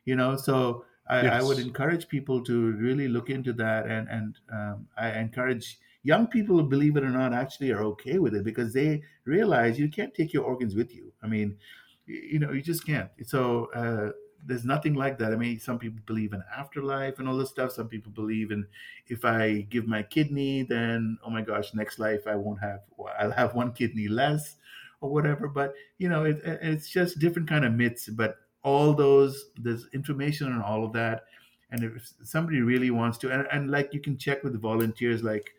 you 0.05 0.15
know 0.15 0.36
so 0.36 0.84
I, 1.08 1.21
yes. 1.21 1.34
I, 1.34 1.45
would 1.45 1.60
encourage 1.60 2.08
people 2.08 2.43
to 2.45 2.71
really 2.71 3.08
look 3.08 3.29
into 3.29 3.53
that, 3.53 3.86
and 3.86 4.08
and 4.10 4.36
um, 4.51 4.88
I 4.97 5.12
encourage 5.12 5.77
young 6.06 6.28
people, 6.28 6.62
believe 6.62 6.96
it 6.98 7.04
or 7.04 7.10
not, 7.10 7.34
actually 7.34 7.72
are 7.72 7.82
okay 7.84 8.20
with 8.20 8.36
it 8.36 8.46
because 8.46 8.72
they 8.72 9.02
realize 9.26 9.80
you 9.80 9.89
can't 9.89 10.13
take 10.13 10.32
your 10.32 10.44
organs 10.44 10.76
with 10.76 10.94
you. 10.94 11.12
I 11.24 11.28
mean, 11.28 11.58
you 12.06 12.38
know, 12.38 12.52
you 12.52 12.62
just 12.62 12.86
can't. 12.86 13.10
So 13.26 13.72
uh, 13.74 14.12
there's 14.46 14.65
nothing 14.65 14.94
like 14.94 15.18
that. 15.18 15.34
I 15.34 15.36
mean, 15.36 15.60
some 15.60 15.80
people 15.80 16.00
believe 16.06 16.34
in 16.34 16.44
afterlife 16.56 17.18
and 17.18 17.28
all 17.28 17.36
this 17.36 17.50
stuff. 17.50 17.72
Some 17.72 17.88
people 17.88 18.12
believe 18.12 18.52
in 18.52 18.68
if 19.08 19.26
I 19.26 19.62
give 19.72 19.88
my 19.88 20.04
kidney, 20.04 20.62
then 20.62 21.18
oh 21.26 21.32
my 21.32 21.41
gosh, 21.41 21.74
next 21.74 21.98
life 21.98 22.28
I 22.28 22.36
won't 22.36 22.62
have, 22.62 22.82
I'll 23.20 23.32
have 23.32 23.56
one 23.56 23.74
kidney 23.74 24.08
less 24.08 24.58
or 25.02 25.10
whatever. 25.10 25.48
But 25.48 25.74
you 25.98 26.08
know, 26.08 26.26
it, 26.26 26.39
it's 26.46 26.88
just 26.88 27.18
different 27.18 27.50
kind 27.50 27.65
of 27.65 27.74
myths. 27.74 28.10
But 28.10 28.38
all 28.62 28.94
those 28.94 29.46
there's 29.58 29.88
information 29.94 30.52
on 30.52 30.62
all 30.62 30.84
of 30.86 30.94
that 30.94 31.26
and 31.72 31.84
if 31.84 32.12
somebody 32.24 32.62
really 32.62 32.89
wants 32.89 33.18
to 33.20 33.32
and, 33.32 33.48
and 33.52 33.70
like 33.70 33.94
you 33.94 34.00
can 34.00 34.18
check 34.18 34.44
with 34.44 34.54
the 34.54 34.60
volunteers 34.60 35.22
like 35.24 35.52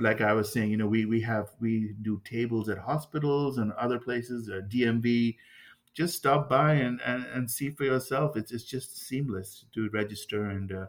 like 0.00 0.20
i 0.20 0.32
was 0.32 0.52
saying 0.52 0.70
you 0.70 0.76
know 0.76 0.86
we 0.86 1.04
we 1.04 1.20
have 1.20 1.48
we 1.60 1.94
do 2.02 2.20
tables 2.24 2.68
at 2.68 2.78
hospitals 2.78 3.58
and 3.58 3.72
other 3.72 3.98
places 3.98 4.48
or 4.48 4.62
dmv 4.62 5.36
just 5.96 6.14
stop 6.14 6.48
by 6.48 6.74
and, 6.74 7.00
and, 7.06 7.24
and 7.34 7.50
see 7.50 7.70
for 7.70 7.84
yourself. 7.84 8.36
It's, 8.36 8.52
it's 8.52 8.64
just 8.64 8.98
seamless 8.98 9.64
to 9.72 9.88
register 9.94 10.50
and 10.50 10.70
uh, 10.70 10.86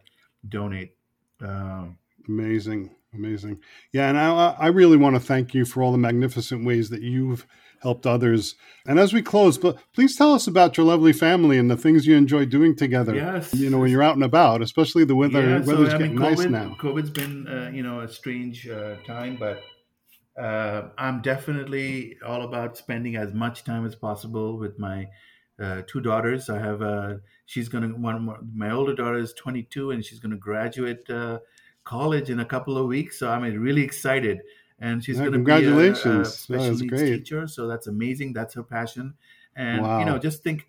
donate. 0.50 0.96
Um, 1.40 1.98
amazing 2.28 2.94
amazing. 3.14 3.60
Yeah 3.94 4.10
and 4.10 4.18
I, 4.18 4.56
I 4.60 4.68
really 4.68 4.98
want 4.98 5.16
to 5.16 5.20
thank 5.20 5.54
you 5.54 5.66
for 5.66 5.82
all 5.82 5.92
the 5.92 5.98
magnificent 5.98 6.66
ways 6.66 6.90
that 6.90 7.02
you've 7.02 7.48
helped 7.82 8.06
others. 8.06 8.56
And 8.86 9.00
as 9.00 9.14
we 9.14 9.22
close, 9.22 9.58
but 9.58 9.78
please 9.94 10.16
tell 10.16 10.34
us 10.34 10.48
about 10.48 10.78
your 10.78 10.86
lovely 10.86 11.14
family 11.14 11.58
and 11.58 11.70
the 11.70 11.78
things 11.78 12.08
you 12.08 12.16
enjoy 12.16 12.46
doing 12.46 12.76
together. 12.76 13.16
Yes, 13.16 13.54
you 13.54 13.70
know 13.70 13.80
when 13.80 13.92
you're 13.92 14.04
out 14.04 14.16
and 14.16 14.24
about, 14.24 14.62
especially 14.62 15.04
the 15.04 15.16
weather. 15.16 15.42
Yeah, 15.42 15.60
weather's 15.60 15.92
so, 15.92 15.98
getting 15.98 16.16
mean, 16.16 16.36
COVID, 16.36 16.38
nice 16.38 16.46
now. 16.50 16.76
COVID's 16.80 17.10
been 17.10 17.48
uh, 17.48 17.72
you 17.74 17.84
know 17.84 18.02
a 18.02 18.08
strange 18.08 18.68
uh, 18.68 18.96
time, 19.06 19.38
but 19.38 19.62
uh, 20.38 20.90
I'm 20.98 21.22
definitely 21.22 22.18
all 22.26 22.44
about 22.44 22.78
spending 22.78 23.16
as 23.16 23.34
much 23.34 23.64
time 23.64 23.86
as 23.86 23.96
possible 23.96 24.58
with 24.58 24.78
my 24.80 25.08
uh, 25.62 25.82
two 25.88 26.00
daughters. 26.00 26.50
I 26.50 26.60
have 26.60 26.82
uh, 26.82 27.16
she's 27.46 27.70
gonna 27.70 27.88
one 27.88 28.24
more, 28.24 28.40
my 28.54 28.72
older 28.72 28.94
daughter 28.94 29.18
is 29.18 29.34
22 29.34 29.92
and 29.92 30.06
she's 30.06 30.20
gonna 30.20 30.38
graduate 30.38 31.10
uh, 31.10 31.40
college 31.84 32.30
in 32.30 32.40
a 32.40 32.46
couple 32.46 32.78
of 32.78 32.86
weeks. 32.86 33.20
So 33.20 33.30
I'm 33.30 33.42
really 33.42 33.82
excited 33.82 34.40
and 34.80 35.04
she's 35.04 35.18
going 35.18 35.32
to 35.32 35.40
be 35.40 35.52
a, 35.52 35.92
a 35.92 36.26
special 36.26 36.72
needs 36.72 36.82
great. 36.84 37.18
teacher. 37.18 37.48
So 37.48 37.68
that's 37.68 37.88
amazing. 37.88 38.34
That's 38.34 38.54
her 38.56 38.64
passion, 38.64 39.16
and 39.56 39.82
wow. 39.84 40.00
you 40.00 40.06
know, 40.06 40.18
just 40.18 40.44
think. 40.44 40.68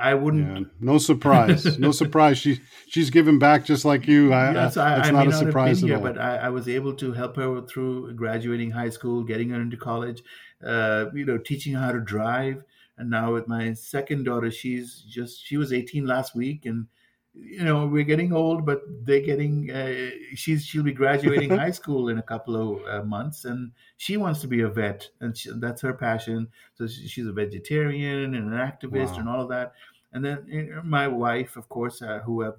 I 0.00 0.14
wouldn't. 0.14 0.56
Yeah, 0.56 0.64
no 0.78 0.98
surprise. 0.98 1.76
no 1.80 1.90
surprise. 1.90 2.38
She 2.38 2.60
she's 2.86 3.10
giving 3.10 3.40
back 3.40 3.64
just 3.64 3.84
like 3.84 4.06
you. 4.06 4.32
I, 4.32 4.52
yes, 4.52 4.76
I, 4.76 4.98
it's 5.00 5.08
I 5.08 5.10
not 5.10 5.26
a 5.26 5.32
surprise 5.32 5.82
at 5.82 5.88
here, 5.88 5.96
all. 5.96 6.02
But 6.04 6.18
I, 6.18 6.36
I, 6.36 6.48
was 6.50 6.68
able 6.68 6.94
to 6.94 7.12
help 7.12 7.34
her 7.34 7.62
through 7.62 8.14
graduating 8.14 8.70
high 8.70 8.90
school, 8.90 9.24
getting 9.24 9.50
her 9.50 9.60
into 9.60 9.76
college. 9.76 10.22
Uh, 10.64 11.06
you 11.12 11.24
know, 11.24 11.36
teaching 11.36 11.74
her 11.74 11.80
how 11.80 11.90
to 11.90 12.00
drive. 12.00 12.62
And 12.96 13.10
now 13.10 13.32
with 13.32 13.48
my 13.48 13.72
second 13.74 14.24
daughter, 14.24 14.50
she's 14.52 15.04
just 15.08 15.44
she 15.44 15.56
was 15.56 15.72
18 15.72 16.06
last 16.06 16.34
week, 16.34 16.64
and 16.64 16.86
you 17.40 17.64
know 17.64 17.86
we're 17.86 18.04
getting 18.04 18.32
old 18.32 18.66
but 18.66 18.82
they're 19.04 19.20
getting 19.20 19.70
uh, 19.70 20.10
she's 20.34 20.64
she'll 20.64 20.82
be 20.82 20.92
graduating 20.92 21.50
high 21.56 21.70
school 21.70 22.08
in 22.08 22.18
a 22.18 22.22
couple 22.22 22.56
of 22.56 22.86
uh, 22.86 23.04
months 23.04 23.44
and 23.44 23.70
she 23.96 24.16
wants 24.16 24.40
to 24.40 24.46
be 24.46 24.62
a 24.62 24.68
vet 24.68 25.08
and 25.20 25.36
she, 25.36 25.50
that's 25.56 25.82
her 25.82 25.92
passion. 25.92 26.48
So 26.74 26.86
she's 26.86 27.26
a 27.26 27.32
vegetarian 27.32 28.34
and 28.34 28.52
an 28.52 28.58
activist 28.58 29.12
wow. 29.12 29.18
and 29.18 29.28
all 29.28 29.42
of 29.42 29.48
that. 29.50 29.72
And 30.12 30.24
then 30.24 30.44
you 30.48 30.62
know, 30.74 30.82
my 30.82 31.06
wife 31.06 31.56
of 31.56 31.68
course 31.68 32.02
uh, 32.02 32.20
who 32.24 32.44
i've 32.44 32.54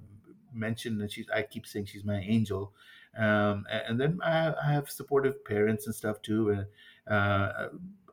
mentioned 0.52 1.00
that 1.00 1.12
she's 1.12 1.28
i 1.34 1.42
keep 1.42 1.66
saying 1.66 1.86
she's 1.86 2.04
my 2.04 2.18
angel 2.20 2.72
um, 3.18 3.64
and 3.70 4.00
then 4.00 4.20
I, 4.22 4.54
I, 4.54 4.72
have 4.72 4.88
supportive 4.88 5.44
parents 5.44 5.86
and 5.86 5.94
stuff 5.94 6.22
too 6.22 6.50
and 6.50 6.66
uh, 7.08 7.68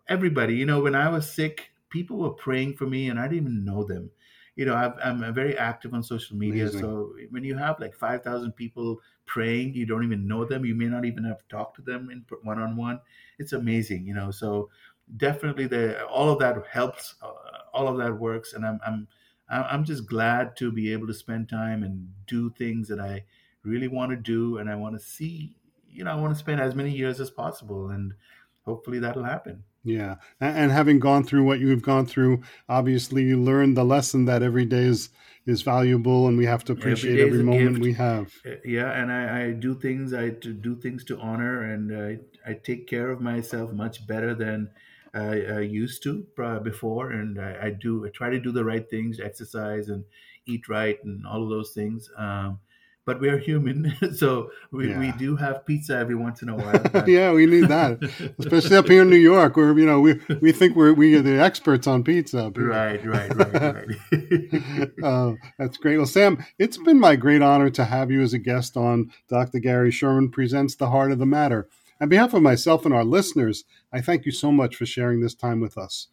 everybody 0.08 0.56
you 0.56 0.66
know 0.66 0.82
when 0.82 0.96
i 0.96 1.10
was 1.10 1.32
sick 1.32 1.72
people 1.90 2.18
were 2.18 2.32
praying 2.32 2.76
for 2.76 2.86
me 2.86 3.10
and 3.10 3.20
i 3.20 3.28
didn't 3.28 3.44
even 3.44 3.66
know 3.66 3.84
them 3.84 4.10
you 4.58 4.65
know, 4.65 4.74
i 4.74 5.08
am 5.08 5.34
very 5.34 5.56
active 5.56 5.93
on 5.93 6.02
social 6.02 6.36
media. 6.36 6.63
Amazing. 6.63 6.82
So 6.82 7.13
when 7.30 7.43
you 7.43 7.56
have 7.56 7.80
like 7.80 7.93
5,000 7.93 8.52
people 8.54 9.00
praying, 9.28 9.76
you 9.76 9.86
don't 9.86 10.04
even 10.04 10.28
know 10.28 10.46
them, 10.46 10.65
you 10.65 10.74
may 10.74 10.88
not 10.88 11.06
even 11.06 11.24
have 11.26 11.48
talked 11.48 11.76
to 11.76 11.84
them 11.84 12.10
in 12.10 12.26
one 12.41 12.60
on 12.60 12.76
one. 12.76 13.00
It's 13.38 13.54
amazing, 13.54 14.08
you 14.08 14.15
know. 14.15 14.32
So 14.32 14.70
definitely, 15.15 15.67
the 15.67 16.04
all 16.08 16.30
of 16.30 16.39
that 16.39 16.58
helps. 16.70 17.15
Uh, 17.22 17.32
all 17.72 17.88
of 17.88 17.98
that 18.00 18.17
works, 18.17 18.54
and 18.54 18.65
I'm 18.65 18.80
I'm 18.86 19.08
I'm 19.48 19.84
just 19.84 20.08
glad 20.08 20.58
to 20.58 20.72
be 20.72 20.91
able 20.91 21.06
to 21.06 21.13
spend 21.13 21.50
time 21.50 21.84
and 21.84 22.10
do 22.26 22.50
things 22.50 22.88
that 22.88 23.00
I 23.00 23.26
really 23.63 23.88
want 23.88 24.10
to 24.10 24.17
do, 24.17 24.58
and 24.58 24.70
I 24.72 24.76
want 24.76 24.96
to 24.96 25.06
see. 25.06 25.56
You 25.88 26.04
know, 26.04 26.12
I 26.12 26.15
want 26.15 26.34
to 26.34 26.39
spend 26.39 26.62
as 26.62 26.74
many 26.74 26.89
years 26.91 27.20
as 27.20 27.30
possible, 27.30 27.91
and 27.91 28.15
hopefully 28.63 28.98
that'll 28.98 29.24
happen. 29.24 29.63
Yeah. 29.88 30.15
And 30.41 30.69
having 30.69 31.00
gone 31.00 31.23
through 31.23 31.45
what 31.45 31.60
you've 31.60 31.82
gone 31.82 32.06
through, 32.06 32.41
obviously 32.67 33.23
you 33.23 33.41
learned 33.41 33.78
the 33.78 33.86
lesson 33.86 34.26
that 34.26 34.43
every 34.43 34.65
day 34.65 34.84
is, 34.84 35.10
is 35.45 35.62
valuable 35.62 36.28
and 36.28 36.38
we 36.38 36.45
have 36.45 36.65
to 36.65 36.73
appreciate 36.73 37.19
every, 37.19 37.39
every 37.39 37.43
moment 37.43 37.76
gift. 37.76 37.82
we 37.82 37.93
have. 37.93 38.34
Uh, 38.45 38.56
yeah. 38.65 38.91
And 38.91 39.10
I, 39.10 39.45
I, 39.45 39.52
do 39.52 39.73
things, 39.76 40.13
I 40.13 40.30
do 40.30 40.76
things 40.76 41.06
to 41.06 41.17
honor 41.19 41.63
and 41.63 41.95
I, 41.95 42.50
I 42.50 42.54
take 42.56 42.86
care 42.88 43.10
of 43.12 43.21
myself 43.21 43.71
much 43.71 44.06
better 44.06 44.36
than 44.36 44.69
I, 45.13 45.42
I 45.42 45.60
used 45.62 46.04
to 46.04 46.27
before. 46.63 47.12
And 47.12 47.40
I, 47.40 47.67
I, 47.67 47.69
do, 47.69 48.06
I 48.06 48.10
try 48.10 48.29
to 48.29 48.40
do 48.40 48.52
the 48.52 48.65
right 48.65 48.88
things, 48.90 49.21
exercise 49.21 49.88
and 49.88 50.04
eat 50.46 50.67
right 50.67 51.02
and 51.06 51.25
all 51.25 51.44
of 51.44 51.50
those 51.50 51.71
things. 51.71 52.12
Um, 52.17 52.60
but 53.08 53.22
we're 53.22 53.38
human, 53.38 53.96
so 54.16 54.52
we, 54.70 54.90
yeah. 54.90 55.00
we 55.00 55.14
do 55.14 55.38
have 55.38 55.66
pizza 55.66 55.96
every 55.96 56.14
once 56.14 56.42
in 56.42 56.50
a 56.50 56.56
while. 56.56 57.04
yeah, 57.08 57.32
we 57.32 57.46
need 57.46 57.70
that, 57.70 58.04
especially 58.40 58.76
up 58.76 58.88
here 58.88 59.02
in 59.04 59.10
New 59.10 59.16
York, 59.16 59.56
where 59.56 59.76
you 59.80 59.86
know 59.86 60.02
we 60.02 60.20
we 60.42 60.52
think 60.52 60.76
we're 60.76 60.94
we 60.94 61.16
are 61.16 61.22
the 61.22 61.42
experts 61.42 61.88
on 61.88 62.04
pizza. 62.04 62.52
Right, 62.54 63.04
right, 63.06 63.34
right, 63.34 63.88
right. 64.12 64.92
uh, 65.04 65.34
that's 65.58 65.78
great. 65.78 65.96
Well, 65.96 66.06
Sam, 66.06 66.46
it's 66.60 66.78
been 66.78 67.00
my 67.00 67.16
great 67.16 67.42
honor 67.42 67.70
to 67.72 67.86
have 67.86 68.12
you 68.12 68.22
as 68.22 68.34
a 68.34 68.40
guest 68.40 68.76
on 68.76 69.10
Dr. 69.30 69.60
Gary 69.60 69.90
Sherman 69.90 70.30
presents 70.30 70.76
the 70.76 70.90
Heart 70.90 71.14
of 71.14 71.20
the 71.20 71.26
Matter. 71.26 71.70
On 72.02 72.10
behalf 72.10 72.34
of 72.34 72.42
myself 72.42 72.86
and 72.86 72.94
our 72.94 73.06
listeners, 73.06 73.64
I 73.94 74.02
thank 74.02 74.26
you 74.26 74.34
so 74.34 74.52
much 74.52 74.76
for 74.76 74.86
sharing 74.86 75.22
this 75.22 75.34
time 75.34 75.62
with 75.62 75.78
us. 75.78 76.08